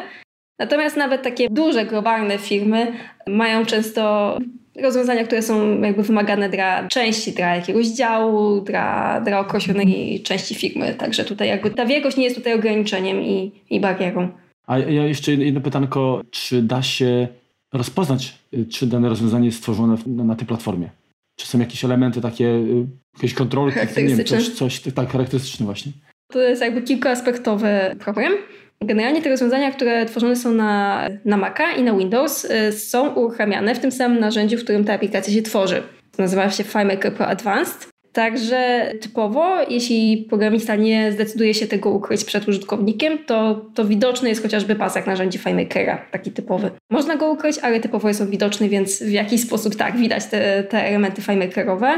Natomiast 0.59 0.97
nawet 0.97 1.21
takie 1.21 1.49
duże, 1.49 1.85
globalne 1.85 2.37
firmy 2.37 2.93
mają 3.27 3.65
często 3.65 4.37
rozwiązania, 4.81 5.23
które 5.23 5.41
są 5.41 5.81
jakby 5.81 6.03
wymagane 6.03 6.49
dla 6.49 6.87
części, 6.87 7.31
dla 7.31 7.55
jakiegoś 7.55 7.87
działu, 7.87 8.61
dla, 8.61 9.21
dla 9.21 9.39
określonej 9.39 10.21
części 10.23 10.55
firmy. 10.55 10.93
Także 10.93 11.25
tutaj 11.25 11.47
jakby 11.47 11.69
ta 11.69 11.85
wielkość 11.85 12.17
nie 12.17 12.23
jest 12.23 12.35
tutaj 12.35 12.53
ograniczeniem 12.53 13.21
i, 13.21 13.51
i 13.69 13.79
barierą. 13.79 14.29
A 14.67 14.77
ja 14.79 15.05
jeszcze 15.05 15.33
jedno 15.33 15.61
pytanko, 15.61 16.21
czy 16.31 16.61
da 16.61 16.81
się 16.81 17.27
rozpoznać, 17.73 18.33
czy 18.69 18.87
dane 18.87 19.09
rozwiązanie 19.09 19.45
jest 19.45 19.57
stworzone 19.57 19.97
na 20.05 20.35
tej 20.35 20.47
platformie? 20.47 20.89
Czy 21.35 21.47
są 21.47 21.59
jakieś 21.59 21.85
elementy 21.85 22.21
takie, 22.21 22.45
y, 22.45 22.85
jakieś 23.13 23.33
kontrolki, 23.33 23.79
nie 23.97 24.15
wiem, 24.15 24.25
coś, 24.25 24.49
coś 24.49 24.79
tak 24.79 25.11
charakterystyczne 25.11 25.65
właśnie? 25.65 25.91
To 26.27 26.41
jest 26.41 26.61
jakby 26.61 26.81
kilkuaspektowy 26.81 27.69
problem. 27.99 28.33
Generalnie 28.81 29.21
te 29.21 29.29
rozwiązania, 29.29 29.71
które 29.71 30.05
tworzone 30.05 30.35
są 30.35 30.51
na, 30.51 31.07
na 31.25 31.37
Maca 31.37 31.71
i 31.71 31.83
na 31.83 31.93
Windows 31.93 32.45
y, 32.45 32.71
są 32.71 33.13
uruchamiane 33.13 33.75
w 33.75 33.79
tym 33.79 33.91
samym 33.91 34.19
narzędziu, 34.19 34.57
w 34.57 34.63
którym 34.63 34.85
ta 34.85 34.93
aplikacja 34.93 35.33
się 35.33 35.41
tworzy. 35.41 35.83
Nazywa 36.17 36.49
się 36.49 36.63
FileMaker 36.63 37.13
Pro 37.13 37.27
Advanced. 37.27 37.87
Także 38.11 38.91
typowo, 39.01 39.61
jeśli 39.69 40.25
programista 40.29 40.75
nie 40.75 41.11
zdecyduje 41.11 41.53
się 41.53 41.67
tego 41.67 41.89
ukryć 41.89 42.23
przed 42.23 42.47
użytkownikiem, 42.47 43.17
to, 43.25 43.65
to 43.75 43.85
widoczny 43.85 44.29
jest 44.29 44.41
chociażby 44.41 44.75
pasek 44.75 45.07
narzędzi 45.07 45.37
FileMakera, 45.37 46.05
taki 46.11 46.31
typowy. 46.31 46.71
Można 46.89 47.15
go 47.15 47.31
ukryć, 47.31 47.59
ale 47.59 47.79
typowo 47.79 48.07
jest 48.07 48.21
on 48.21 48.29
widoczny, 48.29 48.69
więc 48.69 49.03
w 49.03 49.11
jakiś 49.11 49.41
sposób 49.41 49.75
tak, 49.75 49.97
widać 49.97 50.25
te, 50.25 50.63
te 50.63 50.83
elementy 50.83 51.21
FileMakerowe. 51.21 51.93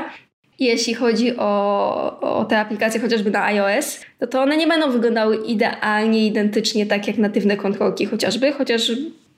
Jeśli 0.60 0.94
chodzi 0.94 1.38
o, 1.38 2.20
o 2.22 2.46
te 2.46 2.60
aplikacje 2.60 3.02
chociażby 3.02 3.32
na 3.32 3.44
iOS, 3.44 4.00
to, 4.20 4.28
to 4.28 4.42
one 4.42 4.58
nie 4.58 4.68
będą 4.68 4.92
wyglądały 4.92 5.38
idealnie, 5.38 6.28
identycznie 6.28 6.86
tak 6.86 7.08
jak 7.08 7.18
natywne 7.18 7.58
kontrolki 7.58 8.06
chociażby, 8.06 8.52
chociaż 8.52 8.92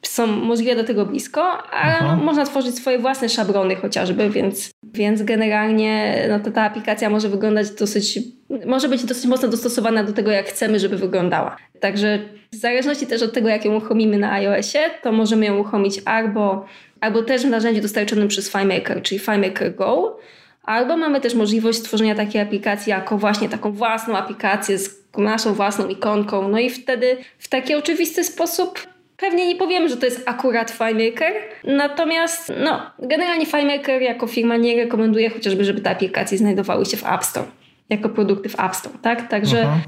są 0.05 0.27
możliwe 0.27 0.75
do 0.75 0.83
tego 0.83 1.05
blisko, 1.05 1.43
ale 1.71 1.93
Aha. 1.99 2.15
można 2.15 2.45
tworzyć 2.45 2.75
swoje 2.75 2.99
własne 2.99 3.29
szablony 3.29 3.75
chociażby, 3.75 4.29
więc, 4.29 4.71
więc 4.83 5.23
generalnie 5.23 6.25
no 6.29 6.39
to 6.39 6.51
ta 6.51 6.63
aplikacja 6.63 7.09
może 7.09 7.29
wyglądać 7.29 7.69
dosyć, 7.71 8.19
może 8.65 8.89
być 8.89 9.03
dosyć 9.03 9.25
mocno 9.25 9.47
dostosowana 9.47 10.03
do 10.03 10.13
tego, 10.13 10.31
jak 10.31 10.45
chcemy, 10.45 10.79
żeby 10.79 10.97
wyglądała. 10.97 11.57
Także 11.79 12.19
w 12.51 12.55
zależności 12.55 13.07
też 13.07 13.21
od 13.21 13.33
tego, 13.33 13.49
jak 13.49 13.65
ją 13.65 13.71
uruchomimy 13.71 14.17
na 14.17 14.31
iOSie, 14.31 14.79
to 15.03 15.11
możemy 15.11 15.45
ją 15.45 15.53
uruchomić 15.53 16.01
albo, 16.05 16.65
albo 17.01 17.23
też 17.23 17.41
w 17.41 17.49
narzędziu 17.49 17.81
dostarczonym 17.81 18.27
przez 18.27 18.51
FileMaker, 18.51 19.01
czyli 19.01 19.19
FileMaker 19.19 19.75
Go, 19.75 20.19
albo 20.63 20.97
mamy 20.97 21.21
też 21.21 21.35
możliwość 21.35 21.79
stworzenia 21.79 22.15
takiej 22.15 22.41
aplikacji 22.41 22.89
jako 22.89 23.17
właśnie 23.17 23.49
taką 23.49 23.71
własną 23.71 24.17
aplikację 24.17 24.77
z 24.77 25.01
naszą 25.17 25.53
własną 25.53 25.87
ikonką. 25.87 26.47
No 26.47 26.59
i 26.59 26.69
wtedy 26.69 27.17
w 27.37 27.47
taki 27.47 27.75
oczywisty 27.75 28.23
sposób 28.23 28.91
Pewnie 29.21 29.47
nie 29.47 29.55
powiemy, 29.55 29.89
że 29.89 29.97
to 29.97 30.05
jest 30.05 30.23
akurat 30.25 30.71
FileMaker, 30.71 31.33
natomiast 31.63 32.53
no, 32.63 32.81
generalnie 32.99 33.45
FileMaker 33.45 34.01
jako 34.01 34.27
firma 34.27 34.57
nie 34.57 34.75
rekomenduje 34.75 35.29
chociażby, 35.29 35.63
żeby 35.63 35.81
te 35.81 35.89
aplikacje 35.89 36.37
znajdowały 36.37 36.85
się 36.85 36.97
w 36.97 37.05
App 37.05 37.23
Store, 37.23 37.47
jako 37.89 38.09
produkty 38.09 38.49
w 38.49 38.59
App 38.59 38.75
Store, 38.75 38.95
tak? 39.01 39.27
Także 39.27 39.61
Aha. 39.61 39.79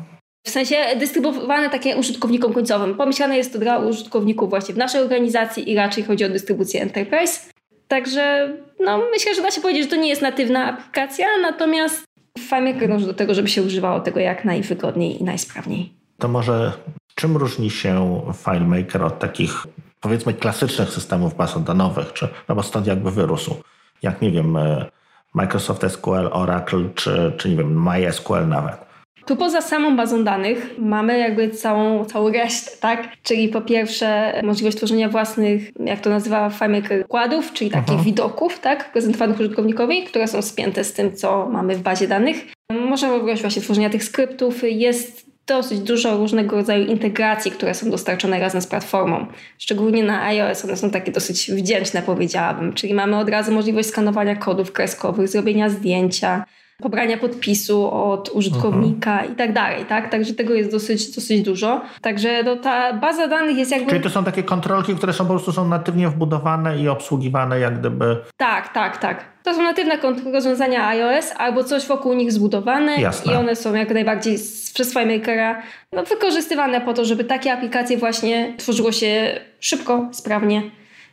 w 0.48 0.50
sensie 0.50 0.76
dystrybuowane 1.00 1.70
takie 1.70 1.98
użytkownikom 1.98 2.54
końcowym. 2.54 2.96
Pomyślane 2.96 3.38
jest 3.38 3.54
to 3.54 3.60
dla 3.60 3.78
użytkowników 3.78 4.50
właśnie 4.50 4.74
w 4.74 4.78
naszej 4.78 5.02
organizacji 5.02 5.72
i 5.72 5.76
raczej 5.76 6.04
chodzi 6.04 6.26
o 6.26 6.30
dystrybucję 6.30 6.82
Enterprise. 6.82 7.53
Także 7.94 8.54
no, 8.80 9.02
myślę, 9.12 9.36
że 9.36 9.42
da 9.42 9.52
się 9.52 9.62
powiedzieć, 9.62 9.84
że 9.84 9.90
to 9.90 9.96
nie 9.96 10.10
jest 10.10 10.22
natywna 10.22 10.66
aplikacja, 10.66 11.28
natomiast 11.42 12.04
FileMaker 12.40 12.90
dąży 12.90 13.06
do 13.06 13.14
tego, 13.14 13.34
żeby 13.34 13.48
się 13.48 13.64
używało 13.64 14.00
tego 14.00 14.20
jak 14.20 14.46
najwygodniej 14.46 15.22
i 15.22 15.24
najsprawniej. 15.24 15.94
To 16.18 16.28
może 16.28 16.74
Czym 17.16 17.38
różni 17.38 17.70
się 17.70 18.22
FileMaker 18.44 19.04
od 19.04 19.20
takich 19.20 19.68
powiedzmy 20.00 20.34
klasycznych 20.34 20.90
systemów 20.90 21.36
bazodonowych, 21.36 22.14
czy, 22.14 22.28
no 22.48 22.56
bo 22.56 22.64
stąd 22.64 22.88
jakby 22.88 23.12
wyrósł, 23.12 23.56
jak 24.02 24.22
nie 24.22 24.32
wiem, 24.32 24.58
e, 24.58 24.86
Microsoft 25.34 25.84
SQL, 25.90 26.30
Oracle, 26.32 26.90
czy, 26.96 27.34
czy 27.38 27.50
nie 27.50 27.56
wiem, 27.56 27.84
MySQL 27.84 28.48
nawet. 28.48 28.78
Tu 29.26 29.36
poza 29.36 29.62
samą 29.62 29.98
bazą 29.98 30.24
danych 30.24 30.76
mamy 30.78 31.20
jakby 31.20 31.50
całą, 31.50 32.06
całą 32.06 32.32
resztę, 32.32 32.72
tak? 32.80 33.08
Czyli 33.24 33.50
po 33.50 33.62
pierwsze 33.62 34.34
możliwość 34.44 34.78
tworzenia 34.78 35.10
własnych, 35.10 35.72
jak 35.86 36.00
to 36.00 36.10
nazywa 36.10 36.50
FileMaker, 36.50 37.06
układów, 37.06 37.54
czyli 37.54 37.72
takich 37.72 37.96
uh-huh. 37.96 38.04
widoków, 38.04 38.60
tak? 38.60 38.92
Prezentowanych 38.92 39.40
użytkownikowi, 39.40 40.04
które 40.04 40.28
są 40.28 40.42
spięte 40.42 40.84
z 40.84 40.94
tym, 40.94 41.16
co 41.16 41.50
mamy 41.50 41.76
w 41.76 41.82
bazie 41.82 42.08
danych. 42.08 42.46
Możemy 42.72 43.20
właśnie 43.20 43.62
tworzenia 43.62 43.90
tych 43.90 44.04
skryptów. 44.04 44.62
Jest 44.64 45.34
dosyć 45.48 45.80
dużo 45.80 46.18
różnego 46.18 46.56
rodzaju 46.56 46.86
integracji, 46.86 47.52
które 47.52 47.74
są 47.74 47.90
dostarczone 47.90 48.40
razem 48.40 48.62
z 48.62 48.68
platformą. 48.68 49.26
Szczególnie 49.58 50.04
na 50.04 50.24
iOS 50.26 50.66
one 50.66 50.78
są 50.78 50.90
takie 50.90 51.12
dosyć 51.12 51.52
wdzięczne, 51.52 52.02
powiedziałabym. 52.02 52.74
Czyli 52.74 52.94
mamy 52.94 53.18
od 53.18 53.30
razu 53.30 53.52
możliwość 53.52 53.88
skanowania 53.90 54.36
kodów 54.36 54.72
kreskowych, 54.72 55.28
zrobienia 55.28 55.70
zdjęcia, 55.70 56.46
pobrania 56.82 57.18
podpisu 57.18 57.92
od 57.92 58.30
użytkownika 58.30 59.14
mhm. 59.14 59.34
i 59.34 59.36
tak 59.36 59.54
dalej, 59.54 59.86
tak? 59.86 60.10
Także 60.10 60.34
tego 60.34 60.54
jest 60.54 60.72
dosyć, 60.72 61.16
dosyć 61.16 61.42
dużo. 61.42 61.82
Także 62.02 62.44
no, 62.44 62.56
ta 62.56 62.94
baza 62.94 63.28
danych 63.28 63.58
jest 63.58 63.72
jakby... 63.72 63.90
Czyli 63.90 64.04
to 64.04 64.10
są 64.10 64.24
takie 64.24 64.44
kontrolki, 64.44 64.96
które 64.96 65.14
są 65.14 65.24
po 65.24 65.30
prostu 65.30 65.52
są 65.52 65.68
natywnie 65.68 66.10
wbudowane 66.10 66.80
i 66.80 66.90
obsługiwane 66.90 67.60
jak 67.60 67.80
gdyby... 67.80 68.18
Tak, 68.38 68.74
tak, 68.74 68.98
tak. 68.98 69.26
To 69.44 69.54
są 69.54 69.62
natywne 69.64 69.98
rozwiązania 70.34 70.88
iOS 70.88 71.34
albo 71.38 71.64
coś 71.64 71.86
wokół 71.86 72.14
nich 72.14 72.32
zbudowane 72.32 73.02
Jasne. 73.02 73.34
i 73.34 73.36
one 73.36 73.56
są 73.56 73.74
jak 73.74 73.94
najbardziej 73.94 74.38
przez 74.74 74.94
FileMakera 74.94 75.62
no, 75.92 76.04
wykorzystywane 76.04 76.82
po 76.82 76.94
to, 76.94 77.06
żeby 77.06 77.24
takie 77.24 77.54
aplikacje 77.54 77.98
właśnie 77.98 78.54
tworzyło 78.58 78.92
się 78.92 79.40
szybko, 79.60 80.10
sprawnie 80.12 80.62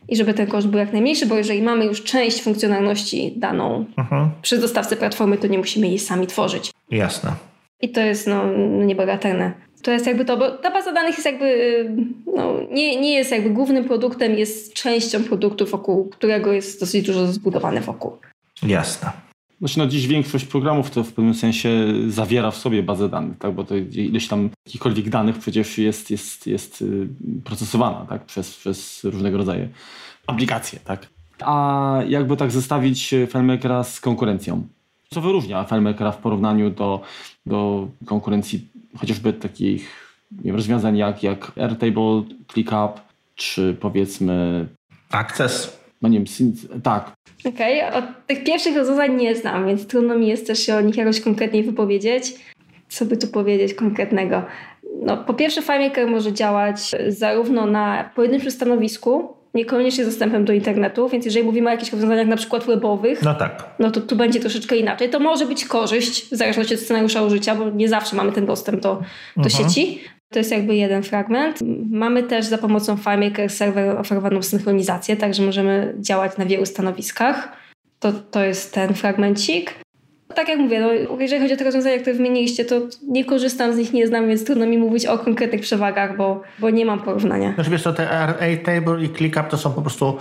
i 0.09 0.15
żeby 0.15 0.33
ten 0.33 0.47
koszt 0.47 0.67
był 0.67 0.79
jak 0.79 0.93
najmniejszy, 0.93 1.25
bo 1.25 1.35
jeżeli 1.35 1.61
mamy 1.61 1.85
już 1.85 2.03
część 2.03 2.41
funkcjonalności 2.41 3.33
daną 3.37 3.85
mhm. 3.97 4.31
przez 4.41 4.61
dostawcę 4.61 4.95
platformy, 4.95 5.37
to 5.37 5.47
nie 5.47 5.57
musimy 5.57 5.87
jej 5.87 5.99
sami 5.99 6.27
tworzyć. 6.27 6.71
Jasne. 6.91 7.31
I 7.81 7.89
to 7.89 8.01
jest 8.01 8.27
no, 8.27 8.45
niebagatelne. 8.85 9.51
To 9.81 9.91
jest 9.91 10.07
jakby 10.07 10.25
to, 10.25 10.37
bo 10.37 10.51
ta 10.51 10.71
baza 10.71 10.91
danych 10.91 11.11
jest 11.11 11.25
jakby, 11.25 11.85
no, 12.35 12.53
nie, 12.71 13.01
nie 13.01 13.13
jest 13.13 13.31
jakby 13.31 13.49
głównym 13.49 13.83
produktem, 13.83 14.37
jest 14.37 14.73
częścią 14.73 15.23
produktu, 15.23 15.65
wokół 15.65 16.09
którego 16.09 16.53
jest 16.53 16.79
dosyć 16.79 17.05
dużo 17.05 17.27
zbudowane 17.27 17.81
wokół. 17.81 18.17
Jasne. 18.63 19.11
Znaczy, 19.61 19.79
no 19.79 19.87
dziś 19.87 20.07
większość 20.07 20.45
programów 20.45 20.91
to 20.91 21.03
w 21.03 21.13
pewnym 21.13 21.33
sensie 21.33 21.69
zawiera 22.07 22.51
w 22.51 22.57
sobie 22.57 22.83
bazę 22.83 23.09
danych, 23.09 23.37
tak? 23.37 23.53
bo 23.53 23.63
to 23.63 23.75
ileś 23.75 24.27
tam 24.27 24.49
jakichkolwiek 24.65 25.09
danych 25.09 25.37
przecież 25.37 25.77
jest, 25.77 26.11
jest, 26.11 26.47
jest 26.47 26.81
y, 26.81 27.07
procesowana 27.43 28.05
tak? 28.09 28.25
przez, 28.25 28.57
przez 28.57 29.03
różnego 29.03 29.37
rodzaju 29.37 29.67
aplikacje. 30.27 30.79
Tak? 30.79 31.07
A 31.39 31.97
jakby 32.07 32.37
tak 32.37 32.51
zestawić 32.51 33.09
FileMakera 33.27 33.83
z 33.83 33.99
konkurencją? 33.99 34.67
Co 35.09 35.21
wyróżnia 35.21 35.63
FileMakera 35.63 36.11
w 36.11 36.17
porównaniu 36.17 36.69
do, 36.69 37.01
do 37.45 37.87
konkurencji 38.05 38.67
chociażby 38.97 39.33
takich 39.33 39.89
wiem, 40.31 40.55
rozwiązań 40.55 40.97
jak, 40.97 41.23
jak 41.23 41.51
Airtable, 41.57 42.23
ClickUp, 42.53 43.01
czy 43.35 43.77
powiedzmy... 43.79 44.67
Access. 45.11 45.80
No 46.01 46.09
nie 46.09 46.17
wiem, 46.17 46.53
tak, 46.83 47.11
Okej, 47.45 47.81
okay. 47.81 47.93
od 47.93 48.05
tych 48.27 48.43
pierwszych 48.43 48.77
rozwiązań 48.77 49.15
nie 49.15 49.35
znam, 49.35 49.67
więc 49.67 49.87
trudno 49.87 50.15
mi 50.15 50.27
jest 50.27 50.47
też 50.47 50.59
się 50.59 50.75
o 50.75 50.81
nich 50.81 50.97
jakoś 50.97 51.21
konkretniej 51.21 51.63
wypowiedzieć. 51.63 52.35
Co 52.89 53.05
by 53.05 53.17
tu 53.17 53.27
powiedzieć 53.27 53.73
konkretnego? 53.73 54.43
No, 55.01 55.17
po 55.17 55.33
pierwsze, 55.33 55.61
FileMaker 55.61 56.07
może 56.07 56.33
działać 56.33 56.91
zarówno 57.07 57.65
na 57.65 58.11
pojedynczym 58.15 58.51
stanowisku, 58.51 59.33
niekoniecznie 59.53 60.03
z 60.03 60.07
dostępem 60.07 60.45
do 60.45 60.53
internetu, 60.53 61.09
więc 61.09 61.25
jeżeli 61.25 61.45
mówimy 61.45 61.69
o 61.69 61.71
jakichś 61.71 61.91
rozwiązaniach 61.91 62.27
na 62.27 62.37
przykład 62.37 62.65
webowych, 62.65 63.23
no, 63.23 63.35
tak. 63.35 63.75
no 63.79 63.91
to 63.91 64.01
tu 64.01 64.15
będzie 64.15 64.39
troszeczkę 64.39 64.75
inaczej. 64.75 65.09
To 65.09 65.19
może 65.19 65.45
być 65.45 65.65
korzyść 65.65 66.25
w 66.25 66.35
zależności 66.35 66.73
od 66.73 66.79
scenariusza 66.79 67.21
użycia, 67.21 67.55
bo 67.55 67.69
nie 67.69 67.89
zawsze 67.89 68.15
mamy 68.15 68.31
ten 68.31 68.45
dostęp 68.45 68.81
do, 68.81 69.01
do 69.37 69.43
mhm. 69.43 69.49
sieci, 69.49 70.01
to 70.31 70.39
jest 70.39 70.51
jakby 70.51 70.75
jeden 70.75 71.03
fragment. 71.03 71.59
Mamy 71.89 72.23
też 72.23 72.45
za 72.45 72.57
pomocą 72.57 72.97
FileMaker 72.97 73.49
serwer 73.49 73.97
oferowaną 73.97 74.41
synchronizację, 74.41 75.17
także 75.17 75.43
możemy 75.43 75.95
działać 75.99 76.37
na 76.37 76.45
wielu 76.45 76.65
stanowiskach. 76.65 77.51
To, 77.99 78.11
to 78.13 78.43
jest 78.43 78.73
ten 78.73 78.93
fragmencik. 78.93 79.73
Tak 80.35 80.49
jak 80.49 80.59
mówię, 80.59 80.81
no, 80.81 81.19
jeżeli 81.19 81.41
chodzi 81.41 81.53
o 81.53 81.57
te 81.57 81.63
rozwiązania, 81.63 81.99
które 81.99 82.15
wymieniliście, 82.15 82.65
to 82.65 82.75
nie 83.07 83.25
korzystam 83.25 83.73
z 83.73 83.77
nich, 83.77 83.93
nie 83.93 84.07
znam, 84.07 84.27
więc 84.27 84.45
trudno 84.45 84.65
mi 84.65 84.77
mówić 84.77 85.05
o 85.05 85.17
konkretnych 85.17 85.61
przewagach, 85.61 86.17
bo, 86.17 86.41
bo 86.59 86.69
nie 86.69 86.85
mam 86.85 86.99
porównania. 86.99 87.53
Znaczy 87.53 87.69
wiesz 87.69 87.83
co, 87.83 87.93
te 87.93 88.09
Airtable 88.41 89.03
i 89.03 89.09
ClickUp 89.09 89.47
to 89.47 89.57
są 89.57 89.73
po 89.73 89.81
prostu 89.81 90.17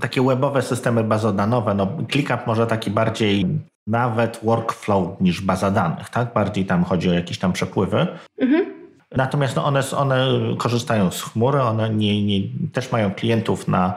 takie 0.00 0.22
webowe 0.22 0.62
systemy 0.62 1.04
bazodanowe. 1.04 1.74
No, 1.74 1.98
ClickUp 2.12 2.46
może 2.46 2.66
taki 2.66 2.90
bardziej 2.90 3.46
nawet 3.86 4.40
workflow 4.42 5.20
niż 5.20 5.40
baza 5.40 5.70
danych, 5.70 6.10
tak? 6.10 6.32
Bardziej 6.32 6.64
tam 6.64 6.84
chodzi 6.84 7.10
o 7.10 7.12
jakieś 7.12 7.38
tam 7.38 7.52
przepływy. 7.52 8.06
Mhm. 8.38 8.71
Natomiast 9.16 9.56
no 9.56 9.64
one, 9.64 9.82
one 9.96 10.26
korzystają 10.58 11.10
z 11.10 11.22
chmury, 11.22 11.62
one 11.62 11.90
nie, 11.90 12.24
nie, 12.24 12.48
też 12.72 12.92
mają 12.92 13.14
klientów 13.14 13.68
na, 13.68 13.94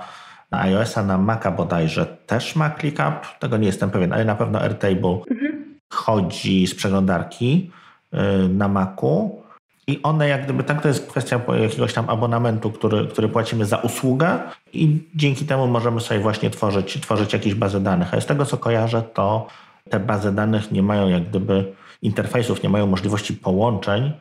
na 0.51 0.61
iOS-a, 0.61 1.03
na 1.03 1.17
Maca 1.17 1.51
bodajże 1.51 2.05
też 2.05 2.55
ma 2.55 2.69
ClickUp, 2.69 3.39
tego 3.39 3.57
nie 3.57 3.67
jestem 3.67 3.91
pewien, 3.91 4.13
ale 4.13 4.25
na 4.25 4.35
pewno 4.35 4.61
Airtable 4.61 5.19
mhm. 5.31 5.75
wychodzi 5.91 6.67
z 6.67 6.75
przeglądarki 6.75 7.71
y, 8.13 8.49
na 8.49 8.67
Macu 8.67 9.45
i 9.87 9.99
one 10.03 10.27
jak 10.27 10.43
gdyby, 10.43 10.63
tak 10.63 10.81
to 10.81 10.87
jest 10.87 11.07
kwestia 11.07 11.41
jakiegoś 11.61 11.93
tam 11.93 12.09
abonamentu, 12.09 12.71
który, 12.71 13.07
który 13.07 13.29
płacimy 13.29 13.65
za 13.65 13.77
usługę 13.77 14.39
i 14.73 15.03
dzięki 15.15 15.45
temu 15.45 15.67
możemy 15.67 16.01
sobie 16.01 16.19
właśnie 16.19 16.49
tworzyć, 16.49 17.01
tworzyć 17.01 17.33
jakieś 17.33 17.55
bazy 17.55 17.79
danych. 17.79 18.13
A 18.13 18.21
z 18.21 18.25
tego 18.25 18.45
co 18.45 18.57
kojarzę, 18.57 19.01
to 19.01 19.47
te 19.89 19.99
bazy 19.99 20.31
danych 20.31 20.71
nie 20.71 20.83
mają 20.83 21.09
jak 21.09 21.29
gdyby 21.29 21.73
interfejsów, 22.01 22.63
nie 22.63 22.69
mają 22.69 22.87
możliwości 22.87 23.33
połączeń 23.33 24.13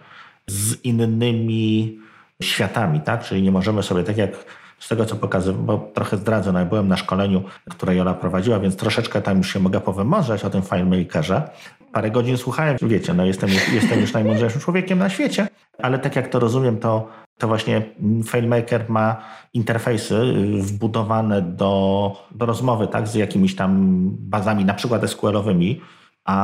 z 0.46 0.84
innymi 0.84 1.98
światami, 2.42 3.00
tak? 3.00 3.24
Czyli 3.24 3.42
nie 3.42 3.52
możemy 3.52 3.82
sobie 3.82 4.04
tak 4.04 4.16
jak 4.16 4.30
z 4.78 4.88
tego, 4.88 5.04
co 5.04 5.16
pokazywałem, 5.16 5.66
bo 5.66 5.78
trochę 5.94 6.16
zdradzę, 6.16 6.52
no 6.52 6.58
ja 6.58 6.64
byłem 6.64 6.88
na 6.88 6.96
szkoleniu, 6.96 7.42
które 7.70 7.94
Jola 7.96 8.14
prowadziła, 8.14 8.58
więc 8.58 8.76
troszeczkę 8.76 9.22
tam 9.22 9.38
już 9.38 9.52
się 9.52 9.60
mogę 9.60 9.80
powymądrzeć 9.80 10.44
o 10.44 10.50
tym 10.50 10.62
FileMakerze. 10.62 11.50
Parę 11.92 12.10
godzin 12.10 12.36
słuchałem, 12.36 12.76
wiecie, 12.82 13.14
no 13.14 13.24
jestem, 13.24 13.50
jestem 13.72 14.00
już 14.00 14.12
najmądrzejszym 14.12 14.60
człowiekiem 14.60 14.98
na 14.98 15.08
świecie, 15.08 15.48
ale 15.82 15.98
tak 15.98 16.16
jak 16.16 16.28
to 16.28 16.38
rozumiem, 16.38 16.78
to, 16.78 17.08
to 17.38 17.48
właśnie 17.48 17.82
FileMaker 18.26 18.90
ma 18.90 19.16
interfejsy 19.54 20.34
wbudowane 20.60 21.42
do, 21.42 22.12
do 22.30 22.46
rozmowy, 22.46 22.86
tak, 22.86 23.08
z 23.08 23.14
jakimiś 23.14 23.56
tam 23.56 24.00
bazami, 24.10 24.64
na 24.64 24.74
przykład 24.74 25.02
SQL-owymi, 25.02 25.80
a, 26.24 26.36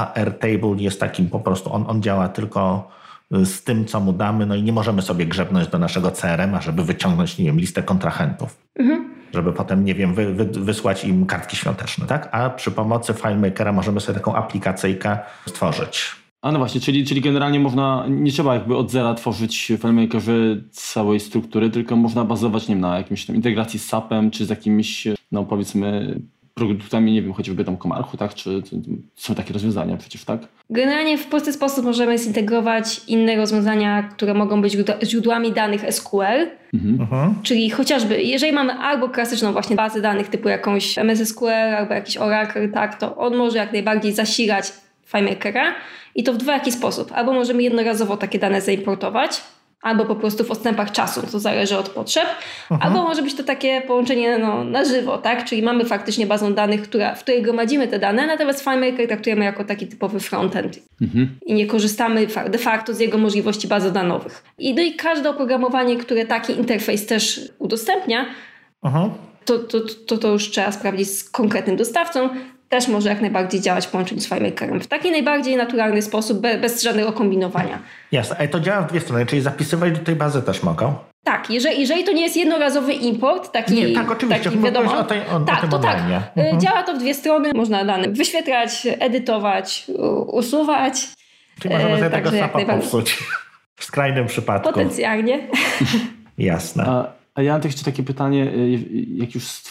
a 0.00 0.20
Airtable 0.20 0.76
jest 0.76 1.00
takim 1.00 1.28
po 1.28 1.40
prostu, 1.40 1.72
on, 1.72 1.84
on 1.88 2.02
działa 2.02 2.28
tylko 2.28 2.88
z 3.44 3.62
tym, 3.62 3.84
co 3.84 4.00
mu 4.00 4.12
damy, 4.12 4.46
no 4.46 4.54
i 4.54 4.62
nie 4.62 4.72
możemy 4.72 5.02
sobie 5.02 5.26
grzebnąć 5.26 5.68
do 5.68 5.78
naszego 5.78 6.10
CRM-a, 6.10 6.60
żeby 6.60 6.84
wyciągnąć, 6.84 7.38
nie 7.38 7.44
wiem, 7.44 7.58
listę 7.58 7.82
kontrahentów. 7.82 8.56
Mhm. 8.78 9.14
Żeby 9.34 9.52
potem, 9.52 9.84
nie 9.84 9.94
wiem, 9.94 10.14
wy, 10.14 10.34
wy, 10.34 10.44
wysłać 10.44 11.04
im 11.04 11.26
kartki 11.26 11.56
świąteczne, 11.56 12.06
tak? 12.06 12.28
A 12.32 12.50
przy 12.50 12.70
pomocy 12.70 13.14
FileMakera 13.14 13.72
możemy 13.72 14.00
sobie 14.00 14.18
taką 14.18 14.34
aplikacyjkę 14.34 15.18
stworzyć. 15.46 16.22
A 16.42 16.52
no 16.52 16.58
właśnie, 16.58 16.80
czyli, 16.80 17.06
czyli 17.06 17.20
generalnie 17.20 17.60
można, 17.60 18.06
nie 18.08 18.32
trzeba 18.32 18.54
jakby 18.54 18.76
od 18.76 18.90
zera 18.90 19.14
tworzyć 19.14 19.72
w 19.78 19.80
FileMakerze 19.80 20.32
całej 20.70 21.20
struktury, 21.20 21.70
tylko 21.70 21.96
można 21.96 22.24
bazować 22.24 22.68
nie 22.68 22.74
wiem, 22.74 22.82
na 22.82 22.98
jakimś 22.98 23.26
tam 23.26 23.36
integracji 23.36 23.78
z 23.78 23.86
SAP-em, 23.86 24.30
czy 24.30 24.46
z 24.46 24.50
jakimiś, 24.50 25.08
no 25.32 25.44
powiedzmy, 25.44 26.18
produktami, 26.54 27.12
nie 27.12 27.22
wiem, 27.22 27.32
chociażby 27.32 27.64
tam 27.64 27.76
Komarchu, 27.76 28.16
tak? 28.16 28.34
Czy, 28.34 28.62
czy, 28.62 28.76
są 29.14 29.34
takie 29.34 29.52
rozwiązania 29.52 29.96
przecież, 29.96 30.24
tak? 30.24 30.40
Generalnie 30.70 31.18
w 31.18 31.26
prosty 31.26 31.52
sposób 31.52 31.84
możemy 31.84 32.18
zintegrować 32.18 33.00
inne 33.08 33.36
rozwiązania, 33.36 34.02
które 34.02 34.34
mogą 34.34 34.62
być 34.62 34.76
źródłami 35.02 35.52
danych 35.52 35.94
SQL. 35.94 36.46
Mhm. 36.74 37.00
mhm. 37.00 37.34
Czyli 37.42 37.70
chociażby, 37.70 38.22
jeżeli 38.22 38.52
mamy 38.52 38.72
albo 38.72 39.08
klasyczną 39.08 39.52
właśnie 39.52 39.76
bazę 39.76 40.00
danych 40.00 40.28
typu 40.28 40.48
jakąś 40.48 40.98
MS 40.98 41.28
SQL 41.28 41.74
albo 41.76 41.94
jakiś 41.94 42.16
Oracle, 42.16 42.68
tak, 42.68 42.98
to 42.98 43.16
on 43.16 43.36
może 43.36 43.58
jak 43.58 43.72
najbardziej 43.72 44.12
zasilać 44.12 44.72
FileMakera 45.06 45.74
i 46.14 46.22
to 46.22 46.32
w 46.32 46.36
dwojaki 46.36 46.72
sposób. 46.72 47.12
Albo 47.12 47.32
możemy 47.32 47.62
jednorazowo 47.62 48.16
takie 48.16 48.38
dane 48.38 48.60
zaimportować, 48.60 49.42
albo 49.82 50.04
po 50.04 50.16
prostu 50.16 50.44
w 50.44 50.50
odstępach 50.50 50.92
czasu, 50.92 51.22
to 51.32 51.40
zależy 51.40 51.78
od 51.78 51.88
potrzeb, 51.88 52.26
mhm. 52.70 52.92
albo 52.92 53.08
może 53.08 53.22
być 53.22 53.34
to 53.34 53.44
takie 53.44 53.80
połączenie 53.80 54.38
no, 54.38 54.64
na 54.64 54.84
żywo, 54.84 55.18
tak? 55.18 55.44
Czyli 55.44 55.62
mamy 55.62 55.84
faktycznie 55.84 56.26
bazę 56.26 56.54
danych, 56.54 56.82
która, 56.82 57.14
w 57.14 57.22
której 57.22 57.42
gromadzimy 57.42 57.88
te 57.88 57.98
dane, 57.98 58.26
natomiast 58.26 58.60
FileMaker 58.60 59.08
traktujemy 59.08 59.44
jako 59.44 59.64
taki 59.64 59.86
typowy 59.86 60.20
frontend 60.20 60.78
mhm. 61.02 61.38
i 61.46 61.54
nie 61.54 61.66
korzystamy 61.66 62.26
de 62.50 62.58
facto 62.58 62.94
z 62.94 63.00
jego 63.00 63.18
możliwości 63.18 63.68
bazodanowych. 63.68 64.44
I, 64.58 64.74
no 64.74 64.82
i 64.82 64.94
każde 64.94 65.30
oprogramowanie, 65.30 65.96
które 65.96 66.26
taki 66.26 66.52
interfejs 66.52 67.06
też 67.06 67.40
udostępnia, 67.58 68.26
to, 69.44 69.58
to, 69.58 69.80
to, 70.06 70.18
to 70.18 70.28
już 70.28 70.50
trzeba 70.50 70.72
sprawdzić 70.72 71.08
z 71.08 71.30
konkretnym 71.30 71.76
dostawcą, 71.76 72.28
też 72.72 72.88
może 72.88 73.08
jak 73.08 73.20
najbardziej 73.20 73.60
działać 73.60 73.86
w 73.86 73.90
połączeniu 73.90 74.20
z 74.20 74.28
FileMakerem 74.28 74.80
w 74.80 74.86
taki 74.86 75.10
najbardziej 75.10 75.56
naturalny 75.56 76.02
sposób, 76.02 76.40
bez, 76.40 76.60
bez 76.60 76.82
żadnego 76.82 77.12
kombinowania. 77.12 77.78
Jasne, 78.12 78.36
ale 78.38 78.48
to 78.48 78.60
działa 78.60 78.82
w 78.82 78.86
dwie 78.86 79.00
strony, 79.00 79.26
czyli 79.26 79.42
zapisywać 79.42 79.98
do 79.98 80.04
tej 80.04 80.16
bazy 80.16 80.42
też 80.42 80.62
mogą? 80.62 80.94
Tak, 81.24 81.50
jeżeli, 81.50 81.80
jeżeli 81.80 82.04
to 82.04 82.12
nie 82.12 82.22
jest 82.22 82.36
jednorazowy 82.36 82.92
import, 82.92 83.52
taki, 83.52 83.74
nie, 83.74 83.94
tak, 83.94 84.10
oczywiście, 84.10 84.44
taki 84.50 84.58
wiadomo, 84.58 84.98
o 84.98 85.04
tej, 85.04 85.20
o, 85.20 85.40
tak, 85.40 85.64
o 85.64 85.68
to 85.68 85.78
tak. 85.78 85.98
Y, 85.98 86.40
mhm. 86.40 86.60
Działa 86.60 86.82
to 86.82 86.94
w 86.94 86.98
dwie 86.98 87.14
strony, 87.14 87.50
można 87.54 87.84
dane 87.84 88.08
wyświetlać, 88.08 88.86
edytować, 88.98 89.84
usuwać. 90.26 91.08
Czyli 91.60 91.74
możemy 91.74 91.94
sobie 91.94 92.06
e, 92.06 92.10
tego 92.10 92.30
SAPa 92.30 92.64
popsuć 92.64 93.18
w 93.76 93.84
skrajnym 93.84 94.26
przypadku. 94.26 94.68
Potencjalnie. 94.68 95.48
Jasne. 96.38 96.84
A, 96.86 97.21
a 97.34 97.42
ja 97.42 97.52
mam 97.52 97.62
jeszcze 97.64 97.84
takie 97.84 98.02
pytanie, 98.02 98.52
y, 98.54 99.06
jak 99.14 99.34
już 99.34 99.62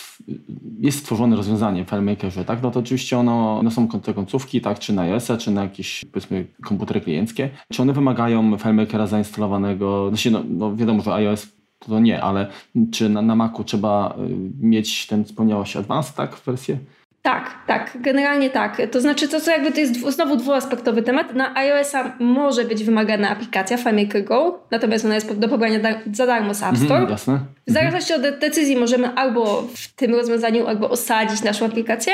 jest 0.79 0.99
stworzone 0.99 1.35
rozwiązanie 1.35 1.85
w 1.85 1.89
FileMakerze, 1.89 2.45
tak? 2.45 2.63
No 2.63 2.71
to 2.71 2.79
oczywiście 2.79 3.17
ono, 3.17 3.61
no 3.63 3.71
są 3.71 3.87
te 3.87 4.13
końcówki, 4.13 4.61
tak? 4.61 4.79
Czy 4.79 4.93
na 4.93 5.01
iOS-a, 5.01 5.37
czy 5.37 5.51
na 5.51 5.63
jakieś 5.63 6.05
powiedzmy 6.05 6.47
komputery 6.63 7.01
klienckie. 7.01 7.49
Czy 7.71 7.81
one 7.81 7.93
wymagają 7.93 8.57
FileMakera 8.57 9.07
zainstalowanego? 9.07 10.09
Znaczy, 10.09 10.31
no, 10.31 10.43
no 10.49 10.75
wiadomo, 10.75 11.01
że 11.01 11.13
iOS 11.13 11.47
to 11.79 11.99
nie, 11.99 12.23
ale 12.23 12.47
czy 12.91 13.09
na, 13.09 13.21
na 13.21 13.35
Macu 13.35 13.63
trzeba 13.63 14.15
y, 14.19 14.65
mieć 14.65 15.07
ten, 15.07 15.25
wspomniałaś, 15.25 15.75
Advanced, 15.75 16.15
tak? 16.15 16.35
Wersję? 16.45 16.77
Tak, 17.21 17.51
tak, 17.67 17.91
generalnie 17.95 18.49
tak. 18.49 18.81
To 18.91 19.01
znaczy, 19.01 19.27
to 19.27 19.41
co 19.41 19.51
jakby 19.51 19.71
to 19.71 19.79
jest 19.79 20.09
znowu 20.09 20.35
dwuaspektowy 20.35 21.01
temat. 21.01 21.33
Na 21.33 21.55
iOS-a 21.55 22.15
może 22.19 22.65
być 22.65 22.83
wymagana 22.83 23.29
aplikacja 23.29 23.77
FileMaker 23.77 24.23
Go, 24.23 24.59
natomiast 24.71 25.05
ona 25.05 25.15
jest 25.15 25.39
do 25.39 25.49
pobrania 25.49 25.79
za 26.13 26.25
darmo 26.25 26.53
z 26.53 26.63
App 26.63 26.69
mhm, 26.69 26.85
Store. 26.85 26.99
Mhm, 26.99 27.11
jasne. 27.11 27.39
W 27.67 27.71
zależności 27.71 28.13
od 28.13 28.21
decyzji 28.21 28.75
możemy 28.75 29.13
albo 29.15 29.61
w 29.75 29.87
tym 29.95 30.15
rozwiązaniu 30.15 30.67
albo 30.67 30.89
osadzić 30.89 31.43
naszą 31.43 31.65
aplikację, 31.65 32.13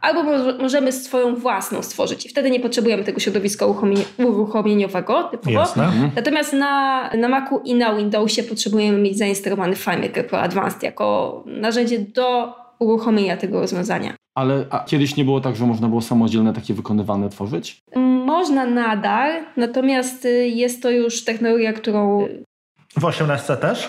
albo 0.00 0.22
możemy 0.58 0.92
swoją 0.92 1.36
własną 1.36 1.82
stworzyć 1.82 2.26
i 2.26 2.28
wtedy 2.28 2.50
nie 2.50 2.60
potrzebujemy 2.60 3.04
tego 3.04 3.20
środowiska 3.20 3.66
uruchomieniowego 4.18 5.22
typowo. 5.22 5.50
Jasne. 5.50 5.84
Mhm. 5.84 6.10
Natomiast 6.16 6.52
na, 6.52 7.10
na 7.10 7.28
Macu 7.28 7.60
i 7.64 7.74
na 7.74 7.94
Windowsie 7.94 8.42
potrzebujemy 8.42 8.98
mieć 8.98 9.18
zainstalowany 9.18 9.76
FileMaker 9.76 10.26
Pro 10.26 10.40
Advanced 10.40 10.82
jako 10.82 11.42
narzędzie 11.46 11.98
do 11.98 12.54
uruchomienia 12.78 13.36
tego 13.36 13.60
rozwiązania. 13.60 14.14
Ale 14.38 14.64
kiedyś 14.86 15.16
nie 15.16 15.24
było 15.24 15.40
tak, 15.40 15.56
że 15.56 15.66
można 15.66 15.88
było 15.88 16.00
samodzielne 16.00 16.52
takie 16.52 16.74
wykonywane 16.74 17.28
tworzyć? 17.28 17.78
Można 18.26 18.66
nadal, 18.66 19.44
natomiast 19.56 20.24
y, 20.24 20.48
jest 20.48 20.82
to 20.82 20.90
już 20.90 21.24
technologia, 21.24 21.72
którą... 21.72 22.28
W 22.96 23.04
18 23.04 23.56
też? 23.56 23.88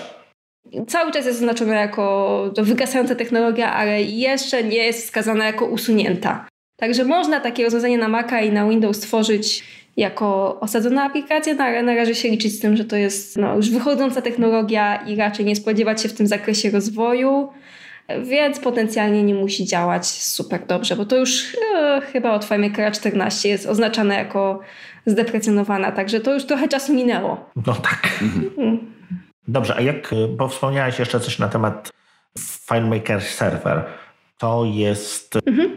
Cały 0.87 1.11
czas 1.11 1.25
jest 1.25 1.37
oznaczona 1.37 1.75
jako 1.75 2.43
wygasająca 2.57 3.15
technologia, 3.15 3.73
ale 3.73 4.01
jeszcze 4.01 4.63
nie 4.63 4.77
jest 4.77 5.05
wskazana 5.05 5.45
jako 5.45 5.65
usunięta. 5.65 6.47
Także 6.79 7.03
można 7.03 7.39
takie 7.39 7.63
rozwiązanie 7.63 7.97
na 7.97 8.07
Maca 8.07 8.41
i 8.41 8.51
na 8.51 8.69
Windows 8.69 8.97
stworzyć 8.97 9.63
jako 9.97 10.59
osadzona 10.59 11.03
aplikacja, 11.03 11.53
no, 11.53 11.63
ale 11.63 11.83
na 11.83 11.95
razie 11.95 12.15
się 12.15 12.29
liczyć 12.29 12.53
z 12.53 12.59
tym, 12.59 12.77
że 12.77 12.85
to 12.85 12.95
jest 12.95 13.37
no, 13.37 13.55
już 13.55 13.69
wychodząca 13.69 14.21
technologia 14.21 14.95
i 14.95 15.15
raczej 15.15 15.45
nie 15.45 15.55
spodziewać 15.55 16.01
się 16.01 16.09
w 16.09 16.13
tym 16.13 16.27
zakresie 16.27 16.69
rozwoju 16.71 17.49
więc 18.23 18.59
potencjalnie 18.59 19.23
nie 19.23 19.33
musi 19.33 19.65
działać 19.65 20.07
super 20.07 20.65
dobrze, 20.65 20.95
bo 20.95 21.05
to 21.05 21.15
już 21.15 21.57
e, 21.75 22.01
chyba 22.01 22.33
od 22.33 22.45
FileMakera 22.45 22.91
14 22.91 23.49
jest 23.49 23.65
oznaczane 23.65 24.15
jako 24.15 24.59
zdeprecjonowana, 25.05 25.91
także 25.91 26.19
to 26.19 26.33
już 26.33 26.45
trochę 26.45 26.67
czasu 26.67 26.93
minęło. 26.93 27.49
No 27.67 27.73
tak. 27.73 28.09
Mhm. 28.21 28.79
Dobrze, 29.47 29.75
a 29.75 29.81
jak, 29.81 30.11
bo 30.37 30.47
wspomniałeś 30.47 30.99
jeszcze 30.99 31.19
coś 31.19 31.39
na 31.39 31.47
temat 31.47 31.91
FileMaker 32.39 33.21
Server. 33.21 33.83
To 34.37 34.65
jest, 34.65 35.35
mhm. 35.45 35.71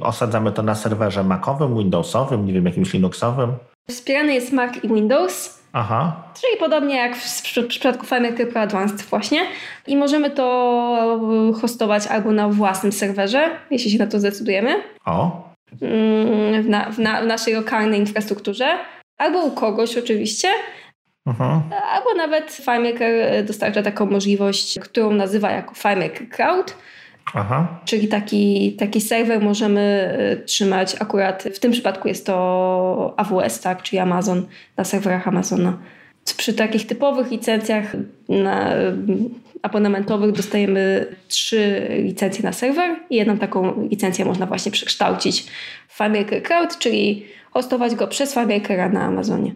osadzamy 0.00 0.52
to 0.52 0.62
na 0.62 0.74
serwerze 0.74 1.24
Macowym, 1.24 1.78
Windowsowym, 1.78 2.46
nie 2.46 2.52
wiem, 2.52 2.66
jakimś 2.66 2.92
Linuxowym? 2.92 3.52
Wspierany 3.90 4.34
jest 4.34 4.52
Mac 4.52 4.84
i 4.84 4.88
Windows. 4.88 5.57
Aha. 5.72 6.22
Czyli 6.40 6.58
podobnie 6.58 6.96
jak 6.96 7.16
w, 7.16 7.66
przypadku 7.68 8.06
FileMaker 8.06 8.48
Pro 8.48 8.60
Advanced 8.60 9.02
właśnie. 9.02 9.40
I 9.86 9.96
możemy 9.96 10.30
to 10.30 11.54
hostować 11.60 12.06
albo 12.06 12.32
na 12.32 12.48
własnym 12.48 12.92
serwerze, 12.92 13.50
jeśli 13.70 13.90
się 13.90 13.98
na 13.98 14.06
to 14.06 14.20
zdecydujemy. 14.20 14.82
O. 15.06 15.48
Mm, 15.82 16.62
w, 16.62 16.68
na, 16.68 16.90
w, 16.90 16.98
na, 16.98 17.22
w 17.22 17.26
naszej 17.26 17.54
lokalnej 17.54 18.00
infrastrukturze. 18.00 18.78
Albo 19.18 19.44
u 19.44 19.50
kogoś 19.50 19.96
oczywiście. 19.96 20.48
Aha. 21.26 21.62
Albo 21.92 22.14
nawet 22.14 22.52
FileMaker 22.52 23.44
dostarcza 23.44 23.82
taką 23.82 24.06
możliwość, 24.06 24.78
którą 24.78 25.10
nazywa 25.10 25.50
jako 25.50 25.74
FileMaker 25.74 26.28
Cloud 26.28 26.74
Aha. 27.34 27.80
Czyli 27.84 28.08
taki, 28.08 28.72
taki 28.72 29.00
serwer 29.00 29.42
możemy 29.42 30.14
y, 30.42 30.44
trzymać 30.44 30.96
akurat, 31.00 31.44
w 31.54 31.58
tym 31.58 31.72
przypadku 31.72 32.08
jest 32.08 32.26
to 32.26 33.14
AWS, 33.16 33.60
tak, 33.60 33.82
czyli 33.82 33.98
Amazon, 33.98 34.46
na 34.76 34.84
serwerach 34.84 35.28
Amazona. 35.28 35.78
Przy 36.36 36.54
takich 36.54 36.86
typowych 36.86 37.30
licencjach 37.30 37.96
na, 38.28 38.76
y, 38.76 38.94
abonamentowych 39.62 40.32
dostajemy 40.32 41.06
trzy 41.28 41.88
licencje 42.02 42.44
na 42.44 42.52
serwer 42.52 42.96
i 43.10 43.16
jedną 43.16 43.38
taką 43.38 43.88
licencję 43.88 44.24
można 44.24 44.46
właśnie 44.46 44.72
przekształcić 44.72 45.46
w 45.88 45.96
FileMaker 45.96 46.42
Cloud, 46.42 46.78
czyli 46.78 47.24
hostować 47.50 47.94
go 47.94 48.06
przez 48.06 48.34
FileMakera 48.34 48.88
na 48.88 49.02
Amazonie. 49.02 49.54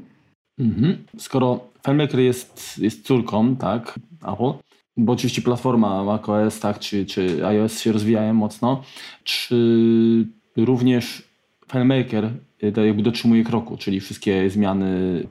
Mhm. 0.59 1.05
Skoro 1.19 1.61
FileMaker 1.85 2.21
jest, 2.21 2.79
jest 2.79 3.07
córką, 3.07 3.57
tak, 3.57 3.99
Apple, 4.33 4.53
bo 4.97 5.13
oczywiście 5.13 5.43
platforma 5.43 6.05
macOS 6.05 6.61
tak, 6.61 6.79
czy, 6.79 7.07
czy 7.07 7.47
iOS 7.47 7.81
się 7.81 7.93
rozwijają 7.93 8.35
mocno, 8.35 8.83
czy 9.25 10.27
również 10.57 11.29
FileMaker 11.73 12.31
jakby 12.63 13.03
dotrzymuje 13.03 13.45
kroku, 13.45 13.77
czyli 13.77 14.01
wszystkie 14.01 14.51
zmiany 14.51 15.23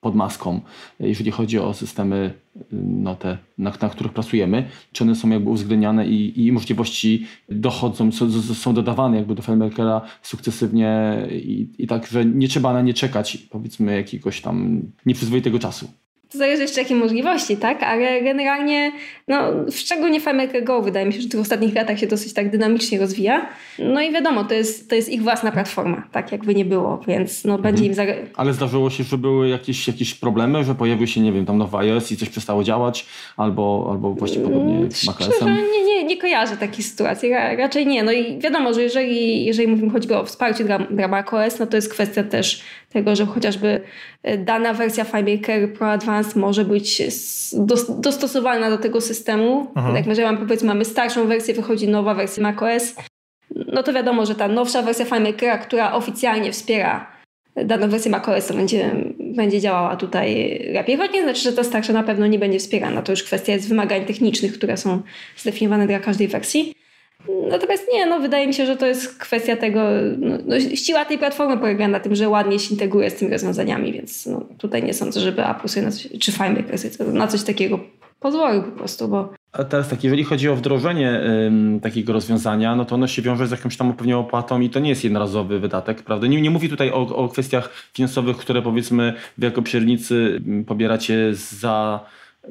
pod 0.00 0.14
maską, 0.14 0.60
jeżeli 1.00 1.30
chodzi 1.30 1.58
o 1.58 1.74
systemy, 1.74 2.34
no 2.72 3.14
te, 3.14 3.38
na, 3.58 3.72
na 3.82 3.88
których 3.88 4.12
pracujemy, 4.12 4.68
czy 4.92 5.04
one 5.04 5.14
są 5.14 5.28
jakby 5.28 5.50
uwzględniane 5.50 6.06
i, 6.06 6.46
i 6.46 6.52
możliwości 6.52 7.26
dochodzą, 7.48 8.12
są, 8.12 8.30
są 8.40 8.74
dodawane 8.74 9.16
jakby 9.16 9.34
do 9.34 9.42
FileMakera 9.42 10.00
sukcesywnie 10.22 11.22
i, 11.30 11.68
i 11.78 11.86
tak, 11.86 12.06
że 12.06 12.24
nie 12.24 12.48
trzeba 12.48 12.72
na 12.72 12.82
nie 12.82 12.94
czekać 12.94 13.36
powiedzmy 13.36 13.96
jakiegoś 13.96 14.40
tam 14.40 14.82
nieprzyzwoitego 15.06 15.58
czasu. 15.58 15.88
To 16.34 16.38
zależy 16.38 16.62
jeszcze 16.62 16.80
jakie 16.82 16.94
możliwości, 16.94 17.56
tak? 17.56 17.82
Ale 17.82 18.22
generalnie, 18.22 18.92
no 19.28 19.36
szczególnie 19.70 20.20
FileMaker 20.20 20.64
Go 20.64 20.82
wydaje 20.82 21.06
mi 21.06 21.12
się, 21.12 21.20
że 21.20 21.28
w 21.28 21.40
ostatnich 21.40 21.74
latach 21.74 21.98
się 21.98 22.06
dosyć 22.06 22.34
tak 22.34 22.50
dynamicznie 22.50 22.98
rozwija. 22.98 23.48
No 23.78 24.02
i 24.02 24.12
wiadomo, 24.12 24.44
to 24.44 24.54
jest, 24.54 24.90
to 24.90 24.94
jest 24.94 25.08
ich 25.08 25.22
własna 25.22 25.52
platforma, 25.52 26.08
tak 26.12 26.32
jakby 26.32 26.54
nie 26.54 26.64
było, 26.64 27.00
więc 27.08 27.44
no 27.44 27.58
będzie 27.58 27.84
mhm. 27.86 28.08
im... 28.08 28.26
Ale 28.36 28.52
zdarzyło 28.52 28.90
się, 28.90 29.04
że 29.04 29.18
były 29.18 29.48
jakieś, 29.48 29.88
jakieś 29.88 30.14
problemy, 30.14 30.64
że 30.64 30.74
pojawił 30.74 31.06
się, 31.06 31.20
nie 31.20 31.32
wiem, 31.32 31.46
tam 31.46 31.58
nowy 31.58 31.76
iOS 31.76 32.12
i 32.12 32.16
coś 32.16 32.28
przestało 32.28 32.64
działać, 32.64 33.06
albo, 33.36 33.88
albo 33.90 34.10
właśnie 34.10 34.42
podobnie 34.42 34.76
mm, 34.76 34.92
z 34.92 35.06
macOSem? 35.06 35.48
Nie, 35.72 35.84
nie, 35.84 36.04
nie 36.04 36.16
kojarzę 36.16 36.56
takiej 36.56 36.84
sytuacji, 36.84 37.30
raczej 37.56 37.86
nie. 37.86 38.02
No 38.02 38.12
i 38.12 38.38
wiadomo, 38.38 38.74
że 38.74 38.82
jeżeli, 38.82 39.44
jeżeli 39.44 39.68
mówimy 39.68 39.90
choćby 39.90 40.16
o 40.16 40.24
wsparciu 40.24 40.64
dla, 40.64 40.78
dla 40.78 41.08
macOS, 41.08 41.58
no 41.58 41.66
to 41.66 41.76
jest 41.76 41.92
kwestia 41.92 42.24
też 42.24 42.62
tego, 42.90 43.16
że 43.16 43.26
chociażby 43.26 43.80
dana 44.38 44.74
wersja 44.74 45.04
FileMaker 45.04 45.72
Pro 45.72 45.90
Advanced 45.90 46.36
może 46.36 46.64
być 46.64 47.02
dostosowana 47.98 48.70
do 48.70 48.78
tego 48.78 49.00
systemu. 49.00 49.66
Mhm. 49.76 49.96
Jak 49.96 50.06
jeżeli 50.06 50.36
powiedzmy 50.36 50.68
mamy 50.68 50.84
starszą 50.84 51.26
wersję, 51.26 51.54
wychodzi 51.54 51.88
nowa 51.88 52.14
wersja 52.14 52.42
macOS, 52.42 52.94
no 53.72 53.82
to 53.82 53.92
wiadomo, 53.92 54.26
że 54.26 54.34
ta 54.34 54.48
nowsza 54.48 54.82
wersja 54.82 55.04
FileMakera, 55.04 55.58
która 55.58 55.92
oficjalnie 55.92 56.52
wspiera 56.52 57.14
daną 57.56 57.88
wersję 57.88 58.10
macOS, 58.10 58.46
to 58.46 58.54
będzie, 58.54 58.90
będzie 59.18 59.60
działała 59.60 59.96
tutaj 59.96 60.58
lepiej. 60.72 60.96
Choć 60.96 61.12
nie 61.12 61.22
znaczy, 61.22 61.40
że 61.40 61.52
ta 61.52 61.64
starsza 61.64 61.92
na 61.92 62.02
pewno 62.02 62.26
nie 62.26 62.38
będzie 62.38 62.58
wspierana. 62.58 63.02
To 63.02 63.12
już 63.12 63.22
kwestia 63.22 63.52
jest 63.52 63.68
wymagań 63.68 64.04
technicznych, 64.04 64.52
które 64.52 64.76
są 64.76 65.02
zdefiniowane 65.36 65.86
dla 65.86 65.98
każdej 66.00 66.28
wersji. 66.28 66.74
Natomiast 67.50 67.86
nie, 67.92 68.06
no 68.06 68.20
wydaje 68.20 68.46
mi 68.46 68.54
się, 68.54 68.66
że 68.66 68.76
to 68.76 68.86
jest 68.86 69.18
kwestia 69.18 69.56
tego, 69.56 69.80
no, 70.18 70.38
no, 70.46 70.60
siła 70.60 71.04
tej 71.04 71.18
platformy 71.18 71.58
polega 71.58 71.88
na 71.88 72.00
tym, 72.00 72.14
że 72.14 72.28
ładnie 72.28 72.58
się 72.58 72.70
integruje 72.70 73.10
z 73.10 73.14
tymi 73.14 73.30
rozwiązaniami, 73.30 73.92
więc 73.92 74.26
no, 74.26 74.46
tutaj 74.58 74.82
nie 74.82 74.94
sądzę, 74.94 75.20
żeby 75.20 75.46
Apple 75.46 75.68
sobie 75.68 75.86
na 75.86 75.92
coś, 75.92 76.08
czy 76.20 76.32
FileMaker 76.32 77.12
na 77.12 77.26
coś 77.26 77.42
takiego 77.42 77.80
pozwolił 78.20 78.62
po 78.62 78.70
prostu, 78.70 79.08
bo... 79.08 79.34
A 79.52 79.64
teraz 79.64 79.88
tak, 79.88 80.04
jeżeli 80.04 80.24
chodzi 80.24 80.48
o 80.48 80.56
wdrożenie 80.56 81.20
ym, 81.46 81.80
takiego 81.82 82.12
rozwiązania, 82.12 82.76
no 82.76 82.84
to 82.84 82.94
ono 82.94 83.06
się 83.06 83.22
wiąże 83.22 83.46
z 83.46 83.50
jakąś 83.50 83.76
tam 83.76 83.92
pewnie 83.92 84.18
opłatą 84.18 84.60
i 84.60 84.70
to 84.70 84.80
nie 84.80 84.90
jest 84.90 85.04
jednorazowy 85.04 85.60
wydatek, 85.60 86.02
prawda? 86.02 86.26
Nie, 86.26 86.42
nie 86.42 86.50
mówię 86.50 86.68
tutaj 86.68 86.90
o, 86.90 87.16
o 87.16 87.28
kwestiach 87.28 87.70
finansowych, 87.92 88.36
które 88.36 88.62
powiedzmy 88.62 89.14
w 89.38 89.42
jako 89.42 89.62
pośrednicy 89.62 90.40
pobieracie 90.66 91.34
za, 91.34 92.00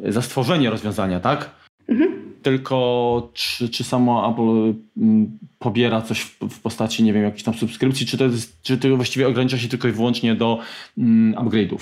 za 0.07 0.21
stworzenie 0.21 0.69
rozwiązania, 0.69 1.19
tak? 1.19 1.49
Mhm 1.89 2.32
tylko 2.43 3.29
czy, 3.33 3.69
czy 3.69 3.83
samo 3.83 4.31
Apple 4.31 4.79
mm, 4.97 5.37
pobiera 5.59 6.01
coś 6.01 6.21
w, 6.21 6.39
w, 6.49 6.59
postaci, 6.59 7.03
nie 7.03 7.13
wiem, 7.13 7.23
jakiejś 7.23 7.43
tam 7.43 7.53
subskrypcji, 7.53 8.05
czy 8.05 8.17
to, 8.17 8.23
jest, 8.23 8.61
czy 8.61 8.77
to 8.77 8.95
właściwie 8.95 9.27
ogranicza 9.27 9.57
się 9.57 9.67
tylko 9.67 9.87
i 9.87 9.91
wyłącznie 9.91 10.35
do 10.35 10.59
um, 10.97 11.35
upgrade'ów? 11.37 11.79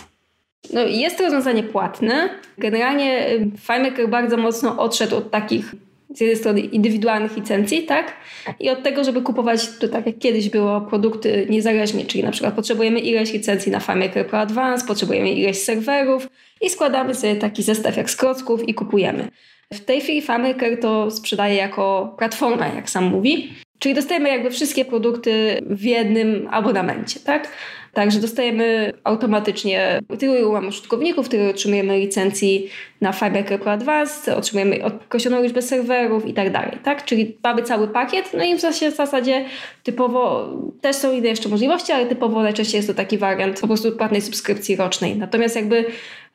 No, 0.74 0.82
jest 0.82 1.18
to 1.18 1.24
rozwiązanie 1.24 1.64
płatne. 1.64 2.30
Generalnie 2.58 3.28
FileMaker 3.60 4.10
bardzo 4.10 4.38
mocno 4.38 4.80
odszedł 4.80 5.16
od 5.16 5.32
takich 5.32 5.76
z 6.16 6.22
jednej 6.22 6.38
strony 6.38 6.60
indywidualnych 6.60 7.36
licencji, 7.36 7.84
tak? 7.84 8.14
I 8.60 8.70
od 8.70 8.84
tego, 8.84 9.04
żeby 9.04 9.22
kupować, 9.22 9.78
to 9.80 9.88
tak 9.88 10.06
jak 10.06 10.18
kiedyś 10.18 10.50
było, 10.50 10.82
produkty 10.82 11.48
niezależnie, 11.50 12.06
czyli 12.06 12.24
na 12.24 12.32
przykład 12.32 12.54
potrzebujemy 12.54 13.00
ileś 13.00 13.34
licencji 13.34 13.72
na 13.72 13.80
FileMaker 13.80 14.28
Pro 14.28 14.40
Advance, 14.40 14.88
potrzebujemy 14.88 15.32
ileś 15.32 15.58
serwerów 15.58 16.28
i 16.62 16.70
składamy 16.70 17.16
sobie 17.16 17.36
taki 17.36 17.64
zestaw 17.64 17.98
jak 17.98 18.10
z 18.10 18.16
klocków 18.16 18.70
i 18.70 18.74
kupujemy. 18.74 19.28
W 19.74 19.80
tej 19.80 20.02
chwili 20.02 20.22
FileMaker 20.22 20.80
to 20.80 21.12
sprzedaje 21.12 21.56
jako 21.56 22.16
platforma, 22.18 22.68
jak 22.68 22.90
sam 22.90 23.04
mówi. 23.04 23.54
Czyli 23.80 23.96
dostajemy 23.96 24.30
jakby 24.30 24.50
wszystkie 24.50 24.86
produkty 24.86 25.60
w 25.66 25.84
jednym 25.84 26.48
abonamencie, 26.52 27.20
tak? 27.20 27.48
Także 27.94 28.20
dostajemy 28.20 28.94
automatycznie 29.04 30.00
tylu 30.20 30.52
mamy 30.52 30.68
użytkowników, 30.68 31.30
tyle 31.30 31.50
otrzymujemy 31.50 32.00
licencji 32.00 32.70
na 33.02 33.14
FileMaker 33.14 33.60
Pro 33.60 33.72
Advanced, 33.72 34.38
otrzymujemy 34.38 34.86
określoną 34.86 35.44
liczbę 35.44 35.62
serwerów 35.62 36.28
i 36.28 36.34
tak 36.34 36.52
dalej, 36.52 36.78
tak? 36.84 37.06
Czyli 37.06 37.38
mamy 37.44 37.64
cały 37.64 37.88
pakiet, 37.88 38.32
no 38.38 38.44
i 38.44 38.56
w 38.56 38.62
zasadzie 38.96 39.46
typowo 39.84 40.50
też 40.82 40.96
są 40.96 41.14
inne 41.14 41.28
jeszcze 41.28 41.50
możliwości, 41.50 41.92
ale 41.92 42.06
typowo 42.06 42.44
najczęściej 42.44 42.78
jest 42.78 42.88
to 42.88 42.94
taki 42.94 43.18
wariant 43.18 43.60
po 43.60 43.68
prostu 43.68 43.92
płatnej 43.92 44.22
subskrypcji 44.22 44.76
rocznej. 44.76 45.16
Natomiast 45.16 45.56
jakby 45.56 45.86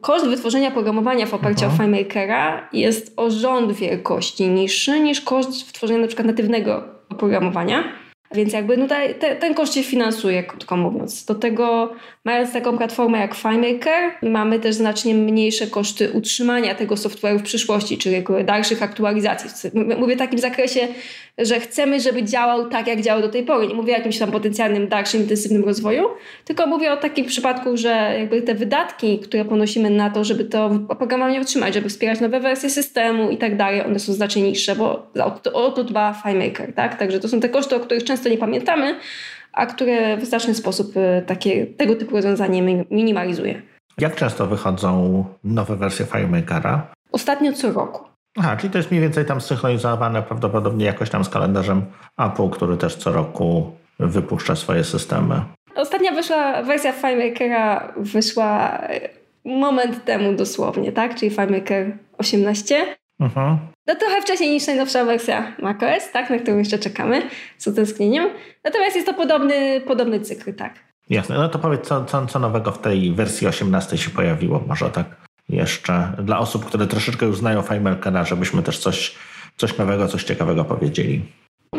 Koszt 0.01 0.27
wytworzenia 0.27 0.71
programowania 0.71 1.27
w 1.27 1.35
oparciu 1.35 1.65
Aha. 1.65 1.75
o 1.75 1.77
FileMakera 1.77 2.69
jest 2.73 3.13
o 3.17 3.31
rząd 3.31 3.73
wielkości 3.73 4.49
niższy 4.49 5.01
niż 5.01 5.21
koszt 5.21 5.67
wytworzenia 5.67 6.01
na 6.01 6.07
przykład 6.07 6.27
natywnego 6.27 6.85
oprogramowania. 7.09 7.85
Więc 8.35 8.53
jakby 8.53 8.77
no 8.77 8.87
te, 8.89 9.37
ten 9.37 9.55
koszt 9.55 9.74
się 9.74 9.83
finansuje, 9.83 10.43
krótko 10.43 10.77
mówiąc. 10.77 11.24
Do 11.24 11.35
tego, 11.35 11.93
mając 12.24 12.53
taką 12.53 12.79
platformę 12.79 13.18
jak 13.18 13.35
FileMaker, 13.35 14.12
mamy 14.22 14.61
też 14.61 14.74
znacznie 14.74 15.14
mniejsze 15.14 15.66
koszty 15.66 16.12
utrzymania 16.12 16.74
tego 16.74 16.95
software'u 16.95 17.39
w 17.39 17.43
przyszłości, 17.43 17.99
czyli 17.99 18.24
dalszych 18.45 18.83
aktualizacji. 18.83 19.70
Mówię 19.99 20.16
w 20.16 20.18
takim 20.18 20.39
zakresie, 20.39 20.89
że 21.39 21.61
chcemy, 21.61 22.01
żeby 22.01 22.22
działał 22.22 22.68
tak, 22.68 22.87
jak 22.87 23.01
działał 23.01 23.22
do 23.22 23.29
tej 23.29 23.43
pory. 23.43 23.66
Nie 23.66 23.74
mówię 23.74 23.95
o 23.95 23.97
jakimś 23.97 24.18
tam 24.18 24.31
potencjalnym 24.31 24.89
dalszym, 24.89 25.20
intensywnym 25.20 25.64
rozwoju, 25.64 26.09
tylko 26.45 26.66
mówię 26.66 26.93
o 26.93 26.97
takim 26.97 27.24
przypadku, 27.24 27.77
że 27.77 28.14
jakby 28.18 28.43
te 28.43 28.55
wydatki, 28.55 29.18
które 29.18 29.45
ponosimy 29.45 29.91
na 29.91 30.11
to, 30.11 30.24
żeby 30.24 30.45
to 30.45 30.70
oprogramowanie 30.89 31.41
utrzymać, 31.41 31.74
żeby 31.74 31.89
wspierać 31.89 32.20
nowe 32.20 32.41
wersje 32.41 32.70
systemu 32.70 33.31
i 33.31 33.37
tak 33.37 33.57
dalej, 33.57 33.85
one 33.85 33.99
są 33.99 34.12
znacznie 34.12 34.43
niższe, 34.43 34.77
bo 34.77 35.07
o, 35.20 35.53
o 35.53 35.70
to 35.70 35.85
dba 35.85 36.14
FileMaker, 36.22 36.74
tak? 36.74 36.99
Także 36.99 37.20
to 37.20 37.29
są 37.29 37.41
te 37.41 37.49
koszty, 37.49 37.77
o 37.77 37.81
których 37.81 38.05
często 38.05 38.16
nie 38.25 38.39
pamiętamy, 38.39 38.99
a 39.53 39.67
które 39.67 40.17
w 40.17 40.25
znaczny 40.25 40.55
sposób 40.55 40.97
y, 40.97 41.23
takie, 41.27 41.67
tego 41.67 41.95
typu 41.95 42.17
rozwiązanie 42.17 42.85
minimalizuje. 42.91 43.62
Jak 43.99 44.17
często 44.17 44.47
wychodzą 44.47 45.25
nowe 45.45 45.77
wersje 45.77 46.07
FileMakera? 46.07 46.87
Ostatnio 47.12 47.53
co 47.53 47.73
roku. 47.73 48.05
Aha, 48.39 48.57
czyli 48.57 48.71
to 48.71 48.79
jest 48.79 48.91
mniej 48.91 49.03
więcej 49.03 49.25
tam 49.25 49.41
synchronizowane 49.41 50.23
prawdopodobnie 50.23 50.87
jakoś 50.87 51.11
tam 51.11 51.25
z 51.25 51.29
kalendarzem 51.29 51.83
Apple, 52.19 52.51
który 52.51 52.77
też 52.77 52.97
co 52.97 53.12
roku 53.12 53.73
wypuszcza 53.99 54.57
swoje 54.57 54.85
systemy. 54.85 55.43
Ostatnia 55.77 56.12
wyszła 56.12 56.62
wersja 56.62 56.93
FileMakera 56.93 57.93
wyszła 57.97 58.79
moment 59.45 60.05
temu 60.05 60.33
dosłownie, 60.33 60.93
tak? 60.93 61.14
Czyli 61.14 61.31
FileMaker 61.31 61.93
18. 62.19 62.97
Mhm. 63.21 63.59
No 63.87 63.95
trochę 63.95 64.23
wcześniej 64.23 64.51
niż 64.51 64.67
najnowsza 64.67 65.05
wersja 65.05 65.53
macOS, 65.62 66.12
tak? 66.12 66.31
Na 66.31 66.39
którą 66.39 66.59
jeszcze 66.59 66.79
czekamy 66.79 67.23
z 67.59 67.67
utęsknieniem. 67.67 68.29
Natomiast 68.64 68.97
jest 68.97 69.07
to 69.07 69.14
podobny, 69.14 69.81
podobny 69.81 70.21
cykl, 70.21 70.55
tak. 70.55 70.75
Jasne. 71.11 71.35
No 71.35 71.49
to 71.49 71.59
powiedz, 71.59 71.87
co, 71.87 72.05
co, 72.05 72.27
co 72.27 72.39
nowego 72.39 72.73
w 72.73 72.79
tej 72.79 73.12
wersji 73.12 73.47
18 73.47 73.99
się 73.99 74.11
pojawiło, 74.11 74.64
może 74.69 74.91
tak? 74.91 75.27
jeszcze 75.49 76.12
dla 76.23 76.39
osób, 76.39 76.64
które 76.64 76.87
troszeczkę 76.87 77.27
już 77.27 77.39
znają 77.39 77.62
FileMakera, 77.62 78.25
żebyśmy 78.25 78.62
też 78.62 78.79
coś, 78.79 79.14
coś 79.57 79.79
nowego, 79.79 80.09
coś 80.09 80.25
ciekawego 80.25 80.64
powiedzieli. 80.64 81.23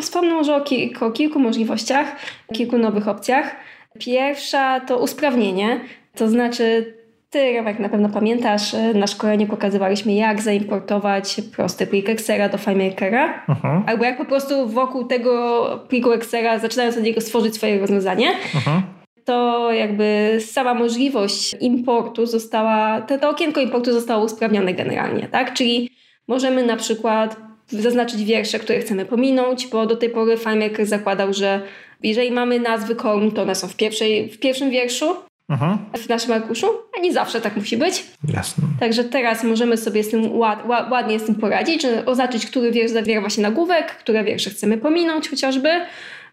Wspomnę 0.02 0.34
może 0.34 0.56
o, 0.56 0.62
ki 0.62 0.96
o 1.02 1.12
kilku 1.12 1.40
możliwościach, 1.40 2.16
kilku 2.54 2.78
nowych 2.78 3.08
opcjach. 3.08 3.56
Pierwsza 4.00 4.80
to 4.80 4.98
usprawnienie, 4.98 5.80
to 6.16 6.30
znaczy 6.30 6.97
ty, 7.30 7.52
jak 7.52 7.80
na 7.80 7.90
pewno 7.90 8.10
pamiętasz, 8.10 8.76
na 8.94 9.08
szkoleniu 9.08 9.48
pokazywaliśmy, 9.48 10.14
jak 10.14 10.42
zaimportować 10.42 11.42
prosty 11.56 11.88
plik 11.88 12.10
Excela 12.10 12.50
do 12.50 12.58
FileMakera. 12.58 13.46
Uh-huh. 13.48 13.82
Albo 13.86 14.04
jak 14.04 14.18
po 14.18 14.26
prostu 14.26 14.68
wokół 14.68 15.04
tego 15.04 15.66
pliku 15.90 16.12
Excela, 16.12 16.60
zaczynając 16.60 16.98
od 16.98 17.04
niego 17.04 17.22
stworzyć 17.22 17.56
swoje 17.56 17.80
rozwiązanie. 17.80 18.32
Uh-huh 18.54 18.82
to 19.28 19.72
jakby 19.72 20.38
sama 20.40 20.74
możliwość 20.74 21.56
importu 21.60 22.26
została, 22.26 23.02
to, 23.02 23.18
to 23.18 23.30
okienko 23.30 23.62
importu 23.62 23.94
zostało 23.94 24.26
usprawnione 24.26 24.74
generalnie, 24.74 25.28
tak? 25.32 25.54
Czyli 25.54 25.90
możemy 26.28 26.66
na 26.66 26.76
przykład 26.76 27.38
zaznaczyć 27.68 28.24
wiersze, 28.24 28.60
które 28.60 28.80
chcemy 28.80 29.06
pominąć, 29.06 29.68
bo 29.68 29.86
do 29.86 29.96
tej 29.96 30.10
pory 30.10 30.38
FileMaker 30.38 30.86
zakładał, 30.86 31.34
że 31.34 31.62
jeżeli 32.04 32.32
mamy 32.32 32.60
nazwy 32.60 32.96
kolumn, 32.96 33.32
to 33.32 33.42
one 33.42 33.56
są 33.56 33.68
w, 33.68 33.76
pierwszej, 33.76 34.30
w 34.30 34.40
pierwszym 34.40 34.70
wierszu, 34.70 35.16
Aha. 35.50 35.78
w 35.98 36.10
naszym 36.10 36.32
arkuszu, 36.32 36.68
a 36.98 37.02
nie 37.02 37.14
zawsze 37.14 37.42
tak 37.42 37.56
musi 37.56 37.78
być. 37.78 38.06
Jasne. 38.34 38.64
Także 38.80 39.04
teraz 39.04 39.44
możemy 39.44 39.78
sobie 39.78 40.04
z 40.04 40.10
tym 40.10 40.38
ład, 40.38 40.66
ład, 40.68 40.92
ładnie 40.92 41.20
z 41.20 41.26
tym 41.26 41.36
poradzić, 41.36 41.86
oznaczyć, 42.06 42.46
który 42.46 42.72
wiersz 42.72 42.92
zawiera 42.92 43.22
właśnie 43.22 43.44
nagłówek, 43.44 43.92
które 43.92 44.24
wiersze 44.24 44.50
chcemy 44.50 44.78
pominąć 44.78 45.30
chociażby, 45.30 45.70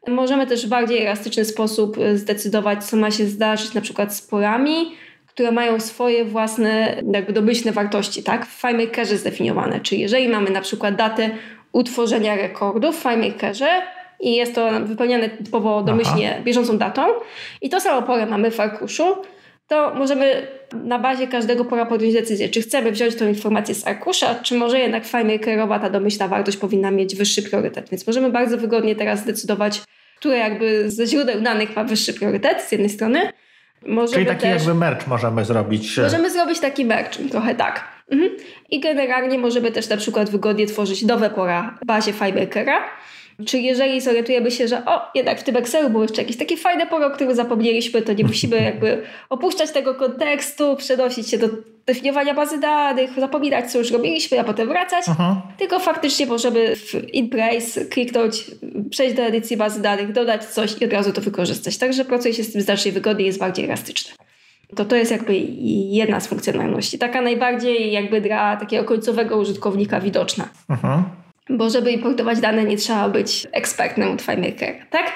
Możemy 0.08 0.46
też 0.46 0.66
w 0.66 0.68
bardziej 0.68 1.02
elastyczny 1.02 1.44
sposób 1.44 1.98
y, 1.98 2.18
zdecydować, 2.18 2.84
co 2.84 2.96
ma 2.96 3.10
się 3.10 3.26
zdarzyć 3.26 3.74
na 3.74 3.80
przykład 3.80 4.14
z 4.14 4.22
porami, 4.22 4.92
które 5.26 5.52
mają 5.52 5.80
swoje 5.80 6.24
własne 6.24 7.02
jakby 7.12 7.32
domyślne 7.32 7.72
wartości, 7.72 8.22
tak? 8.22 8.46
W 8.46 8.60
FileMakerze 8.60 9.16
zdefiniowane. 9.16 9.80
Czyli 9.80 10.00
jeżeli 10.00 10.28
mamy 10.28 10.50
na 10.50 10.60
przykład 10.60 10.96
datę 10.96 11.30
utworzenia 11.72 12.36
rekordu 12.36 12.92
w 12.92 12.96
FileMakerze 12.96 13.68
i 14.24 14.34
jest 14.34 14.54
to 14.54 14.70
wypełniane 14.84 15.28
typowo 15.28 15.82
domyślnie 15.82 16.30
Aha. 16.34 16.44
bieżącą 16.44 16.78
datą 16.78 17.02
i 17.60 17.68
to 17.68 17.80
samo 17.80 18.02
pole 18.02 18.26
mamy 18.26 18.50
w 18.50 18.60
arkuszu, 18.60 19.16
to 19.66 19.94
możemy 19.94 20.46
na 20.72 20.98
bazie 20.98 21.26
każdego 21.26 21.64
pora 21.64 21.86
podjąć 21.86 22.14
decyzję, 22.14 22.48
czy 22.48 22.62
chcemy 22.62 22.92
wziąć 22.92 23.14
tą 23.14 23.28
informację 23.28 23.74
z 23.74 23.86
arkusza, 23.86 24.34
czy 24.34 24.54
może 24.54 24.78
jednak 24.78 25.04
FileMakerowa 25.04 25.78
ta 25.78 25.90
domyślna 25.90 26.28
wartość 26.28 26.56
powinna 26.56 26.90
mieć 26.90 27.16
wyższy 27.16 27.42
priorytet. 27.42 27.90
Więc 27.90 28.06
możemy 28.06 28.30
bardzo 28.30 28.58
wygodnie 28.58 28.96
teraz 28.96 29.20
zdecydować, 29.20 29.82
które 30.16 30.36
jakby 30.36 30.90
ze 30.90 31.06
źródeł 31.06 31.40
danych 31.40 31.76
ma 31.76 31.84
wyższy 31.84 32.14
priorytet 32.14 32.62
z 32.62 32.72
jednej 32.72 32.90
strony. 32.90 33.32
Możemy 33.86 34.14
Czyli 34.14 34.26
taki 34.26 34.42
też, 34.42 34.52
jakby 34.52 34.74
merch 34.74 35.06
możemy 35.06 35.44
zrobić. 35.44 35.98
Możemy 35.98 36.30
zrobić 36.30 36.60
taki 36.60 36.84
merch, 36.84 37.18
trochę 37.30 37.54
tak. 37.54 37.84
Mhm. 38.10 38.30
I 38.70 38.80
generalnie 38.80 39.38
możemy 39.38 39.72
też 39.72 39.88
na 39.88 39.96
przykład 39.96 40.30
wygodnie 40.30 40.66
tworzyć 40.66 41.02
nowe 41.02 41.30
pora 41.30 41.78
w 41.82 41.86
bazie 41.86 42.12
FileMakera 42.12 42.78
czy 43.46 43.58
jeżeli 43.58 44.00
zorientujemy 44.00 44.50
się, 44.50 44.68
że 44.68 44.84
o, 44.86 45.00
jednak 45.14 45.40
w 45.40 45.42
tym 45.42 45.56
Excelu 45.56 45.90
było 45.90 46.02
jeszcze 46.02 46.22
jakieś 46.22 46.36
takie 46.36 46.56
fajne 46.56 46.86
pole, 46.86 47.06
o 47.06 47.10
którym 47.10 47.34
zapomnieliśmy, 47.34 48.02
to 48.02 48.12
nie 48.12 48.24
musimy 48.24 48.62
jakby 48.62 49.02
opuszczać 49.28 49.70
tego 49.70 49.94
kontekstu, 49.94 50.76
przenosić 50.76 51.28
się 51.28 51.38
do 51.38 51.48
definiowania 51.86 52.34
bazy 52.34 52.60
danych, 52.60 53.10
zapominać, 53.18 53.72
co 53.72 53.78
już 53.78 53.90
robiliśmy, 53.90 54.40
a 54.40 54.44
potem 54.44 54.68
wracać, 54.68 55.04
Aha. 55.08 55.42
tylko 55.58 55.78
faktycznie 55.78 56.26
możemy 56.26 56.76
w 56.76 57.14
InPrace 57.14 57.84
kliknąć, 57.84 58.44
przejść 58.90 59.16
do 59.16 59.22
edycji 59.22 59.56
bazy 59.56 59.82
danych, 59.82 60.12
dodać 60.12 60.44
coś 60.44 60.82
i 60.82 60.84
od 60.84 60.92
razu 60.92 61.12
to 61.12 61.20
wykorzystać. 61.20 61.78
Także 61.78 62.04
pracuje 62.04 62.34
się 62.34 62.44
z 62.44 62.52
tym 62.52 62.62
znacznie 62.62 62.92
wygodniej, 62.92 63.26
jest 63.26 63.38
bardziej 63.38 63.64
elastyczne. 63.64 64.14
To 64.76 64.84
to 64.84 64.96
jest 64.96 65.10
jakby 65.10 65.34
jedna 65.90 66.20
z 66.20 66.26
funkcjonalności. 66.26 66.98
Taka 66.98 67.20
najbardziej 67.22 67.92
jakby 67.92 68.20
dla 68.20 68.56
takiego 68.56 68.84
końcowego 68.84 69.38
użytkownika 69.38 70.00
widoczna. 70.00 70.48
Aha 70.68 71.23
bo 71.50 71.70
żeby 71.70 71.92
importować 71.92 72.40
dane 72.40 72.64
nie 72.64 72.76
trzeba 72.76 73.08
być 73.08 73.46
ekspertem 73.52 74.12
od 74.12 74.22
FileMaker, 74.22 74.74
tak? 74.90 75.12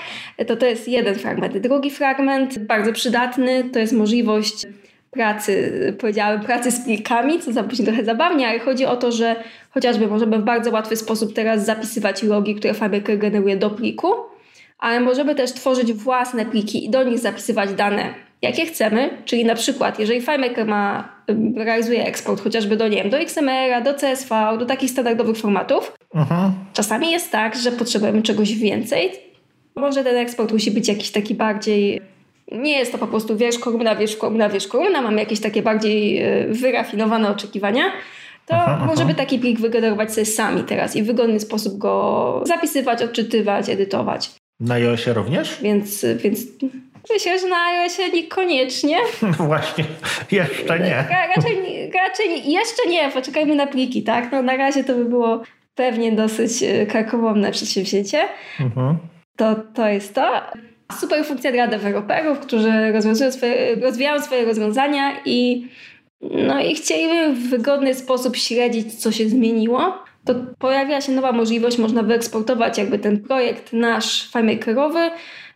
To 0.47 0.57
to 0.57 0.67
jest 0.67 0.89
jeden 0.89 1.15
fragment. 1.15 1.59
Drugi 1.59 1.91
fragment, 1.91 2.59
bardzo 2.59 2.93
przydatny, 2.93 3.65
to 3.65 3.79
jest 3.79 3.93
możliwość 3.93 4.67
pracy, 5.11 5.73
powiedziałem, 6.01 6.41
pracy 6.41 6.71
z 6.71 6.85
plikami, 6.85 7.41
co 7.41 7.53
zabrzmi 7.53 7.85
trochę 7.85 8.05
zabawnie, 8.05 8.49
ale 8.49 8.59
chodzi 8.59 8.87
o 8.87 8.97
to, 8.97 9.13
że 9.13 9.37
chociażby 9.71 10.07
możemy 10.07 10.39
w 10.39 10.43
bardzo 10.43 10.71
łatwy 10.71 10.97
sposób 10.97 11.35
teraz 11.35 11.65
zapisywać 11.65 12.23
logi, 12.23 12.55
które 12.55 12.75
FileMaker 12.75 13.19
generuje 13.19 13.57
do 13.57 13.71
pliku, 13.71 14.09
ale 14.79 15.01
możemy 15.01 15.35
też 15.35 15.53
tworzyć 15.53 15.93
własne 15.93 16.47
pliki 16.47 16.85
i 16.85 16.91
do 16.91 17.05
nich 17.05 17.19
zapisywać 17.19 17.73
dane 17.73 18.15
jakie 18.43 18.67
chcemy, 18.67 19.11
czyli 19.25 19.45
na 19.45 19.55
przykład, 19.55 19.99
jeżeli 19.99 20.21
FileMaker 20.21 20.67
ma, 20.67 21.13
realizuje 21.57 22.05
eksport 22.05 22.43
chociażby 22.43 22.77
do, 22.77 22.89
nie 22.89 22.97
wiem, 22.97 23.11
do 23.11 23.19
XML, 23.19 23.83
do 23.85 23.95
CSV, 23.95 24.57
do 24.59 24.67
takich 24.67 24.91
standardowych 24.91 25.37
formatów, 25.37 25.98
uh-huh. 26.15 26.51
czasami 26.73 27.11
jest 27.11 27.33
tak, 27.33 27.57
że 27.57 27.73
potrzebujemy 27.73 28.23
czegoś 28.23 28.55
więcej. 28.55 29.13
Może 29.77 30.05
ten 30.05 30.17
eksport 30.17 30.53
musi 30.53 30.71
być 30.71 30.89
jakiś 30.89 31.11
taki 31.11 31.35
bardziej 31.35 32.01
nie 32.53 32.79
jest 32.79 32.93
to 32.93 32.99
po 32.99 33.07
prostu 33.07 33.37
wiersz 33.37 33.59
kolumna, 33.59 33.97
wiersz 33.97 34.17
kolumna, 34.17 34.49
wiersz 34.49 34.67
kolumna, 34.67 35.03
mamy 35.03 35.21
jakieś 35.21 35.41
takie 35.41 35.63
bardziej 35.63 36.23
e, 36.23 36.47
wyrafinowane 36.49 37.31
oczekiwania, 37.31 37.85
to 38.47 38.55
aha, 38.55 38.85
możemy 38.87 39.11
aha. 39.11 39.19
taki 39.19 39.39
plik 39.39 39.61
wygenerować 39.61 40.13
sobie 40.13 40.27
sami 40.27 40.65
teraz 40.65 40.97
i 40.97 41.03
w 41.03 41.07
wygodny 41.07 41.41
sposób 41.41 41.79
go 41.79 42.43
zapisywać, 42.47 43.03
odczytywać, 43.03 43.69
edytować. 43.69 44.31
Na 44.61 44.75
iOSie 44.75 45.13
również? 45.13 45.59
Więc, 45.63 46.05
więc 46.17 46.41
Myślę, 47.11 47.39
że 47.39 47.49
na 47.49 47.57
iOSie 47.57 48.09
niekoniecznie. 48.13 48.97
No 49.23 49.47
właśnie, 49.47 49.85
jeszcze 50.31 50.79
nie. 50.79 51.05
Raczej, 51.37 51.57
raczej 51.95 52.53
jeszcze 52.53 52.89
nie, 52.89 53.11
poczekajmy 53.11 53.55
na 53.55 53.67
pliki, 53.67 54.03
tak? 54.03 54.33
No, 54.33 54.43
na 54.43 54.57
razie 54.57 54.85
to 54.85 54.95
by 54.95 55.05
było 55.05 55.43
pewnie 55.79 56.13
dosyć 56.13 56.63
e, 56.63 56.87
karkołomne 56.87 57.51
przedsięwzięcie. 57.51 58.19
Mhm. 58.61 58.99
To, 59.37 59.57
to 59.75 59.89
jest 59.89 60.15
to. 60.15 60.41
Super 61.01 61.25
funkcja 61.25 61.53
dla 61.53 61.67
deweloperów, 61.67 62.39
którzy 62.39 62.93
rozwiązują 62.93 63.33
swoje, 63.33 63.75
rozwijają 63.75 64.23
swoje 64.23 64.45
rozwiązania 64.45 65.13
i, 65.25 65.69
no 66.21 66.61
i 66.61 66.75
chcieliby 66.75 67.35
w 67.35 67.49
wygodny 67.51 67.95
sposób 67.95 68.37
śledzić, 68.37 68.95
co 68.95 69.13
się 69.13 69.29
zmieniło. 69.29 69.95
To 70.25 70.35
pojawia 70.59 71.01
się 71.01 71.13
nowa 71.13 71.33
możliwość, 71.33 71.79
można 71.79 72.03
wyeksportować 72.03 72.79
jakby 72.79 72.99
ten 72.99 73.21
projekt 73.21 73.73
nasz 73.73 74.33
FileMakerowy 74.33 75.11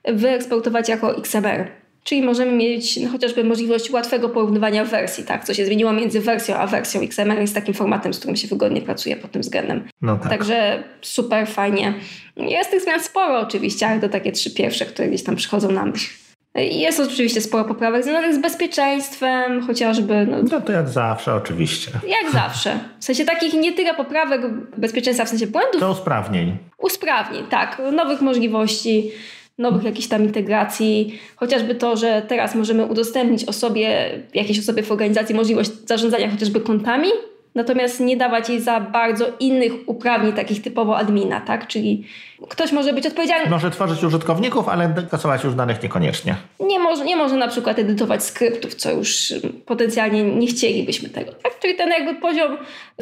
wyeksportować 0.05 0.89
jako 0.89 1.17
XML. 1.17 1.82
Czyli 2.05 2.23
możemy 2.23 2.53
mieć 2.53 2.97
no, 2.97 3.11
chociażby 3.11 3.45
możliwość 3.45 3.91
łatwego 3.91 4.29
porównywania 4.29 4.85
wersji, 4.85 5.25
tak? 5.25 5.45
Co 5.45 5.55
się 5.55 5.67
zmieniło 5.67 5.93
między 5.93 6.21
wersją 6.21 6.57
a 6.57 6.67
wersją 6.67 7.01
XML 7.01 7.41
jest 7.41 7.55
takim 7.55 7.75
formatem, 7.75 8.15
z 8.15 8.19
którym 8.19 8.37
się 8.37 8.49
wygodnie 8.49 8.83
pracuje 8.83 9.17
pod 9.17 9.31
tym 9.31 9.43
względem. 9.43 9.89
No 10.03 10.17
tak. 10.17 10.29
Także 10.29 10.83
super 11.03 11.49
fajnie. 11.49 11.95
Jest 12.37 12.71
tych 12.71 12.83
zmian 12.83 13.01
sporo 13.01 13.41
oczywiście, 13.41 13.87
ale 13.87 14.01
to 14.01 14.09
takie 14.09 14.33
trzy 14.33 14.55
pierwsze, 14.55 14.87
które 14.87 15.09
gdzieś 15.09 15.23
tam 15.23 15.37
przychodzą 15.37 15.73
na 15.73 15.85
myśl. 15.85 16.11
Jest 16.55 17.01
oczywiście 17.01 17.41
sporo 17.41 17.65
poprawek 17.65 18.05
związanych 18.05 18.35
z 18.35 18.39
bezpieczeństwem, 18.39 19.67
chociażby. 19.67 20.27
No, 20.31 20.37
no 20.53 20.61
to 20.61 20.73
jak 20.73 20.89
zawsze, 20.89 21.35
oczywiście. 21.35 21.91
Jak 22.09 22.33
zawsze. 22.33 22.79
W 23.01 23.05
sensie 23.05 23.25
takich 23.25 23.55
nie 23.55 23.73
tyle 23.73 23.95
poprawek 23.95 24.41
bezpieczeństwa, 24.77 25.25
w 25.25 25.29
sensie 25.29 25.47
błędów. 25.47 25.81
To 25.81 25.91
usprawnień. 25.91 26.57
Usprawnień, 26.79 27.45
tak. 27.47 27.83
Nowych 27.93 28.21
możliwości 28.21 29.11
nowych 29.59 29.85
jakichś 29.85 30.09
tam 30.09 30.23
integracji, 30.25 31.19
chociażby 31.37 31.75
to, 31.75 31.97
że 31.97 32.23
teraz 32.29 32.55
możemy 32.55 32.87
udostępnić 32.87 33.45
osobie, 33.45 34.11
jakiejś 34.35 34.59
osobie 34.59 34.83
w 34.83 34.93
organizacji 34.93 35.35
możliwość 35.35 35.71
zarządzania 35.87 36.31
chociażby 36.31 36.61
kontami, 36.61 37.09
natomiast 37.55 38.01
nie 38.01 38.17
dawać 38.17 38.49
jej 38.49 38.61
za 38.61 38.81
bardzo 38.81 39.27
innych 39.41 39.73
uprawnień, 39.87 40.33
takich 40.33 40.63
typowo 40.63 40.97
admina, 40.97 41.41
tak? 41.41 41.67
Czyli 41.67 42.05
ktoś 42.49 42.73
może 42.73 42.93
być 42.93 43.07
odpowiedzialny. 43.07 43.51
Może 43.51 43.71
tworzyć 43.71 44.05
użytkowników, 44.05 44.69
ale 44.69 44.95
kasować 45.11 45.45
już 45.45 45.55
danych 45.55 45.83
niekoniecznie. 45.83 46.37
Nie 46.61 46.79
może, 46.79 47.05
nie 47.05 47.17
może 47.17 47.37
na 47.37 47.49
przykład 47.49 47.79
edytować 47.79 48.25
skryptów, 48.25 48.75
co 48.75 48.93
już 48.93 49.35
potencjalnie 49.67 50.23
nie 50.23 50.47
chcielibyśmy 50.47 51.09
tego, 51.09 51.33
tak? 51.33 51.59
Czyli 51.61 51.77
ten 51.77 51.91
jakby 51.91 52.15
poziom 52.15 52.57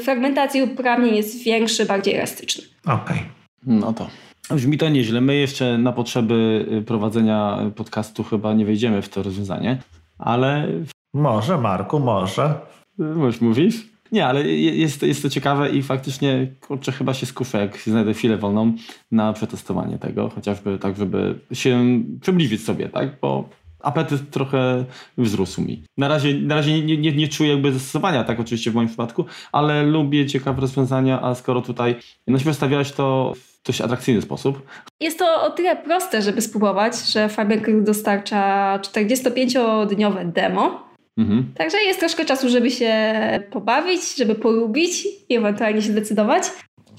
fragmentacji 0.04 0.62
uprawnień 0.62 1.16
jest 1.16 1.42
większy, 1.42 1.86
bardziej 1.86 2.14
elastyczny. 2.14 2.64
Okej. 2.84 2.96
Okay. 2.96 3.18
No 3.66 3.92
to 3.92 4.06
Brzmi 4.54 4.78
to 4.78 4.88
nieźle. 4.88 5.20
My 5.20 5.36
jeszcze 5.36 5.78
na 5.78 5.92
potrzeby 5.92 6.66
y, 6.72 6.82
prowadzenia 6.82 7.58
podcastu 7.76 8.24
chyba 8.24 8.54
nie 8.54 8.64
wejdziemy 8.64 9.02
w 9.02 9.08
to 9.08 9.22
rozwiązanie, 9.22 9.78
ale... 10.18 10.68
Może, 11.14 11.58
Marku, 11.58 11.98
może. 11.98 12.54
Możesz 12.98 13.40
mówisz? 13.40 13.90
Nie, 14.12 14.26
ale 14.26 14.48
jest, 14.48 15.02
jest 15.02 15.22
to 15.22 15.30
ciekawe 15.30 15.70
i 15.70 15.82
faktycznie, 15.82 16.46
kurczę, 16.60 16.92
chyba 16.92 17.14
się 17.14 17.26
skuszę, 17.26 17.58
jak 17.58 17.78
znajdę 17.78 18.14
chwilę 18.14 18.36
wolną 18.36 18.72
na 19.12 19.32
przetestowanie 19.32 19.98
tego, 19.98 20.28
chociażby 20.28 20.78
tak, 20.78 20.96
żeby 20.96 21.38
się 21.52 22.02
przybliżyć 22.20 22.64
sobie, 22.64 22.88
tak? 22.88 23.08
Bo 23.20 23.48
apetyt 23.82 24.30
trochę 24.30 24.84
wzrósł 25.18 25.62
mi. 25.62 25.82
Na 25.96 26.08
razie, 26.08 26.34
na 26.34 26.54
razie 26.54 26.82
nie, 26.82 26.98
nie, 26.98 27.12
nie 27.12 27.28
czuję 27.28 27.50
jakby 27.50 27.72
zastosowania, 27.72 28.24
tak 28.24 28.40
oczywiście 28.40 28.70
w 28.70 28.74
moim 28.74 28.88
przypadku, 28.88 29.24
ale 29.52 29.82
lubię 29.82 30.26
ciekawe 30.26 30.60
rozwiązania, 30.60 31.22
a 31.22 31.34
skoro 31.34 31.62
tutaj 31.62 31.96
no, 32.26 32.38
wystawiałeś 32.38 32.92
to 32.92 33.32
w 33.36 33.66
dość 33.66 33.80
atrakcyjny 33.80 34.22
sposób. 34.22 34.66
Jest 35.00 35.18
to 35.18 35.42
o 35.42 35.50
tyle 35.50 35.76
proste, 35.76 36.22
żeby 36.22 36.42
spróbować, 36.42 36.96
że 36.96 37.28
Faber 37.28 37.82
dostarcza 37.82 38.78
45-dniowe 38.82 40.32
demo. 40.32 40.90
Mhm. 41.18 41.52
Także 41.56 41.78
jest 41.78 42.00
troszkę 42.00 42.24
czasu, 42.24 42.48
żeby 42.48 42.70
się 42.70 42.94
pobawić, 43.50 44.16
żeby 44.16 44.34
polubić 44.34 45.06
i 45.28 45.36
ewentualnie 45.36 45.82
się 45.82 45.92
zdecydować. 45.92 46.42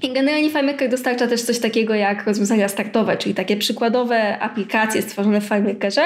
I 0.03 0.13
generalnie 0.13 0.49
FileMaker 0.49 0.89
dostarcza 0.89 1.27
też 1.27 1.41
coś 1.41 1.59
takiego 1.59 1.95
jak 1.95 2.27
rozwiązania 2.27 2.67
startowe, 2.67 3.17
czyli 3.17 3.35
takie 3.35 3.57
przykładowe 3.57 4.39
aplikacje 4.39 5.01
stworzone 5.01 5.41
w 5.41 5.43
FileMakerze, 5.43 6.01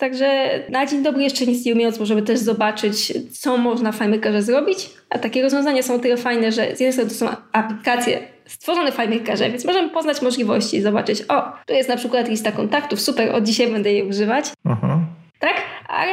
Także 0.00 0.50
na 0.68 0.86
dzień 0.86 1.02
dobry 1.02 1.22
jeszcze 1.22 1.46
nic 1.46 1.64
nie 1.64 1.72
umiejąc 1.72 2.00
możemy 2.00 2.22
też 2.22 2.38
zobaczyć, 2.38 3.12
co 3.30 3.56
można 3.56 3.92
w 3.92 3.94
FileMakerze 3.94 4.42
zrobić. 4.42 4.90
A 5.10 5.18
takie 5.18 5.42
rozwiązania 5.42 5.82
są 5.82 6.00
tyle 6.00 6.16
fajne, 6.16 6.52
że 6.52 6.76
z 6.76 6.80
jednej 6.80 6.92
strony 6.92 7.10
to 7.10 7.16
są 7.16 7.28
aplikacje 7.52 8.20
stworzone 8.46 8.92
w 8.92 8.94
FileMakerze, 8.94 9.50
więc 9.50 9.64
możemy 9.64 9.88
poznać 9.88 10.22
możliwości 10.22 10.76
i 10.76 10.82
zobaczyć, 10.82 11.22
o, 11.28 11.42
tu 11.66 11.74
jest 11.74 11.88
na 11.88 11.96
przykład 11.96 12.28
lista 12.28 12.52
kontaktów, 12.52 13.00
super, 13.00 13.34
od 13.34 13.44
dzisiaj 13.44 13.72
będę 13.72 13.92
jej 13.92 14.08
używać. 14.08 14.44
Uh-huh. 14.66 14.98
Tak? 15.40 15.54
Ale 15.88 16.12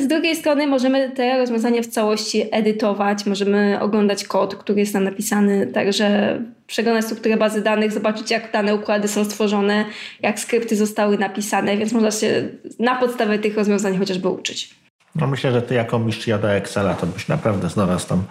z 0.00 0.06
drugiej 0.06 0.36
strony 0.36 0.66
możemy 0.66 1.10
te 1.10 1.38
rozwiązania 1.38 1.82
w 1.82 1.86
całości 1.86 2.42
edytować, 2.52 3.26
możemy 3.26 3.78
oglądać 3.80 4.24
kod, 4.24 4.56
który 4.56 4.80
jest 4.80 4.92
tam 4.92 5.04
napisany, 5.04 5.66
także 5.66 6.38
przeglądać 6.66 7.04
strukturę 7.04 7.36
bazy 7.36 7.62
danych, 7.62 7.92
zobaczyć 7.92 8.30
jak 8.30 8.52
dane 8.52 8.74
układy 8.74 9.08
są 9.08 9.24
stworzone, 9.24 9.84
jak 10.22 10.40
skrypty 10.40 10.76
zostały 10.76 11.18
napisane, 11.18 11.76
więc 11.76 11.92
można 11.92 12.10
się 12.10 12.48
na 12.78 12.96
podstawie 12.96 13.38
tych 13.38 13.56
rozwiązań 13.56 13.98
chociażby 13.98 14.28
uczyć. 14.28 14.74
No 15.14 15.26
myślę, 15.26 15.52
że 15.52 15.62
ty 15.62 15.74
jako 15.74 15.98
mistrz 15.98 16.26
jada 16.26 16.48
Excela 16.48 16.94
to 16.94 17.06
byś 17.06 17.28
naprawdę 17.28 17.68
znalazł 17.68 18.08
tam 18.08 18.24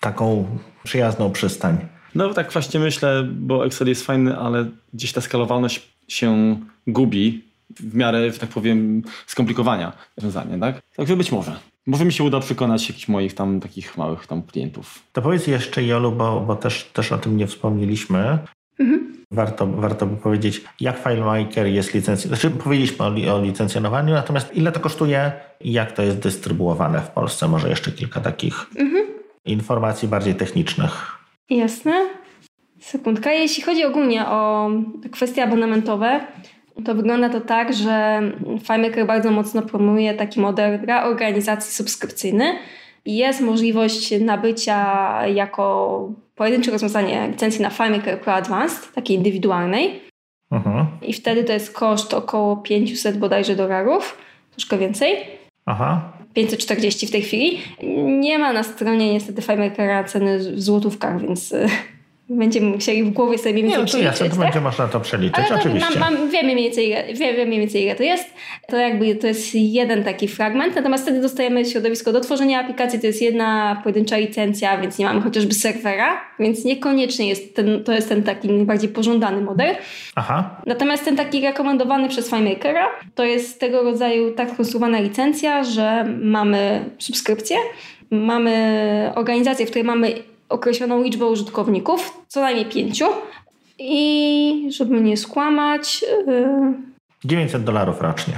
taką 0.00 0.46
przyjazną 0.84 1.32
przystań. 1.32 1.78
No 2.14 2.34
tak 2.34 2.52
właśnie 2.52 2.80
myślę, 2.80 3.28
bo 3.32 3.66
Excel 3.66 3.88
jest 3.88 4.06
fajny, 4.06 4.36
ale 4.36 4.66
gdzieś 4.94 5.12
ta 5.12 5.20
skalowalność 5.20 5.88
się 6.08 6.56
gubi 6.86 7.44
w 7.70 7.94
miarę, 7.94 8.32
tak 8.32 8.48
powiem, 8.48 9.02
skomplikowania 9.26 9.92
rozwiązania, 10.16 10.58
tak? 10.58 10.82
Także 10.96 11.16
być 11.16 11.32
może. 11.32 11.56
Może 11.86 12.04
mi 12.04 12.12
się 12.12 12.24
uda 12.24 12.40
przekonać 12.40 12.88
jakichś 12.88 13.08
moich 13.08 13.34
tam 13.34 13.60
takich 13.60 13.96
małych 13.98 14.26
tam 14.26 14.42
klientów. 14.42 15.02
To 15.12 15.22
powiedz 15.22 15.46
jeszcze 15.46 15.84
Jolu, 15.84 16.12
bo, 16.12 16.40
bo 16.40 16.56
też, 16.56 16.84
też 16.84 17.12
o 17.12 17.18
tym 17.18 17.36
nie 17.36 17.46
wspomnieliśmy. 17.46 18.38
Mhm. 18.78 19.16
warto, 19.30 19.66
warto 19.66 20.06
by 20.06 20.16
powiedzieć, 20.16 20.64
jak 20.80 20.98
FileMaker 20.98 21.66
jest 21.66 21.94
licencjonowany. 21.94 22.40
Znaczy, 22.40 22.56
powiedzieliśmy 22.56 23.04
o, 23.04 23.36
o 23.36 23.42
licencjonowaniu, 23.42 24.14
natomiast 24.14 24.56
ile 24.56 24.72
to 24.72 24.80
kosztuje 24.80 25.32
i 25.60 25.72
jak 25.72 25.92
to 25.92 26.02
jest 26.02 26.18
dystrybuowane 26.18 27.00
w 27.00 27.10
Polsce? 27.10 27.48
Może 27.48 27.68
jeszcze 27.68 27.92
kilka 27.92 28.20
takich 28.20 28.66
mhm. 28.76 29.06
informacji 29.44 30.08
bardziej 30.08 30.34
technicznych. 30.34 31.16
Jasne. 31.50 32.08
Sekundka. 32.80 33.32
Jeśli 33.32 33.62
chodzi 33.62 33.84
ogólnie 33.84 34.26
o 34.26 34.70
kwestie 35.12 35.42
abonamentowe, 35.44 36.26
to 36.84 36.94
wygląda 36.94 37.28
to 37.28 37.40
tak, 37.40 37.74
że 37.74 38.22
FileMaker 38.66 39.06
bardzo 39.06 39.30
mocno 39.30 39.62
promuje 39.62 40.14
taki 40.14 40.40
model 40.40 40.80
dla 40.80 41.04
organizacji 41.04 41.72
subskrypcyjny. 41.72 42.44
Jest 43.06 43.40
możliwość 43.40 44.20
nabycia 44.20 45.26
jako 45.26 46.08
pojedyncze 46.34 46.70
rozwiązanie 46.70 47.28
licencji 47.28 47.62
na 47.62 47.70
FileMaker 47.70 48.20
Pro 48.20 48.32
Advanced, 48.32 48.92
takiej 48.94 49.16
indywidualnej. 49.16 50.00
Aha. 50.50 50.86
I 51.02 51.12
wtedy 51.12 51.44
to 51.44 51.52
jest 51.52 51.72
koszt 51.72 52.14
około 52.14 52.56
500 52.56 53.18
bodajże 53.18 53.56
dolarów, 53.56 54.18
troszkę 54.50 54.78
więcej. 54.78 55.16
Aha. 55.66 56.12
540 56.34 57.06
w 57.06 57.10
tej 57.10 57.22
chwili. 57.22 57.58
Nie 58.20 58.38
ma 58.38 58.52
na 58.52 58.62
stronie 58.62 59.12
niestety 59.12 59.42
FileMakera 59.42 60.04
ceny 60.04 60.38
w 60.38 60.62
złotówkach, 60.62 61.20
więc 61.20 61.54
Będziemy 62.28 62.66
musieli 62.66 63.02
w 63.02 63.10
głowie 63.10 63.38
sobie 63.38 63.52
mniej 63.52 63.64
więcej 63.64 63.78
Nie, 63.78 63.84
no 63.84 63.92
to 63.92 63.98
jasne, 63.98 64.28
to 64.28 64.36
tak? 64.36 64.44
będzie 64.44 64.60
można 64.60 64.88
to 64.88 65.00
przeliczyć, 65.00 65.38
Ale 65.38 65.48
to 65.48 65.54
oczywiście. 65.54 65.98
Mam, 65.98 66.14
mam, 66.14 66.30
wiemy, 66.30 66.52
mniej 66.52 66.64
więcej, 66.64 66.96
wiemy 67.14 67.46
mniej 67.46 67.60
więcej 67.60 67.82
ile 67.82 67.94
to 67.94 68.02
jest. 68.02 68.34
To 68.68 68.76
jakby 68.76 69.14
to 69.14 69.26
jest 69.26 69.54
jeden 69.54 70.04
taki 70.04 70.28
fragment, 70.28 70.76
natomiast 70.76 71.04
wtedy 71.04 71.20
dostajemy 71.20 71.64
środowisko 71.64 72.12
do 72.12 72.20
tworzenia 72.20 72.60
aplikacji, 72.60 73.00
to 73.00 73.06
jest 73.06 73.22
jedna 73.22 73.80
pojedyncza 73.82 74.16
licencja, 74.16 74.78
więc 74.78 74.98
nie 74.98 75.06
mamy 75.06 75.20
chociażby 75.20 75.54
serwera, 75.54 76.20
więc 76.38 76.64
niekoniecznie 76.64 77.28
jest 77.28 77.56
ten, 77.56 77.84
to 77.84 77.92
jest 77.92 78.08
ten 78.08 78.22
taki 78.22 78.48
najbardziej 78.48 78.88
pożądany 78.88 79.40
model. 79.40 79.76
Aha. 80.14 80.60
Natomiast 80.66 81.04
ten 81.04 81.16
taki 81.16 81.40
rekomendowany 81.40 82.08
przez 82.08 82.30
FileMakera 82.30 82.86
to 83.14 83.24
jest 83.24 83.60
tego 83.60 83.82
rodzaju 83.82 84.34
tak 84.34 84.50
skonstruowana 84.50 85.00
licencja, 85.00 85.64
że 85.64 86.04
mamy 86.22 86.84
subskrypcję, 86.98 87.56
mamy 88.10 89.12
organizację, 89.14 89.66
w 89.66 89.70
której 89.70 89.84
mamy 89.84 90.14
określoną 90.48 91.02
liczbę 91.02 91.26
użytkowników, 91.26 92.24
co 92.28 92.40
najmniej 92.40 92.66
pięciu. 92.66 93.06
I 93.78 94.68
żeby 94.70 95.00
nie 95.00 95.16
skłamać. 95.16 96.04
Yy... 96.26 96.74
900 97.24 97.64
dolarów 97.64 98.00
rocznie. 98.00 98.34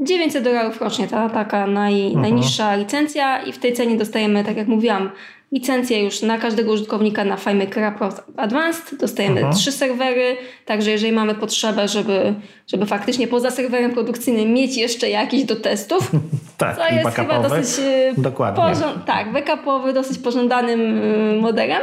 900 0.00 0.44
dolarów 0.44 0.80
rocznie, 0.80 1.08
ta 1.08 1.28
taka 1.28 1.66
naj, 1.66 2.06
mhm. 2.06 2.22
najniższa 2.22 2.76
licencja, 2.76 3.42
i 3.42 3.52
w 3.52 3.58
tej 3.58 3.72
cenie 3.72 3.96
dostajemy, 3.96 4.44
tak 4.44 4.56
jak 4.56 4.68
mówiłam, 4.68 5.10
licencję 5.52 6.04
już 6.04 6.22
na 6.22 6.38
każdego 6.38 6.72
użytkownika 6.72 7.24
na 7.24 7.36
FileMaker 7.36 7.94
Pro 7.94 8.08
Advanced. 8.36 9.00
Dostajemy 9.00 9.40
uh 9.40 9.48
-huh. 9.48 9.54
trzy 9.54 9.72
serwery, 9.72 10.36
także 10.66 10.90
jeżeli 10.90 11.12
mamy 11.12 11.34
potrzebę, 11.34 11.88
żeby, 11.88 12.34
żeby 12.66 12.86
faktycznie 12.86 13.28
poza 13.28 13.50
serwerem 13.50 13.90
produkcyjnym 13.90 14.52
mieć 14.52 14.76
jeszcze 14.76 15.10
jakiś 15.10 15.44
do 15.44 15.56
testów, 15.56 16.10
tak, 16.58 16.76
co 16.76 16.94
jest 16.94 17.16
chyba 17.16 17.42
dosyć 17.42 17.84
e, 17.86 18.14
Dokładnie. 18.20 18.64
tak, 19.06 19.32
backupowy, 19.32 19.92
dosyć 19.92 20.18
pożądanym 20.18 20.80
e, 20.80 21.40
modelem, 21.40 21.82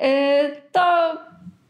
e, 0.00 0.50
to 0.72 0.82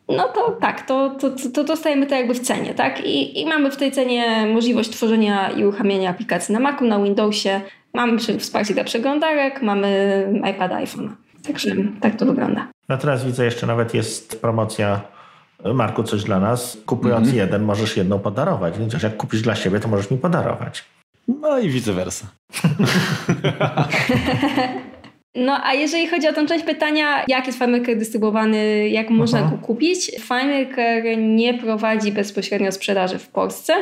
no 0.09 0.28
to 0.28 0.51
tak, 0.61 0.86
to, 0.86 1.11
to, 1.11 1.30
to 1.55 1.64
dostajemy 1.64 2.07
to 2.07 2.14
jakby 2.14 2.34
w 2.34 2.41
cenie, 2.41 2.74
tak? 2.74 3.05
I, 3.05 3.41
I 3.41 3.47
mamy 3.47 3.70
w 3.70 3.76
tej 3.76 3.93
cenie 3.93 4.47
możliwość 4.47 4.91
tworzenia 4.91 5.51
i 5.51 5.64
uruchamiania 5.64 6.11
aplikacji 6.11 6.53
na 6.53 6.61
Macu, 6.61 6.84
na 6.84 6.99
Windowsie, 6.99 7.61
mamy 7.95 8.18
wsparcie 8.18 8.74
dla 8.74 8.84
przeglądarek, 8.84 9.62
mamy 9.62 10.32
iPad, 10.51 10.72
iPhone. 10.72 11.16
Także 11.49 11.70
tak 12.01 12.16
to 12.16 12.26
wygląda. 12.26 12.68
No 12.88 12.99
teraz 12.99 13.24
widzę 13.24 13.44
jeszcze 13.44 13.66
nawet 13.66 13.94
jest 13.94 14.40
promocja 14.40 15.01
Marku, 15.74 16.03
coś 16.03 16.24
dla 16.24 16.40
nas. 16.40 16.78
Kupując 16.86 17.28
-hmm. 17.28 17.34
jeden, 17.34 17.62
możesz 17.62 17.96
jedną 17.96 18.18
podarować. 18.18 18.78
Więc 18.78 19.03
jak 19.03 19.16
kupisz 19.16 19.42
dla 19.42 19.55
siebie, 19.55 19.80
to 19.80 19.88
możesz 19.88 20.11
mi 20.11 20.18
podarować. 20.18 20.84
No 21.28 21.59
i 21.59 21.68
vice 21.68 21.92
versa. 21.92 22.26
No 25.34 25.61
a 25.64 25.74
jeżeli 25.74 26.09
chodzi 26.09 26.28
o 26.28 26.32
tą 26.32 26.46
część 26.46 26.64
pytania, 26.64 27.24
jak 27.28 27.46
jest 27.46 27.59
FileMaker 27.59 27.99
dystrybuowany, 27.99 28.88
jak 28.88 29.11
można 29.11 29.42
go 29.42 29.59
kupić? 29.59 30.11
FileMaker 30.20 31.18
nie 31.18 31.55
prowadzi 31.55 32.12
bezpośrednio 32.12 32.72
sprzedaży 32.72 33.18
w 33.18 33.28
Polsce. 33.28 33.74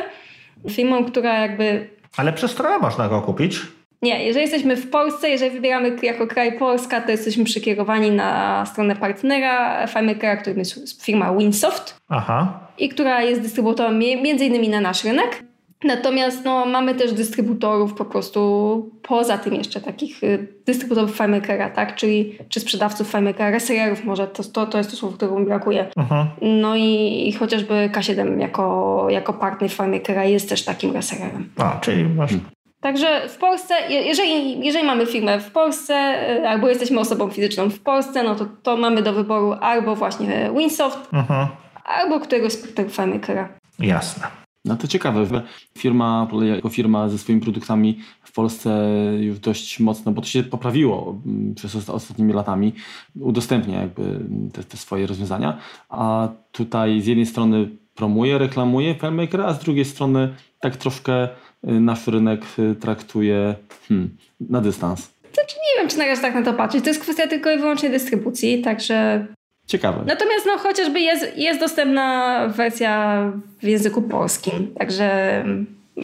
Firmą, 0.69 1.05
która 1.05 1.39
jakby... 1.39 1.89
Ale 2.17 2.33
przez 2.33 2.51
stronę 2.51 2.77
można 2.77 3.09
go 3.09 3.21
kupić? 3.21 3.59
Nie, 4.01 4.25
jeżeli 4.25 4.41
jesteśmy 4.41 4.75
w 4.75 4.89
Polsce, 4.89 5.29
jeżeli 5.29 5.51
wybieramy 5.51 5.95
jako 6.03 6.27
kraj 6.27 6.59
Polska, 6.59 7.01
to 7.01 7.11
jesteśmy 7.11 7.43
przykierowani 7.43 8.11
na 8.11 8.65
stronę 8.65 8.95
partnera 8.95 9.87
FileMakera, 9.87 10.37
którym 10.37 10.59
jest 10.59 11.05
firma 11.05 11.37
Winsoft. 11.37 11.97
Aha. 12.09 12.59
I 12.77 12.89
która 12.89 13.21
jest 13.21 13.41
dystrybutorem 13.41 13.99
między 13.99 14.45
innymi 14.45 14.69
na 14.69 14.81
nasz 14.81 15.03
rynek. 15.03 15.43
Natomiast 15.83 16.45
no, 16.45 16.65
mamy 16.65 16.95
też 16.95 17.13
dystrybutorów 17.13 17.93
po 17.93 18.05
prostu 18.05 18.91
poza 19.01 19.37
tym 19.37 19.53
jeszcze 19.53 19.81
takich 19.81 20.23
y, 20.23 20.47
dystrybutorów 20.65 21.11
FileMakera, 21.11 21.69
tak? 21.69 21.95
Czyli 21.95 22.37
czy 22.49 22.59
sprzedawców 22.59 23.07
FileMakera, 23.07 23.51
resellerów 23.51 24.03
może, 24.03 24.27
to, 24.27 24.43
to, 24.43 24.65
to 24.65 24.77
jest 24.77 24.89
to 24.91 24.95
słowo, 24.97 25.15
którego 25.15 25.39
mi 25.39 25.45
brakuje. 25.45 25.87
Aha. 25.95 26.27
No 26.41 26.75
i, 26.75 27.23
i, 27.27 27.33
chociażby 27.33 27.89
K7 27.93 28.39
jako, 28.39 29.07
jako 29.09 29.33
partner 29.33 29.71
FileMakera 29.71 30.25
jest 30.25 30.49
też 30.49 30.65
takim 30.65 30.93
resellerem. 30.93 31.49
A, 31.57 31.79
czyli 31.81 32.03
masz 32.03 32.33
Także 32.81 33.29
w 33.29 33.37
Polsce, 33.37 33.73
jeżeli, 33.89 34.65
jeżeli 34.65 34.85
mamy 34.85 35.05
firmę 35.05 35.39
w 35.39 35.51
Polsce, 35.51 35.93
y, 36.37 36.47
albo 36.47 36.69
jesteśmy 36.69 36.99
osobą 36.99 37.29
fizyczną 37.29 37.69
w 37.69 37.79
Polsce, 37.79 38.23
no 38.23 38.35
to, 38.35 38.45
to 38.63 38.77
mamy 38.77 39.01
do 39.01 39.13
wyboru 39.13 39.53
albo 39.61 39.95
właśnie 39.95 40.51
Winsoft, 40.57 41.13
mhm. 41.13 41.47
albo 41.85 42.19
któregoś 42.19 42.53
z 42.53 42.75
FileMakera. 42.91 43.49
Jasne. 43.79 44.27
No 44.65 44.75
to 44.75 44.87
ciekawe, 44.87 45.25
że 45.25 45.43
firma 45.77 46.27
jako 46.41 46.69
firma 46.69 47.09
ze 47.09 47.17
swoimi 47.17 47.41
produktami 47.41 47.99
w 48.23 48.31
Polsce 48.31 48.89
już 49.19 49.39
dość 49.39 49.79
mocno, 49.79 50.11
bo 50.11 50.21
to 50.21 50.27
się 50.27 50.43
poprawiło 50.43 51.15
mm, 51.25 51.55
przez 51.55 51.89
ostatnimi 51.89 52.33
latami, 52.33 52.73
udostępnia 53.19 53.81
jakby 53.81 54.19
te, 54.53 54.63
te 54.63 54.77
swoje 54.77 55.07
rozwiązania, 55.07 55.57
a 55.89 56.27
tutaj 56.51 57.01
z 57.01 57.05
jednej 57.05 57.25
strony 57.25 57.69
promuje, 57.95 58.37
reklamuje 58.37 58.95
FileMaker, 58.95 59.41
a 59.41 59.53
z 59.53 59.59
drugiej 59.59 59.85
strony 59.85 60.35
tak 60.59 60.77
troszkę 60.77 61.27
nasz 61.63 62.07
rynek 62.07 62.41
y, 62.59 62.75
traktuje 62.75 63.55
hmm, 63.87 64.17
na 64.39 64.61
dystans. 64.61 65.09
Znaczy 65.33 65.55
nie 65.55 65.81
wiem, 65.81 65.89
czy 65.89 65.97
na 65.97 66.05
razie 66.05 66.21
tak 66.21 66.35
na 66.35 66.41
to 66.41 66.53
patrzeć. 66.53 66.83
To 66.83 66.89
jest 66.89 67.01
kwestia 67.01 67.27
tylko 67.27 67.51
i 67.51 67.57
wyłącznie 67.57 67.89
dystrybucji, 67.89 68.61
także 68.61 69.27
Ciekawe. 69.67 70.03
Natomiast 70.07 70.45
no, 70.45 70.57
chociażby 70.57 70.99
jest, 70.99 71.37
jest 71.37 71.59
dostępna 71.59 72.47
wersja 72.47 73.23
w 73.59 73.63
języku 73.63 74.01
polskim, 74.01 74.73
także 74.79 75.43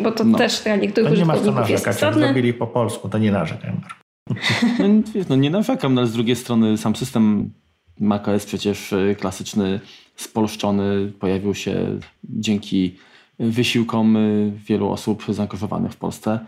bo 0.01 0.11
to 0.11 0.23
no. 0.23 0.37
też 0.37 0.61
dla 0.61 0.75
niektórych 0.75 1.09
to 1.09 1.15
nie 1.15 1.25
masz 1.25 1.39
co 1.39 1.51
narzekać, 1.51 2.01
jak 2.01 2.13
zrobili 2.13 2.53
po 2.53 2.67
polsku, 2.67 3.09
to 3.09 3.17
nie 3.17 3.31
narzekaj. 3.31 3.71
No, 4.79 5.23
no 5.29 5.35
nie 5.35 5.49
narzekam, 5.49 5.93
no, 5.93 6.01
ale 6.01 6.07
z 6.07 6.13
drugiej 6.13 6.35
strony 6.35 6.77
sam 6.77 6.95
system 6.95 7.51
macOS 7.99 8.45
przecież 8.45 8.93
y, 8.93 9.15
klasyczny, 9.19 9.79
spolszczony, 10.15 11.11
pojawił 11.19 11.55
się 11.55 11.99
dzięki 12.23 12.95
wysiłkom 13.39 14.17
y, 14.17 14.51
wielu 14.65 14.89
osób 14.91 15.23
zaangażowanych 15.29 15.91
w 15.91 15.97
Polsce 15.97 16.39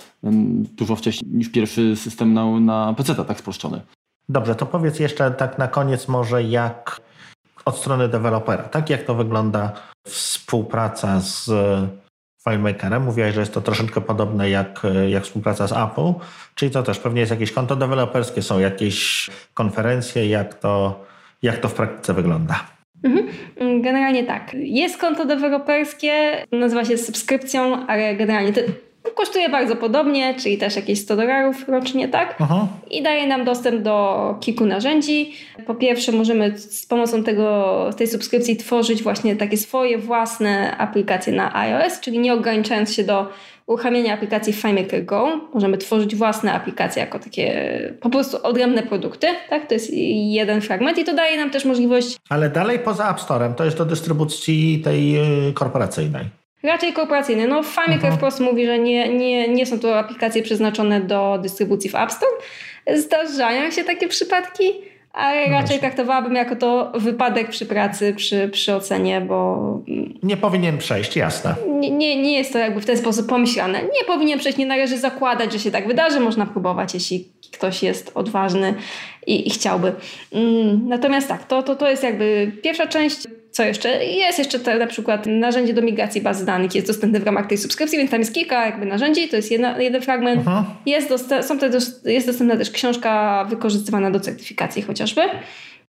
dużo 0.77 0.95
wcześniej 0.95 1.31
niż 1.31 1.51
pierwszy 1.51 1.95
system 1.95 2.33
na, 2.33 2.59
na 2.59 2.93
PC 2.93 3.25
tak 3.25 3.39
spolszczony. 3.39 3.81
Dobrze, 4.29 4.55
to 4.55 4.65
powiedz 4.65 4.99
jeszcze 4.99 5.31
tak 5.31 5.57
na 5.57 5.67
koniec 5.67 6.07
może 6.07 6.43
jak 6.43 7.01
od 7.65 7.77
strony 7.77 8.07
dewelopera, 8.07 8.63
tak 8.63 8.89
jak 8.89 9.03
to 9.03 9.15
wygląda 9.15 9.71
współpraca 10.07 11.19
z 11.19 11.51
FileMakerem. 12.43 13.03
Mówiłaś, 13.03 13.33
że 13.33 13.39
jest 13.39 13.53
to 13.53 13.61
troszeczkę 13.61 14.01
podobne 14.01 14.49
jak, 14.49 14.81
jak 15.09 15.23
współpraca 15.23 15.67
z 15.67 15.71
Apple, 15.71 16.13
czyli 16.55 16.71
to 16.71 16.83
też 16.83 16.99
pewnie 16.99 17.19
jest 17.19 17.31
jakieś 17.31 17.51
konto 17.51 17.75
deweloperskie, 17.75 18.41
są 18.41 18.59
jakieś 18.59 19.29
konferencje, 19.53 20.27
jak 20.27 20.53
to, 20.53 21.03
jak 21.41 21.57
to 21.57 21.69
w 21.69 21.73
praktyce 21.73 22.13
wygląda. 22.13 22.74
Mhm. 23.05 23.81
Generalnie 23.81 24.23
tak. 24.23 24.51
Jest 24.53 24.97
konto 24.97 25.25
deweloperskie, 25.25 26.13
nazywa 26.51 26.85
się 26.85 26.97
subskrypcją, 26.97 27.87
ale 27.87 28.15
generalnie 28.15 28.53
to, 28.53 28.61
Kosztuje 29.15 29.49
bardzo 29.49 29.75
podobnie, 29.75 30.33
czyli 30.33 30.57
też 30.57 30.75
jakieś 30.75 31.01
100 31.01 31.15
dolarów 31.15 31.69
rocznie, 31.69 32.07
tak? 32.07 32.35
Aha. 32.39 32.67
I 32.91 33.03
daje 33.03 33.27
nam 33.27 33.45
dostęp 33.45 33.81
do 33.81 34.37
kilku 34.41 34.65
narzędzi. 34.65 35.33
Po 35.67 35.75
pierwsze, 35.75 36.11
możemy 36.11 36.59
z 36.59 36.85
pomocą 36.85 37.23
tego, 37.23 37.89
tej 37.97 38.07
subskrypcji 38.07 38.57
tworzyć 38.57 39.03
właśnie 39.03 39.35
takie 39.35 39.57
swoje 39.57 39.97
własne 39.97 40.77
aplikacje 40.77 41.33
na 41.33 41.55
iOS, 41.55 41.99
czyli 41.99 42.19
nie 42.19 42.33
ograniczając 42.33 42.93
się 42.93 43.03
do 43.03 43.27
uruchamiania 43.67 44.13
aplikacji 44.13 44.53
FileMaker 44.53 45.05
Go. 45.05 45.49
Możemy 45.53 45.77
tworzyć 45.77 46.15
własne 46.15 46.53
aplikacje 46.53 47.01
jako 47.01 47.19
takie 47.19 47.93
po 48.01 48.09
prostu 48.09 48.37
odrębne 48.43 48.83
produkty, 48.83 49.27
tak? 49.49 49.67
To 49.67 49.73
jest 49.73 49.89
jeden 50.13 50.61
fragment 50.61 50.97
i 50.97 51.03
to 51.03 51.13
daje 51.13 51.37
nam 51.37 51.49
też 51.49 51.65
możliwość... 51.65 52.17
Ale 52.29 52.49
dalej 52.49 52.79
poza 52.79 53.09
App 53.11 53.21
Storem, 53.21 53.55
to 53.55 53.65
jest 53.65 53.77
do 53.77 53.85
dystrybucji 53.85 54.81
tej 54.83 55.17
y, 55.49 55.53
korporacyjnej. 55.53 56.25
Raczej 56.63 56.93
korporacyjny. 56.93 57.47
No 57.47 57.63
FileMaker 57.63 57.95
mhm. 57.95 58.17
wprost 58.17 58.39
mówi, 58.39 58.65
że 58.65 58.79
nie, 58.79 59.09
nie, 59.09 59.47
nie 59.47 59.65
są 59.65 59.79
to 59.79 59.99
aplikacje 59.99 60.43
przeznaczone 60.43 61.01
do 61.01 61.39
dystrybucji 61.41 61.89
w 61.89 61.95
App 61.95 62.11
Store. 62.11 62.31
Zdarzają 62.95 63.71
się 63.71 63.83
takie 63.83 64.07
przypadki, 64.07 64.73
ale 65.15 65.47
no 65.47 65.53
raczej 65.53 65.79
traktowałabym 65.79 66.35
jako 66.35 66.55
to 66.55 66.91
wypadek 66.95 67.49
przy 67.49 67.65
pracy, 67.65 68.13
przy, 68.13 68.49
przy 68.49 68.75
ocenie, 68.75 69.21
bo... 69.21 69.79
Nie 70.23 70.37
powinien 70.37 70.77
przejść, 70.77 71.15
jasne. 71.15 71.55
Nie, 71.79 71.91
nie, 71.91 72.21
nie 72.21 72.37
jest 72.37 72.53
to 72.53 72.59
jakby 72.59 72.81
w 72.81 72.85
ten 72.85 72.97
sposób 72.97 73.27
pomyślane. 73.27 73.81
Nie 73.81 74.05
powinien 74.07 74.39
przejść, 74.39 74.57
nie 74.57 74.65
należy 74.65 74.97
zakładać, 74.97 75.53
że 75.53 75.59
się 75.59 75.71
tak 75.71 75.87
wydarzy. 75.87 76.19
Można 76.19 76.45
próbować, 76.45 76.93
jeśli 76.93 77.27
ktoś 77.53 77.83
jest 77.83 78.11
odważny 78.15 78.73
i, 79.27 79.47
i 79.47 79.49
chciałby. 79.49 79.93
Mm, 80.31 80.87
natomiast 80.87 81.27
tak, 81.27 81.47
to, 81.47 81.63
to, 81.63 81.75
to 81.75 81.89
jest 81.89 82.03
jakby 82.03 82.51
pierwsza 82.63 82.87
część. 82.87 83.17
Co 83.55 83.63
jeszcze? 83.63 84.05
Jest 84.05 84.39
jeszcze 84.39 84.59
te, 84.59 84.77
na 84.77 84.87
przykład 84.87 85.25
narzędzie 85.25 85.73
do 85.73 85.81
migracji 85.81 86.21
bazy 86.21 86.45
danych, 86.45 86.75
jest 86.75 86.87
dostępne 86.87 87.19
w 87.19 87.23
ramach 87.23 87.47
tej 87.47 87.57
subskrypcji, 87.57 87.97
więc 87.97 88.11
tam 88.11 88.19
jest 88.19 88.33
kilka 88.33 88.65
jakby 88.65 88.85
narzędzi, 88.85 89.27
to 89.27 89.35
jest 89.35 89.51
jedna, 89.51 89.81
jeden 89.81 90.01
fragment. 90.01 90.45
Jest, 90.85 91.13
są 91.41 91.59
te, 91.59 91.69
jest 92.05 92.27
dostępna 92.27 92.57
też 92.57 92.71
książka 92.71 93.43
wykorzystywana 93.49 94.11
do 94.11 94.19
certyfikacji 94.19 94.81
chociażby 94.81 95.21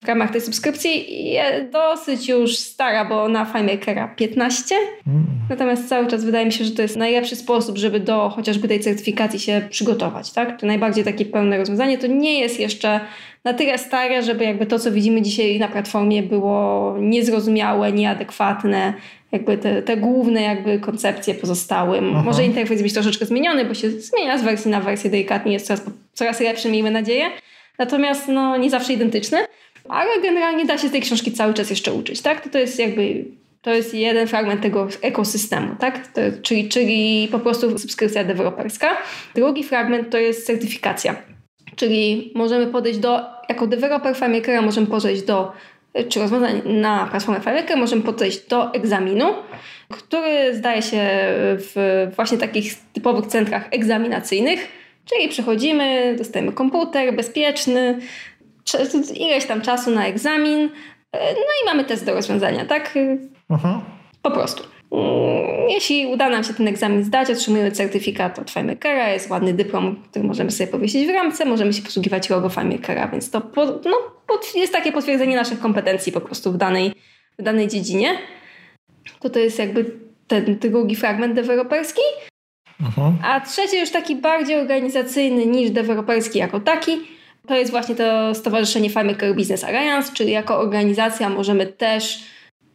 w 0.04 0.08
ramach 0.08 0.32
tej 0.32 0.42
subskrypcji 0.42 1.24
jest 1.34 1.72
dosyć 1.72 2.30
już 2.30 2.58
stara, 2.58 3.06
bo 3.06 3.30
na 3.30 3.46
FileMakera 3.46 4.08
15. 4.08 4.76
Mm. 5.08 5.26
Natomiast 5.50 5.90
cały 5.90 6.08
czas 6.08 6.26
wydaje 6.26 6.46
mi 6.46 6.52
się, 6.52 6.66
że 6.66 6.72
to 6.72 6.82
jest 6.82 6.98
najlepszy 6.98 7.36
sposób, 7.36 7.78
żeby 7.78 8.00
do 8.00 8.30
chociażby 8.30 8.68
tej 8.68 8.80
certyfikacji 8.80 9.40
się 9.40 9.62
przygotować. 9.70 10.32
Tak? 10.32 10.60
To 10.60 10.68
najbardziej 10.68 11.04
takie 11.04 11.26
pełne 11.26 11.58
rozwiązanie. 11.58 11.98
To 11.98 12.08
nie 12.08 12.40
jest 12.40 12.60
jeszcze 12.60 13.00
na 13.44 13.54
tyle 13.54 13.78
stare, 13.78 14.24
żeby 14.24 14.44
jakby 14.44 14.66
to, 14.66 14.80
co 14.80 14.92
widzimy 14.92 15.22
dzisiaj 15.22 15.60
na 15.60 15.68
platformie 15.68 16.24
było 16.24 16.96
niezrozumiałe, 17.00 17.92
nieadekwatne. 17.92 18.94
Jakby 19.32 19.58
te, 19.58 19.82
te 19.82 19.98
główne 19.98 20.42
jakby 20.42 20.80
koncepcje 20.80 21.36
pozostały. 21.36 21.98
Aha. 21.98 22.24
Może 22.26 22.44
interfejs 22.44 22.82
być 22.82 22.94
troszeczkę 22.94 23.26
zmieniony, 23.26 23.66
bo 23.66 23.74
się 23.74 23.92
zmienia 23.92 24.38
z 24.38 24.44
wersji 24.44 24.72
na 24.72 24.82
wersję 24.82 25.10
delikatnie, 25.10 25.54
jest 25.54 25.68
coraz, 25.68 25.84
coraz 26.14 26.40
lepszy, 26.40 26.72
miejmy 26.72 26.92
nadzieję. 26.92 27.26
Natomiast 27.78 28.28
no, 28.28 28.58
nie 28.58 28.70
zawsze 28.70 28.94
identyczny 28.94 29.38
ale 29.90 30.22
generalnie 30.22 30.66
da 30.66 30.78
się 30.78 30.88
z 30.88 30.92
tej 30.92 31.02
książki 31.02 31.32
cały 31.32 31.54
czas 31.54 31.70
jeszcze 31.70 31.94
uczyć, 31.94 32.22
tak? 32.22 32.42
To, 32.42 32.50
to 32.50 32.60
jest 32.60 32.80
jakby 32.80 33.26
to 33.62 33.74
jest 33.74 33.94
jeden 33.94 34.28
fragment 34.28 34.62
tego 34.62 34.88
ekosystemu, 35.02 35.76
tak? 35.80 36.08
To, 36.08 36.22
czyli, 36.42 36.70
czyli 36.70 37.28
po 37.32 37.40
prostu 37.40 37.80
subskrypcja 37.80 38.24
deweloperska. 38.24 38.98
Drugi 39.36 39.64
fragment 39.64 40.10
to 40.10 40.18
jest 40.18 40.46
certyfikacja, 40.46 41.16
czyli 41.76 42.32
możemy 42.36 42.68
podejść 42.68 43.00
do, 43.00 43.20
jako 43.50 43.68
deweloper 43.68 44.16
FileMakera 44.16 44.62
możemy 44.62 44.88
podejść 44.88 45.22
do, 45.22 45.52
czy 46.10 46.20
rozwiązań 46.20 46.62
na 46.66 47.08
platformę 47.12 47.42
FileMaker, 47.42 47.78
możemy 47.78 48.02
podejść 48.02 48.48
do 48.48 48.74
egzaminu, 48.74 49.34
który 49.90 50.56
zdaje 50.56 50.82
się 50.82 51.08
w 51.58 52.08
właśnie 52.16 52.38
takich 52.38 52.74
typowych 52.94 53.26
centrach 53.26 53.68
egzaminacyjnych, 53.72 54.68
czyli 55.06 55.30
przychodzimy, 55.30 56.16
dostajemy 56.18 56.52
komputer 56.52 57.16
bezpieczny, 57.16 58.00
ileś 59.16 59.46
tam 59.46 59.62
czasu 59.62 59.92
na 59.92 60.08
egzamin, 60.08 60.70
e, 61.12 61.34
no 61.34 61.52
i 61.64 61.66
mamy 61.66 61.86
test 61.86 62.06
do 62.06 62.14
rozwiązania, 62.14 62.66
tak? 62.66 62.94
Mhm. 63.50 63.82
Po 64.22 64.32
prostu. 64.32 64.64
Mm, 64.92 65.70
jeśli 65.70 66.08
uda 66.08 66.30
nam 66.30 66.44
się 66.44 66.54
ten 66.54 66.68
egzamin 66.68 67.04
zdać, 67.04 67.30
otrzymujemy 67.30 67.72
certyfikat 67.72 68.40
od 68.40 68.52
FileMakera, 68.52 69.10
jest 69.10 69.30
ładny 69.30 69.54
dyplom, 69.54 70.04
który 70.10 70.26
możemy 70.26 70.52
sobie 70.52 70.68
powiesić 70.68 71.08
w 71.08 71.10
ramce, 71.10 71.46
możemy 71.46 71.74
się 71.74 71.82
posługiwać 71.82 72.30
logo 72.30 72.50
FileMakera, 72.50 73.08
więc 73.08 73.32
to 73.32 73.42
po, 73.42 73.66
no, 73.66 73.98
jest 74.56 74.74
takie 74.74 74.92
potwierdzenie 74.92 75.36
naszych 75.36 75.60
kompetencji 75.60 76.12
po 76.12 76.22
prostu 76.22 76.52
w 76.52 76.58
danej, 76.58 76.94
w 77.40 77.44
danej 77.44 77.68
dziedzinie. 77.68 78.18
To 79.20 79.30
to 79.30 79.40
jest 79.40 79.60
jakby 79.60 79.86
ten 80.28 80.60
drugi 80.60 80.96
fragment 80.96 81.34
deweloperski. 81.34 82.02
Mhm. 82.82 83.18
A 83.24 83.42
trzeci 83.42 83.80
już 83.80 83.92
taki 83.92 84.16
bardziej 84.16 84.56
organizacyjny 84.56 85.46
niż 85.46 85.72
deweloperski 85.72 86.40
jako 86.40 86.60
taki, 86.60 86.92
to 87.50 87.56
jest 87.56 87.72
właśnie 87.72 87.96
to 87.96 88.36
Stowarzyszenie 88.36 88.90
FileMaker 88.90 89.36
Business 89.36 89.64
Alliance, 89.64 90.14
czyli 90.14 90.32
jako 90.32 90.60
organizacja 90.60 91.30
możemy 91.30 91.66
też 91.66 92.20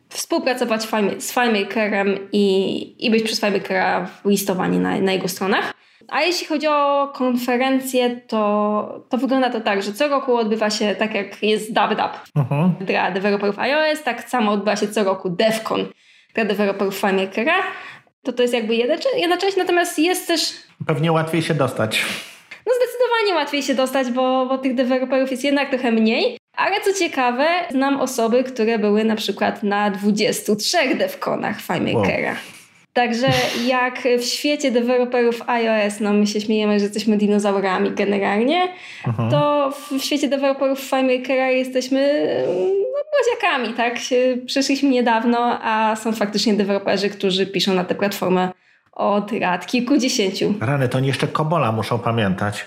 współpracować 0.08 0.82
z 1.18 1.32
FileMakerem 1.32 2.18
i, 2.32 3.06
i 3.06 3.10
być 3.10 3.22
przez 3.22 3.40
FileMakera 3.40 4.08
listowani 4.24 4.78
na, 4.78 4.98
na 4.98 5.12
jego 5.12 5.28
stronach. 5.28 5.74
A 6.08 6.20
jeśli 6.20 6.46
chodzi 6.46 6.66
o 6.66 7.12
konferencję, 7.14 8.20
to, 8.28 9.04
to 9.08 9.18
wygląda 9.18 9.50
to 9.50 9.60
tak, 9.60 9.82
że 9.82 9.92
co 9.92 10.08
roku 10.08 10.36
odbywa 10.36 10.70
się 10.70 10.94
tak 10.94 11.14
jak 11.14 11.42
jest 11.42 11.72
DubDub 11.72 12.12
uh-huh. 12.36 12.70
dla 12.80 13.10
deweloperów 13.10 13.58
iOS, 13.58 14.02
tak 14.02 14.28
samo 14.30 14.52
odbywa 14.52 14.76
się 14.76 14.88
co 14.88 15.04
roku 15.04 15.30
DevCon 15.30 15.86
dla 16.34 16.44
deweloperów 16.44 16.96
FileMakera. 16.96 17.54
To 18.22 18.32
to 18.32 18.42
jest 18.42 18.54
jakby 18.54 18.74
jedna, 18.74 18.94
jedna 19.16 19.36
część, 19.36 19.56
natomiast 19.56 19.98
jest 19.98 20.26
też... 20.26 20.52
Pewnie 20.86 21.12
łatwiej 21.12 21.42
się 21.42 21.54
dostać. 21.54 22.04
No 22.66 22.72
zdecydowanie 22.72 23.34
łatwiej 23.34 23.62
się 23.62 23.74
dostać, 23.74 24.10
bo, 24.10 24.46
bo 24.46 24.58
tych 24.58 24.74
deweloperów 24.74 25.30
jest 25.30 25.44
jednak 25.44 25.70
trochę 25.70 25.92
mniej. 25.92 26.38
Ale 26.56 26.80
co 26.80 26.92
ciekawe, 26.92 27.46
znam 27.70 28.00
osoby, 28.00 28.44
które 28.44 28.78
były 28.78 29.04
na 29.04 29.16
przykład 29.16 29.62
na 29.62 29.90
23 29.90 30.94
devconach 30.94 31.60
FileMakera. 31.60 32.28
Wow. 32.28 32.36
Także 32.92 33.26
jak 33.66 34.02
w 34.18 34.24
świecie 34.24 34.70
deweloperów 34.70 35.48
iOS, 35.48 36.00
no 36.00 36.12
my 36.12 36.26
się 36.26 36.40
śmiejemy, 36.40 36.78
że 36.78 36.84
jesteśmy 36.84 37.16
dinozaurami 37.16 37.90
generalnie, 37.90 38.68
Aha. 39.08 39.28
to 39.30 39.70
w 39.70 40.02
świecie 40.02 40.28
deweloperów 40.28 40.80
FileMakera 40.80 41.50
jesteśmy 41.50 42.26
no, 43.62 43.72
tak? 43.76 43.96
Przeszliśmy 44.46 44.88
niedawno, 44.88 45.58
a 45.62 45.96
są 45.96 46.12
faktycznie 46.12 46.54
deweloperzy, 46.54 47.10
którzy 47.10 47.46
piszą 47.46 47.74
na 47.74 47.84
tę 47.84 47.94
platformę 47.94 48.52
od 48.95 49.32
lat 49.32 49.66
kilkudziesięciu. 49.66 50.55
Rany, 50.61 50.88
to 50.88 50.99
jeszcze 50.99 51.28
Kobola 51.28 51.72
muszą 51.72 51.99
pamiętać. 51.99 52.66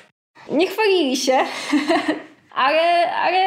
Nie 0.52 0.68
chwalili 0.68 1.18
się. 1.18 1.38
Ale, 2.56 3.12
ale 3.12 3.40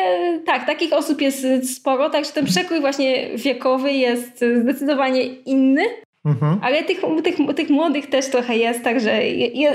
tak, 0.46 0.66
takich 0.66 0.92
osób 0.92 1.20
jest 1.20 1.46
sporo, 1.76 2.10
także 2.10 2.32
ten 2.32 2.46
przekrój 2.46 2.80
właśnie 2.80 3.38
wiekowy 3.38 3.92
jest 3.92 4.44
zdecydowanie 4.62 5.22
inny. 5.22 5.82
Mhm. 6.24 6.58
Ale 6.62 6.82
tych, 6.82 7.00
tych, 7.24 7.36
tych 7.56 7.70
młodych 7.70 8.06
też 8.06 8.30
trochę 8.30 8.56
jest, 8.56 8.84
także 8.84 9.26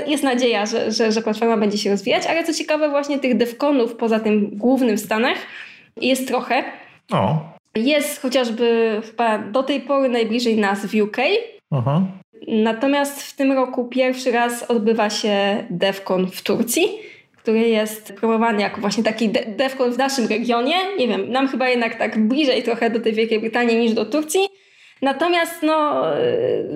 jest 0.06 0.24
nadzieja, 0.24 0.66
że, 0.66 0.92
że, 0.92 1.12
że 1.12 1.22
platforma 1.22 1.56
będzie 1.56 1.78
się 1.78 1.90
rozwijać. 1.90 2.26
Ale 2.26 2.44
co 2.44 2.54
ciekawe, 2.54 2.88
właśnie 2.88 3.18
tych 3.18 3.36
devconów 3.36 3.94
poza 3.94 4.20
tym 4.20 4.50
głównym 4.52 4.96
w 4.96 5.00
Stanach 5.00 5.38
jest 6.00 6.28
trochę. 6.28 6.64
O. 7.12 7.38
Jest 7.74 8.22
chociażby 8.22 9.00
chyba 9.10 9.38
do 9.38 9.62
tej 9.62 9.80
pory 9.80 10.08
najbliżej 10.08 10.56
nas 10.58 10.86
w 10.86 10.94
UK. 10.94 11.16
Aha. 11.70 12.02
Natomiast 12.46 13.22
w 13.22 13.36
tym 13.36 13.52
roku 13.52 13.84
pierwszy 13.84 14.32
raz 14.32 14.62
odbywa 14.62 15.10
się 15.10 15.64
DevCon 15.70 16.30
w 16.30 16.42
Turcji, 16.42 16.88
który 17.36 17.68
jest 17.68 18.12
promowany 18.12 18.62
jako 18.62 18.80
właśnie 18.80 19.04
taki 19.04 19.28
DevCon 19.28 19.92
w 19.92 19.98
naszym 19.98 20.26
regionie. 20.26 20.74
Nie 20.98 21.08
wiem, 21.08 21.30
nam 21.30 21.48
chyba 21.48 21.68
jednak 21.68 21.98
tak 21.98 22.28
bliżej 22.28 22.62
trochę 22.62 22.90
do 22.90 23.00
tej 23.00 23.12
Wielkiej 23.12 23.40
Brytanii 23.40 23.76
niż 23.76 23.92
do 23.92 24.04
Turcji. 24.04 24.40
Natomiast 25.02 25.62
no, 25.62 26.02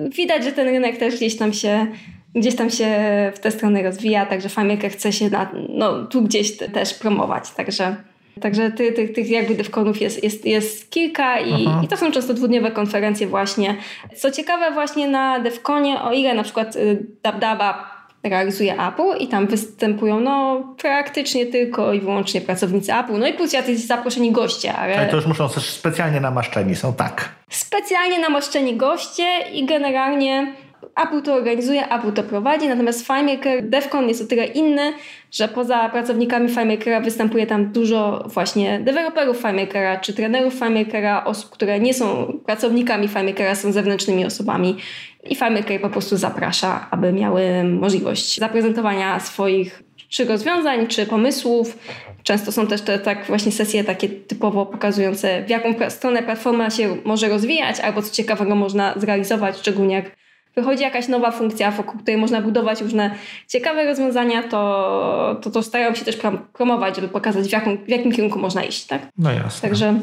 widać, 0.09 0.43
że 0.43 0.51
ten 0.51 0.67
rynek 0.67 0.97
też 0.97 1.15
gdzieś 1.15 1.37
tam 1.37 1.53
się 1.53 1.87
gdzieś 2.35 2.55
tam 2.55 2.69
się 2.69 2.87
w 3.35 3.39
tę 3.39 3.51
stronę 3.51 3.83
rozwija, 3.83 4.25
także 4.25 4.49
FileMaker 4.49 4.91
chce 4.91 5.13
się 5.13 5.29
na, 5.29 5.51
no, 5.69 6.05
tu 6.05 6.21
gdzieś 6.21 6.57
też 6.57 6.93
promować, 6.93 7.51
także 7.51 7.95
Także 8.41 8.71
tych, 8.71 8.95
tych, 8.95 9.13
tych 9.13 9.29
jakby 9.29 9.55
devconów 9.55 10.01
jest, 10.01 10.23
jest, 10.23 10.45
jest 10.45 10.91
kilka 10.91 11.39
i, 11.39 11.63
i, 11.83 11.87
to 11.87 11.97
są 11.97 12.11
często 12.11 12.33
dwudniowe 12.33 12.71
konferencje 12.71 13.27
właśnie. 13.27 13.75
Co 14.15 14.31
ciekawe 14.31 14.71
właśnie 14.71 15.07
na 15.07 15.39
devconie, 15.39 16.01
o 16.01 16.13
ile 16.13 16.33
na 16.33 16.43
przykład 16.43 16.75
y, 16.75 17.05
DabDaba 17.23 18.01
realizuje 18.23 18.73
Apple 18.73 19.17
i 19.19 19.27
tam 19.27 19.47
występują 19.47 20.19
no 20.19 20.63
praktycznie 20.81 21.45
tylko 21.45 21.93
i 21.93 21.99
wyłącznie 21.99 22.41
pracownicy 22.41 22.93
Apple, 22.93 23.19
no 23.19 23.27
i 23.27 23.33
plus 23.33 23.53
jacyś 23.53 23.79
zaproszeni 23.79 24.31
goście. 24.31 24.73
Ale... 24.73 24.97
ale 24.97 25.07
to 25.07 25.15
już 25.15 25.25
muszą 25.25 25.49
specjalnie 25.49 26.19
namaszczeni, 26.19 26.75
są 26.75 26.93
tak. 26.93 27.29
Specjalnie 27.49 28.19
namaszczeni 28.19 28.77
goście 28.77 29.39
i 29.53 29.65
generalnie 29.65 30.53
Apple 30.95 31.21
to 31.21 31.33
organizuje, 31.33 31.89
Apple 31.89 32.11
to 32.11 32.23
prowadzi, 32.23 32.67
natomiast 32.67 33.07
FileMaker, 33.07 33.69
DevCon 33.69 34.07
jest 34.07 34.21
o 34.21 34.27
tyle 34.27 34.45
inny, 34.45 34.93
że 35.31 35.47
poza 35.47 35.89
pracownikami 35.89 36.49
FileMakera 36.49 37.01
występuje 37.01 37.47
tam 37.47 37.71
dużo 37.71 38.23
właśnie 38.27 38.79
deweloperów 38.79 39.37
FileMakera, 39.37 39.99
czy 39.99 40.13
trenerów 40.13 40.53
FileMakera, 40.53 41.23
osób, 41.25 41.49
które 41.49 41.79
nie 41.79 41.93
są 41.93 42.39
pracownikami 42.45 43.07
FileMakera, 43.07 43.55
są 43.55 43.71
zewnętrznymi 43.71 44.25
osobami 44.25 44.75
i 45.23 45.35
FileMaker 45.35 45.81
po 45.81 45.89
prostu 45.89 46.17
zaprasza, 46.17 46.87
aby 46.91 47.13
miały 47.13 47.63
możliwość 47.63 48.39
zaprezentowania 48.39 49.19
swoich 49.19 49.83
czy 50.09 50.25
rozwiązań, 50.25 50.87
czy 50.87 51.05
pomysłów. 51.05 51.77
Często 52.23 52.51
są 52.51 52.67
też 52.67 52.81
te 52.81 52.99
tak 52.99 53.25
właśnie 53.25 53.51
sesje 53.51 53.83
takie 53.83 54.09
typowo 54.09 54.65
pokazujące, 54.65 55.43
w 55.43 55.49
jaką 55.49 55.89
stronę 55.89 56.23
platforma 56.23 56.69
się 56.69 56.97
może 57.05 57.29
rozwijać, 57.29 57.79
albo 57.79 58.01
co 58.01 58.13
ciekawego 58.13 58.55
można 58.55 58.93
zrealizować, 58.97 59.57
szczególnie 59.57 59.95
jak 59.95 60.20
wychodzi 60.55 60.83
jakaś 60.83 61.07
nowa 61.07 61.31
funkcja, 61.31 61.71
wokół 61.71 61.99
której 61.99 62.17
można 62.17 62.41
budować 62.41 62.81
różne 62.81 63.15
ciekawe 63.47 63.85
rozwiązania, 63.85 64.43
to, 64.43 65.39
to, 65.41 65.51
to 65.51 65.63
starają 65.63 65.95
się 65.95 66.05
też 66.05 66.17
promować, 66.53 66.95
żeby 66.95 67.07
pokazać, 67.07 67.47
w, 67.47 67.51
jaką, 67.51 67.77
w 67.77 67.89
jakim 67.89 68.11
kierunku 68.11 68.39
można 68.39 68.63
iść. 68.63 68.85
Tak? 68.85 69.01
No 69.17 69.31
jasne. 69.31 69.69
Także, 69.69 69.99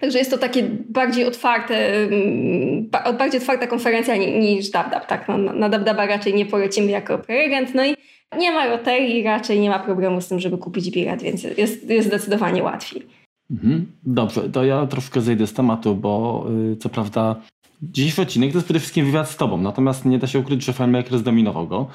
także 0.00 0.18
jest 0.18 0.30
to 0.30 0.38
takie 0.38 0.62
bardziej 0.88 1.24
otwarte, 1.24 2.02
mm, 2.02 2.90
bardziej 3.18 3.40
otwarta 3.40 3.66
konferencja 3.66 4.16
niż 4.16 4.70
DabDab. 4.70 5.06
Tak? 5.06 5.28
No, 5.28 5.38
na 5.38 5.68
DabDaba 5.68 6.06
raczej 6.06 6.34
nie 6.34 6.46
polecimy 6.46 6.90
jako 6.90 7.18
prelegent. 7.18 7.74
No 7.74 7.84
i 7.84 7.96
nie 8.38 8.52
ma 8.52 8.66
loterii, 8.66 9.22
raczej 9.22 9.60
nie 9.60 9.70
ma 9.70 9.78
problemu 9.78 10.20
z 10.20 10.28
tym, 10.28 10.40
żeby 10.40 10.58
kupić 10.58 10.90
bilet, 10.90 11.22
więc 11.22 11.42
jest, 11.42 11.90
jest 11.90 12.08
zdecydowanie 12.08 12.62
łatwiej. 12.62 13.06
Mhm. 13.50 13.86
Dobrze, 14.02 14.40
to 14.40 14.64
ja 14.64 14.86
troszkę 14.86 15.20
zejdę 15.20 15.46
z 15.46 15.52
tematu, 15.52 15.94
bo 15.94 16.44
yy, 16.68 16.76
co 16.76 16.88
prawda 16.88 17.36
Dzisiejszy 17.82 18.22
odcinek 18.22 18.52
to 18.52 18.58
jest 18.58 18.66
przede 18.66 18.80
wszystkim 18.80 19.06
wywiad 19.06 19.30
z 19.30 19.36
Tobą, 19.36 19.58
natomiast 19.58 20.04
nie 20.04 20.18
da 20.18 20.26
się 20.26 20.38
ukryć, 20.38 20.64
że 20.64 20.72
FileMaker 20.72 21.18
zdominował 21.18 21.68
go. 21.68 21.86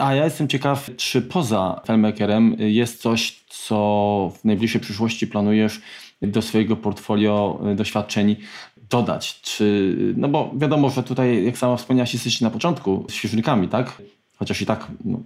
A 0.00 0.14
ja 0.14 0.24
jestem 0.24 0.48
ciekaw, 0.48 0.90
czy 0.96 1.22
poza 1.22 1.80
FileMakerem 1.86 2.56
jest 2.58 3.02
coś, 3.02 3.44
co 3.48 4.32
w 4.40 4.44
najbliższej 4.44 4.80
przyszłości 4.80 5.26
planujesz 5.26 5.80
do 6.22 6.42
swojego 6.42 6.76
portfolio 6.76 7.60
doświadczeń 7.76 8.36
dodać? 8.90 9.40
Czy, 9.40 9.96
no 10.16 10.28
bo 10.28 10.50
wiadomo, 10.56 10.90
że 10.90 11.02
tutaj, 11.02 11.44
jak 11.44 11.58
sama 11.58 11.76
wspomniałaś, 11.76 12.14
jesteście 12.14 12.44
na 12.44 12.50
początku 12.50 13.06
z 13.08 13.12
świeżnikami, 13.12 13.68
tak? 13.68 14.02
Chociaż 14.38 14.62
i 14.62 14.66
tak, 14.66 14.88
no, 15.04 15.20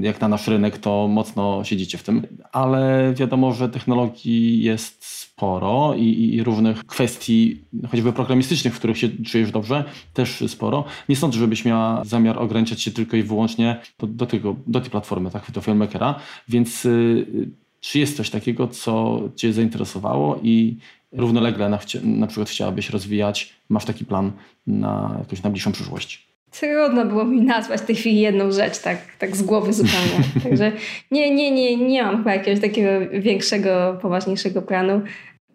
jak 0.00 0.20
na 0.20 0.28
nasz 0.28 0.48
rynek, 0.48 0.78
to 0.78 1.08
mocno 1.08 1.64
siedzicie 1.64 1.98
w 1.98 2.02
tym, 2.02 2.26
ale 2.52 3.12
wiadomo, 3.16 3.52
że 3.52 3.68
technologii 3.68 4.62
jest 4.62 5.04
sporo 5.04 5.94
i, 5.96 6.34
i, 6.34 6.42
różnych 6.42 6.84
kwestii, 6.84 7.60
choćby 7.90 8.12
programistycznych, 8.12 8.74
w 8.74 8.78
których 8.78 8.98
się 8.98 9.08
czujesz 9.08 9.50
dobrze, 9.50 9.84
też 10.14 10.44
sporo. 10.46 10.84
Nie 11.08 11.16
sądzę, 11.16 11.38
żebyś 11.38 11.64
miała 11.64 12.04
zamiar 12.04 12.38
ograniczać 12.38 12.82
się 12.82 12.90
tylko 12.90 13.16
i 13.16 13.22
wyłącznie 13.22 13.80
do, 13.98 14.06
do, 14.06 14.26
tego, 14.26 14.56
do 14.66 14.80
tej 14.80 14.90
platformy, 14.90 15.30
tak, 15.30 15.50
do 15.50 15.60
FileMakera, 15.60 16.14
więc 16.48 16.84
y, 16.84 17.50
czy 17.80 17.98
jest 17.98 18.16
coś 18.16 18.30
takiego, 18.30 18.68
co 18.68 19.20
Cię 19.36 19.52
zainteresowało 19.52 20.40
i 20.42 20.76
równolegle 21.12 21.68
na, 21.68 21.78
na 22.02 22.26
przykład 22.26 22.48
chciałabyś 22.48 22.90
rozwijać, 22.90 23.52
masz 23.68 23.84
taki 23.84 24.04
plan 24.04 24.32
na 24.66 25.16
jakąś 25.18 25.42
najbliższą 25.42 25.72
przyszłość? 25.72 26.31
Trudno 26.60 27.04
było 27.04 27.24
mi 27.24 27.40
nazwać 27.40 27.80
w 27.80 27.84
tej 27.84 27.96
chwili 27.96 28.20
jedną 28.20 28.52
rzecz 28.52 28.78
tak, 28.78 28.98
tak 29.18 29.36
z 29.36 29.42
głowy 29.42 29.72
zupełnie. 29.72 30.24
Także 30.44 30.72
nie, 31.10 31.34
nie, 31.34 31.50
nie, 31.50 31.76
nie 31.76 32.02
mam 32.02 32.16
chyba 32.16 32.34
jakiegoś 32.34 32.60
takiego 32.60 32.88
większego, 33.12 33.98
poważniejszego 34.02 34.62
planu. 34.62 35.02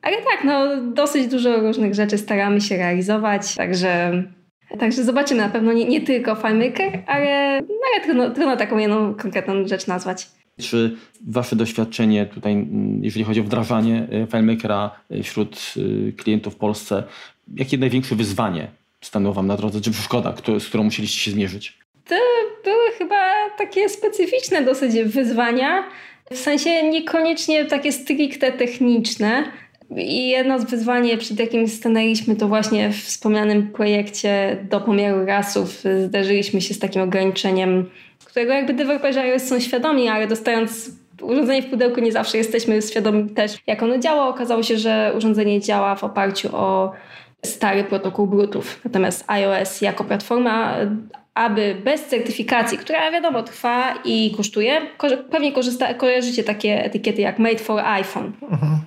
Ale 0.01 0.17
tak, 0.17 0.43
no 0.45 0.81
dosyć 0.93 1.27
dużo 1.27 1.59
różnych 1.59 1.95
rzeczy 1.95 2.17
staramy 2.17 2.61
się 2.61 2.77
realizować, 2.77 3.55
także, 3.55 4.23
także 4.79 5.03
zobaczymy. 5.03 5.41
Na 5.41 5.49
pewno 5.49 5.73
nie, 5.73 5.85
nie 5.85 6.01
tylko 6.01 6.35
FileMaker, 6.35 7.03
ale, 7.07 7.61
no, 7.61 7.75
ale 7.93 8.03
trudno, 8.05 8.29
trudno 8.29 8.57
taką 8.57 8.77
jedną 8.77 9.13
konkretną 9.13 9.67
rzecz 9.67 9.87
nazwać. 9.87 10.27
Czy 10.59 10.95
wasze 11.27 11.55
doświadczenie 11.55 12.25
tutaj, 12.25 12.53
mm, 12.53 13.03
jeżeli 13.03 13.25
chodzi 13.25 13.39
o 13.39 13.43
wdrażanie 13.43 14.07
e, 14.11 14.27
FileMakera 14.27 14.91
e, 15.09 15.23
wśród 15.23 15.73
e, 15.77 16.11
klientów 16.11 16.53
w 16.53 16.57
Polsce, 16.57 17.03
jakie 17.55 17.77
największe 17.77 18.15
wyzwanie 18.15 18.67
stanęło 19.01 19.33
wam 19.33 19.47
na 19.47 19.57
drodze, 19.57 19.81
czy 19.81 19.91
przeszkoda, 19.91 20.33
z 20.59 20.67
którą 20.67 20.83
musieliście 20.83 21.19
się 21.19 21.31
zmierzyć? 21.31 21.79
To 22.05 22.15
były 22.63 22.91
chyba 22.97 23.49
takie 23.57 23.89
specyficzne 23.89 24.61
dosyć 24.61 24.93
wyzwania, 25.03 25.83
w 26.31 26.37
sensie 26.37 26.89
niekoniecznie 26.89 27.65
takie 27.65 27.91
stricte 27.91 28.51
techniczne. 28.51 29.43
I 29.95 30.27
jedno 30.27 30.59
z 30.59 30.63
wyzwań, 30.63 31.17
przed 31.17 31.39
jakim 31.39 31.67
stanęliśmy, 31.67 32.35
to 32.35 32.47
właśnie 32.47 32.89
w 32.89 32.97
wspomnianym 32.97 33.71
projekcie 33.71 34.57
do 34.69 34.81
pomiaru 34.81 35.25
rasów 35.25 35.83
zderzyliśmy 36.05 36.61
się 36.61 36.73
z 36.73 36.79
takim 36.79 37.01
ograniczeniem, 37.01 37.89
którego 38.25 38.53
jakby 38.53 38.73
deweloperzy 38.73 39.39
są 39.39 39.59
świadomi, 39.59 40.07
ale 40.07 40.27
dostając 40.27 40.91
urządzenie 41.21 41.61
w 41.61 41.69
pudełku 41.69 42.01
nie 42.01 42.11
zawsze 42.11 42.37
jesteśmy 42.37 42.81
świadomi 42.81 43.29
też, 43.29 43.57
jak 43.67 43.83
ono 43.83 43.97
działa. 43.97 44.27
Okazało 44.27 44.63
się, 44.63 44.77
że 44.77 45.13
urządzenie 45.17 45.61
działa 45.61 45.95
w 45.95 46.03
oparciu 46.03 46.49
o 46.55 46.91
stary 47.47 47.83
protokół 47.83 48.27
Bluetooth. 48.27 48.65
Natomiast 48.85 49.23
iOS 49.27 49.81
jako 49.81 50.03
platforma, 50.03 50.75
aby 51.33 51.75
bez 51.83 52.05
certyfikacji, 52.05 52.77
która 52.77 53.11
wiadomo 53.11 53.43
trwa 53.43 53.93
i 54.05 54.33
kosztuje, 54.37 54.81
pewnie 55.31 55.51
korzysta, 55.51 55.93
kojarzycie 55.93 56.43
takie 56.43 56.85
etykiety 56.85 57.21
jak 57.21 57.39
Made 57.39 57.59
for 57.59 57.79
iPhone. 57.79 58.31
Mhm. 58.41 58.77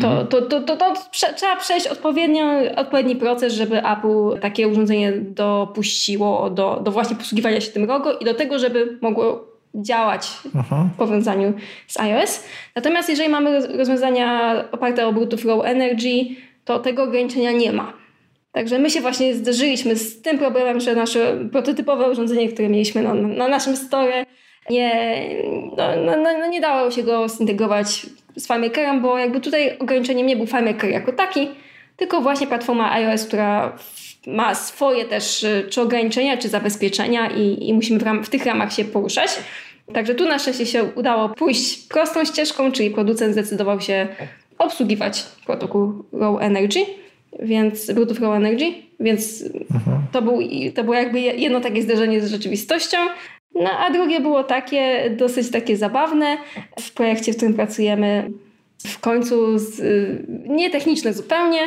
To, 0.00 0.24
to, 0.24 0.42
to, 0.42 0.60
to, 0.60 0.76
to 0.76 0.94
trzeba 1.36 1.56
przejść 1.56 1.86
odpowiednio, 1.86 2.44
odpowiedni 2.76 3.16
proces, 3.16 3.52
żeby 3.52 3.78
Apple 3.78 4.40
takie 4.40 4.68
urządzenie 4.68 5.12
dopuściło 5.12 6.50
do, 6.50 6.80
do 6.84 6.90
właśnie 6.90 7.16
posługiwania 7.16 7.60
się 7.60 7.70
tym 7.70 7.86
logo 7.86 8.18
i 8.18 8.24
do 8.24 8.34
tego, 8.34 8.58
żeby 8.58 8.98
mogło 9.02 9.44
działać 9.74 10.30
w 10.54 10.96
powiązaniu 10.96 11.52
z 11.86 12.00
iOS. 12.00 12.44
Natomiast 12.76 13.08
jeżeli 13.08 13.28
mamy 13.28 13.66
rozwiązania 13.76 14.54
oparte 14.72 15.06
o 15.06 15.12
Bluetooth 15.12 15.44
Low 15.44 15.64
Energy, 15.64 16.36
to 16.64 16.78
tego 16.78 17.02
ograniczenia 17.02 17.52
nie 17.52 17.72
ma. 17.72 17.92
Także 18.52 18.78
my 18.78 18.90
się 18.90 19.00
właśnie 19.00 19.34
zderzyliśmy 19.34 19.96
z 19.96 20.22
tym 20.22 20.38
problemem, 20.38 20.80
że 20.80 20.94
nasze 20.94 21.48
prototypowe 21.52 22.10
urządzenie, 22.10 22.48
które 22.48 22.68
mieliśmy 22.68 23.02
na, 23.02 23.14
na 23.14 23.48
naszym 23.48 23.76
store, 23.76 24.26
nie, 24.70 25.20
no, 25.76 25.88
no, 26.06 26.16
no, 26.16 26.38
no, 26.38 26.46
nie 26.46 26.60
dało 26.60 26.90
się 26.90 27.02
go 27.02 27.28
zintegrować 27.28 28.06
z 28.36 28.46
FileMakerem, 28.46 29.02
bo 29.02 29.18
jakby 29.18 29.40
tutaj 29.40 29.78
ograniczeniem 29.78 30.26
nie 30.26 30.36
był 30.36 30.46
FileMaker 30.46 30.90
jako 30.90 31.12
taki, 31.12 31.48
tylko 31.96 32.20
właśnie 32.20 32.46
platforma 32.46 32.92
iOS, 32.92 33.26
która 33.26 33.78
ma 34.26 34.54
swoje 34.54 35.04
też 35.04 35.46
czy 35.70 35.80
ograniczenia, 35.80 36.36
czy 36.36 36.48
zabezpieczenia 36.48 37.30
i, 37.30 37.68
i 37.68 37.74
musimy 37.74 37.98
w, 37.98 38.02
ram, 38.02 38.24
w 38.24 38.30
tych 38.30 38.46
ramach 38.46 38.72
się 38.72 38.84
poruszać. 38.84 39.30
Także 39.94 40.14
tu 40.14 40.24
na 40.28 40.38
szczęście 40.38 40.66
się 40.66 40.84
udało 40.84 41.28
pójść 41.28 41.88
prostą 41.88 42.24
ścieżką, 42.24 42.72
czyli 42.72 42.90
producent 42.90 43.32
zdecydował 43.32 43.80
się 43.80 44.08
obsługiwać 44.58 45.24
protokół 45.46 46.04
Low 46.12 46.42
Energy, 46.42 46.80
więc 47.42 47.90
Bluetooth 47.92 48.20
Low 48.20 48.36
Energy, 48.36 48.72
więc 49.00 49.42
mhm. 49.74 50.02
to, 50.12 50.22
był, 50.22 50.38
to 50.74 50.84
było 50.84 50.94
jakby 50.96 51.20
jedno 51.20 51.60
takie 51.60 51.82
zderzenie 51.82 52.20
z 52.20 52.30
rzeczywistością. 52.30 52.98
No 53.54 53.70
a 53.70 53.90
drugie 53.90 54.20
było 54.20 54.44
takie, 54.44 55.10
dosyć 55.10 55.50
takie 55.50 55.76
zabawne. 55.76 56.36
W 56.80 56.92
projekcie, 56.92 57.32
w 57.32 57.36
którym 57.36 57.54
pracujemy, 57.54 58.30
w 58.86 59.00
końcu 59.00 59.58
z, 59.58 59.80
nie 60.48 60.70
techniczne 60.70 61.12
zupełnie, 61.12 61.60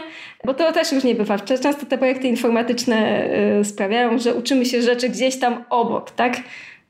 bo 0.45 0.53
to 0.53 0.71
też 0.71 0.91
już 0.91 1.03
nie 1.03 1.15
bywa. 1.15 1.39
Często 1.39 1.85
te 1.85 1.97
projekty 1.97 2.27
informatyczne 2.27 3.29
y, 3.59 3.65
sprawiają, 3.65 4.19
że 4.19 4.35
uczymy 4.35 4.65
się 4.65 4.81
rzeczy 4.81 5.09
gdzieś 5.09 5.39
tam 5.39 5.63
obok, 5.69 6.11
tak? 6.11 6.37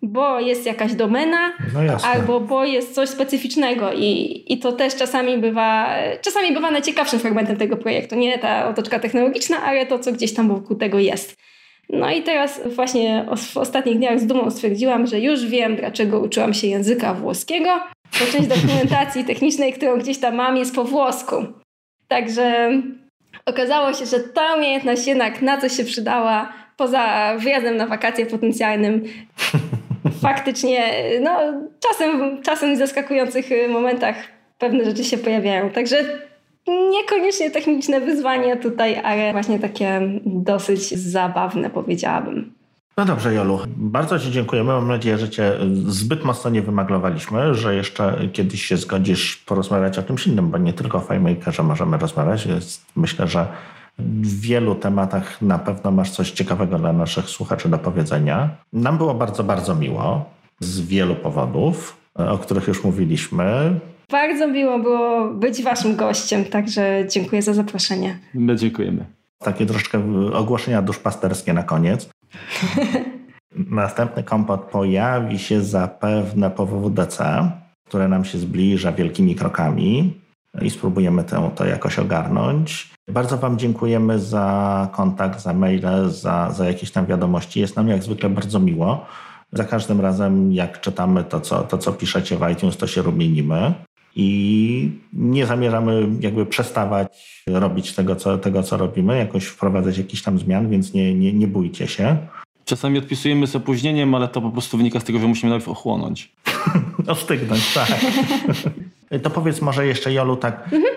Bo 0.02 0.40
jest 0.40 0.66
jakaś 0.66 0.94
domena, 0.94 1.54
no 1.74 1.98
albo 2.04 2.40
bo 2.40 2.66
jest 2.66 2.96
coś 2.96 3.10
specyficznego 3.10 3.94
i, 3.94 4.44
i 4.48 4.60
to 4.60 4.72
też 4.72 4.96
czasami 4.96 5.38
bywa, 5.38 5.96
czasami 6.22 6.54
bywa 6.54 6.72
najciekawszym 6.72 7.20
fragmentem 7.20 7.58
tego 7.58 7.78
projektu. 7.78 8.16
Nie 8.16 8.40
ta 8.40 8.70
otoczka 8.70 9.00
technologiczna, 9.00 9.64
ale 9.64 9.86
to, 9.86 10.00
co 10.00 10.12
gdzieś 10.12 10.34
tam 10.34 10.48
wokół 10.48 10.76
tego 10.76 11.00
jest. 11.00 11.36
No 11.90 12.12
i 12.12 12.24
teraz 12.24 12.62
właśnie 12.76 13.26
w 13.38 13.58
ostatnich 13.58 13.98
dniach 13.98 14.20
z 14.20 14.28
dumą 14.28 14.52
stwierdziłam, 14.52 15.08
że 15.08 15.20
już 15.20 15.46
wiem, 15.46 15.76
dlaczego 15.76 16.20
uczyłam 16.20 16.54
się 16.54 16.68
języka 16.68 17.14
włoskiego, 17.14 17.70
bo 18.20 18.26
część 18.32 18.48
dokumentacji 18.48 19.26
technicznej, 19.34 19.74
którą 19.74 19.98
gdzieś 19.98 20.18
tam 20.18 20.36
mam, 20.36 20.58
jest 20.58 20.76
po 20.76 20.84
włosku. 20.84 21.36
Także 22.08 22.72
okazało 23.46 23.94
się, 23.94 24.06
że 24.06 24.20
ta 24.20 24.56
umiejętność 24.56 25.08
jednak 25.08 25.42
na 25.42 25.62
coś 25.62 25.72
się 25.78 25.84
przydała, 25.84 26.54
poza 26.78 27.34
wyjazdem 27.40 27.78
na 27.78 27.88
wakacje 27.88 28.26
potencjalnym 28.26 29.04
faktycznie 30.22 30.94
no, 31.22 31.40
czasem, 31.80 32.42
czasem 32.44 32.76
w 32.76 32.78
zaskakujących 32.78 33.46
momentach 33.70 34.16
pewne 34.60 34.86
rzeczy 34.86 35.04
się 35.04 35.18
pojawiają. 35.18 35.70
Także 35.70 35.98
niekoniecznie 36.92 37.52
techniczne 37.52 38.02
wyzwania 38.02 38.56
tutaj, 38.56 39.02
ale 39.04 39.32
właśnie 39.32 39.60
takie 39.60 40.02
dosyć 40.26 40.90
zabawne 40.98 41.70
powiedziałabym. 41.70 42.58
No 42.98 43.06
dobrze, 43.06 43.34
Jolu. 43.34 43.60
Bardzo 43.68 44.20
Ci 44.20 44.32
dziękujemy. 44.32 44.74
Mam 44.74 44.88
nadzieję, 44.88 45.18
że 45.18 45.30
Cię 45.30 45.54
zbyt 45.88 46.24
mocno 46.24 46.50
nie 46.50 46.62
wymaglowaliśmy, 46.62 47.54
że 47.54 47.76
jeszcze 47.76 48.18
kiedyś 48.34 48.66
się 48.66 48.78
zgodzisz 48.78 49.38
porozmawiać 49.38 50.00
o 50.00 50.04
czymś 50.04 50.28
innym, 50.28 50.52
bo 50.52 50.58
nie 50.58 50.74
tylko 50.74 50.98
o 50.98 51.02
FileMakerze 51.02 51.64
możemy 51.64 51.98
rozmawiać. 51.98 52.46
Jest, 52.46 52.86
myślę, 52.96 53.28
że 53.28 53.48
w 54.00 54.42
wielu 54.42 54.76
tematach 54.76 55.42
na 55.42 55.60
pewno 55.60 55.92
masz 55.92 56.12
coś 56.12 56.32
ciekawego 56.32 56.78
dla 56.78 56.94
naszych 56.94 57.30
słuchaczy 57.30 57.70
do 57.70 57.78
powiedzenia. 57.78 58.50
Nam 58.74 58.98
było 58.98 59.14
bardzo, 59.14 59.44
bardzo 59.44 59.76
miło 59.76 60.26
z 60.60 60.82
wielu 60.82 61.16
powodów, 61.16 61.98
o 62.16 62.38
których 62.38 62.68
już 62.68 62.84
mówiliśmy. 62.84 63.80
Bardzo 64.12 64.48
miło 64.48 64.80
było 64.80 65.34
być 65.34 65.64
Waszym 65.64 65.96
gościem, 65.96 66.46
także 66.46 67.06
dziękuję 67.10 67.42
za 67.42 67.54
zaproszenie. 67.54 68.20
My 68.34 68.56
dziękujemy. 68.56 69.06
Takie 69.40 69.66
troszeczkę 69.66 70.02
ogłoszenia 70.34 70.82
duszpasterskie 70.82 71.54
na 71.54 71.64
koniec. 71.64 72.10
Następny 73.70 74.24
kompot 74.24 74.62
pojawi 74.62 75.40
się 75.40 75.62
zapewne 75.62 76.50
po 76.50 76.66
WWDC, 76.66 77.52
które 77.88 78.08
nam 78.08 78.26
się 78.26 78.38
zbliża 78.38 78.92
wielkimi 78.92 79.36
krokami 79.36 80.14
i 80.62 80.70
spróbujemy 80.70 81.24
to, 81.24 81.52
to 81.56 81.66
jakoś 81.66 82.00
ogarnąć. 82.00 82.90
Bardzo 83.08 83.38
Wam 83.38 83.60
dziękujemy 83.60 84.20
za 84.20 84.90
kontakt, 84.92 85.42
za 85.42 85.54
maile, 85.54 86.10
za, 86.10 86.52
za 86.52 86.66
jakieś 86.66 86.92
tam 86.92 87.06
wiadomości. 87.06 87.60
Jest 87.60 87.76
nam 87.76 87.88
jak 87.88 88.04
zwykle 88.04 88.30
bardzo 88.30 88.60
miło. 88.60 89.06
Za 89.52 89.64
każdym 89.64 90.02
razem, 90.02 90.54
jak 90.54 90.82
czytamy 90.82 91.24
to 91.24 91.42
co, 91.42 91.64
to, 91.64 91.78
co 91.78 91.94
piszecie 91.94 92.38
w 92.38 92.50
iTunes, 92.52 92.78
to 92.78 92.88
się 92.88 93.02
rumienimy. 93.02 93.74
I 94.16 94.92
nie 95.14 95.46
zamierzamy 95.46 96.08
jakby 96.20 96.46
przestawać 96.46 97.44
robić 97.48 97.96
tego, 97.96 98.16
co, 98.16 98.38
tego, 98.38 98.64
co 98.64 98.78
robimy, 98.78 99.18
jakoś 99.18 99.46
wprowadzać 99.46 99.98
jakiś 99.98 100.24
tam 100.24 100.40
zmian, 100.40 100.70
więc 100.70 100.94
nie, 100.94 101.14
nie, 101.14 101.34
nie 101.34 101.48
bójcie 101.48 101.88
się. 101.88 102.18
Czasami 102.68 102.98
odpisujemy 102.98 103.48
z 103.48 103.56
opóźnieniem, 103.56 104.16
ale 104.16 104.28
to 104.28 104.42
po 104.42 104.50
prostu 104.50 104.78
wynika 104.78 105.00
z 105.00 105.04
tego, 105.04 105.20
że 105.20 105.28
musimy 105.28 105.50
najpierw 105.50 105.70
ochłonąć. 105.70 106.32
Ostygnąć, 107.08 107.74
tak. 107.74 107.88
to 109.24 109.30
powiedz 109.30 109.62
może 109.62 109.88
jeszcze, 109.88 110.14
Jolu, 110.14 110.36
tak, 110.36 110.64
mhm. 110.64 110.96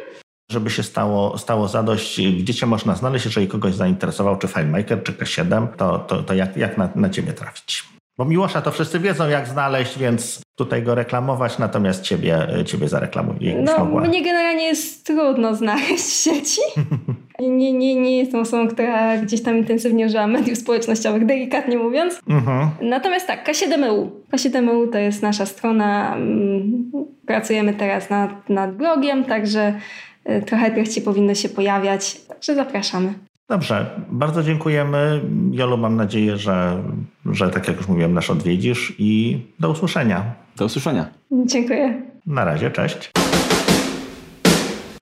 żeby 0.50 0.70
się 0.70 0.82
stało, 0.82 1.38
stało 1.38 1.68
zadość, 1.68 2.20
gdzie 2.38 2.54
cię 2.54 2.66
można 2.66 2.94
znaleźć, 2.94 3.24
jeżeli 3.24 3.48
kogoś 3.48 3.74
zainteresował, 3.74 4.38
czy 4.38 4.48
FileMaker, 4.48 5.02
czy 5.02 5.12
K7, 5.12 5.68
to, 5.76 5.98
to, 5.98 6.22
to 6.22 6.34
jak, 6.34 6.56
jak 6.56 6.78
na, 6.78 6.88
na 6.94 7.10
ciebie 7.10 7.32
trafić? 7.32 7.84
Bo 8.18 8.24
Miłosza 8.24 8.62
to 8.62 8.70
wszyscy 8.70 9.00
wiedzą, 9.00 9.28
jak 9.28 9.48
znaleźć, 9.48 9.98
więc 9.98 10.42
tutaj 10.58 10.82
go 10.82 10.94
reklamować, 10.94 11.58
natomiast 11.58 12.02
ciebie, 12.02 12.46
ciebie 12.66 12.88
zareklamuję. 12.88 13.62
No, 13.62 13.78
mogła. 13.78 14.00
mnie 14.00 14.24
generalnie 14.24 14.64
jest 14.64 15.06
trudno 15.06 15.54
znaleźć 15.54 16.04
w 16.04 16.22
sieci. 16.22 16.60
nie, 17.48 17.72
nie, 17.72 17.94
nie 17.94 18.18
jestem 18.18 18.40
osobą, 18.40 18.68
która 18.68 19.18
gdzieś 19.18 19.42
tam 19.42 19.56
intensywnie 19.56 20.06
używa 20.06 20.26
mediów 20.26 20.58
społecznościowych, 20.58 21.26
delikatnie 21.26 21.78
mówiąc. 21.78 22.20
Mhm. 22.28 22.68
Natomiast 22.82 23.26
tak, 23.26 23.48
K7EU. 23.48 24.08
K7EU 24.32 24.92
to 24.92 24.98
jest 24.98 25.22
nasza 25.22 25.46
strona. 25.46 26.16
Mm, 26.16 26.90
pracujemy 27.26 27.74
teraz 27.74 28.10
nad, 28.10 28.48
nad 28.48 28.76
blogiem, 28.76 29.24
także 29.24 29.74
y, 30.30 30.42
trochę 30.42 30.70
treści 30.70 31.02
powinno 31.02 31.34
się 31.34 31.48
pojawiać, 31.48 32.20
także 32.20 32.54
zapraszamy. 32.54 33.14
Dobrze, 33.48 33.90
bardzo 34.10 34.42
dziękujemy. 34.42 35.20
Jolu, 35.52 35.76
mam 35.76 35.96
nadzieję, 35.96 36.36
że, 36.36 36.82
że 37.26 37.50
tak 37.50 37.68
jak 37.68 37.76
już 37.76 37.88
mówiłem, 37.88 38.14
nas 38.14 38.30
odwiedzisz 38.30 38.94
i 38.98 39.38
do 39.60 39.70
usłyszenia. 39.70 40.22
Do 40.56 40.64
usłyszenia. 40.64 41.06
Dziękuję. 41.32 42.02
Na 42.26 42.44
razie, 42.44 42.70
cześć. 42.70 43.10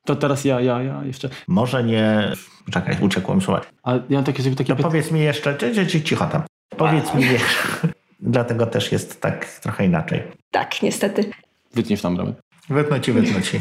To 0.09 0.17
teraz 0.17 0.45
ja, 0.45 0.61
ja, 0.61 0.83
ja 0.83 1.05
jeszcze. 1.05 1.29
Może 1.49 1.85
nie. 1.85 2.33
Czekaj, 2.71 2.97
uciekło 3.01 3.35
mi 3.35 3.43
słowa. 3.43 3.61
A 3.83 3.95
ja 3.95 4.01
mam 4.11 4.25
takie, 4.25 4.55
takie 4.55 4.77
to 4.77 4.83
powiedz 4.83 5.11
mi 5.11 5.21
jeszcze, 5.21 5.57
cicho 6.05 6.27
tam. 6.27 6.43
Powiedz 6.77 7.15
mi 7.15 7.23
jeszcze. 7.23 7.89
Dlatego 8.21 8.67
też 8.67 8.93
jest 8.93 9.21
tak 9.21 9.45
trochę 9.45 9.85
inaczej. 9.85 10.23
Tak, 10.51 10.83
niestety. 10.83 11.31
Wytniesz 11.75 12.03
tam, 12.03 12.17
Robert. 12.17 12.41
Wytnę 12.69 13.01
ci, 13.01 13.13
wytnę 13.13 13.43
ci. 13.43 13.61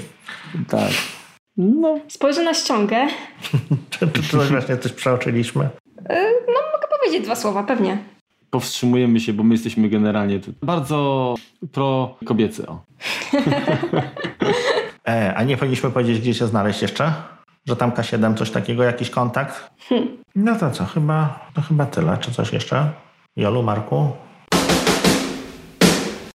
tak. 0.70 0.92
No. 1.58 2.00
Spojrzę 2.08 2.44
na 2.44 2.54
ściągę. 2.54 3.08
czy, 3.90 4.08
czy, 4.08 4.24
czy 4.24 4.38
właśnie 4.38 4.78
coś 4.78 4.94
przeoczyliśmy? 4.94 5.70
E, 6.10 6.24
no, 6.48 6.54
mogę 6.74 6.88
powiedzieć 7.00 7.26
dwa 7.26 7.36
słowa, 7.36 7.64
pewnie. 7.64 7.98
Powstrzymujemy 8.50 9.20
się, 9.20 9.34
bo 9.34 9.44
my 9.44 9.54
jesteśmy 9.54 9.90
generalnie 9.90 10.40
bardzo 10.62 11.36
pro 11.72 12.18
kobiecy. 12.26 12.68
O. 12.68 12.82
e, 15.08 15.34
a 15.36 15.44
nie 15.44 15.58
powinniśmy 15.58 15.92
powiedzieć, 15.92 16.20
gdzie 16.20 16.34
się 16.34 16.48
znaleźć 16.48 16.82
jeszcze? 16.82 17.14
Że 17.68 17.76
tam 17.76 17.92
K7 17.92 18.36
coś 18.36 18.52
takiego, 18.52 18.84
jakiś 18.84 19.10
kontakt? 19.10 19.70
Hmm. 19.90 20.08
No 20.36 20.56
to 20.56 20.72
co, 20.72 20.86
chyba, 20.86 21.40
to 21.54 21.62
chyba 21.62 21.86
tyle. 21.86 22.18
Czy 22.18 22.32
coś 22.32 22.54
jeszcze? 22.54 22.92
Jolu, 23.36 23.64
Marku? 23.64 24.12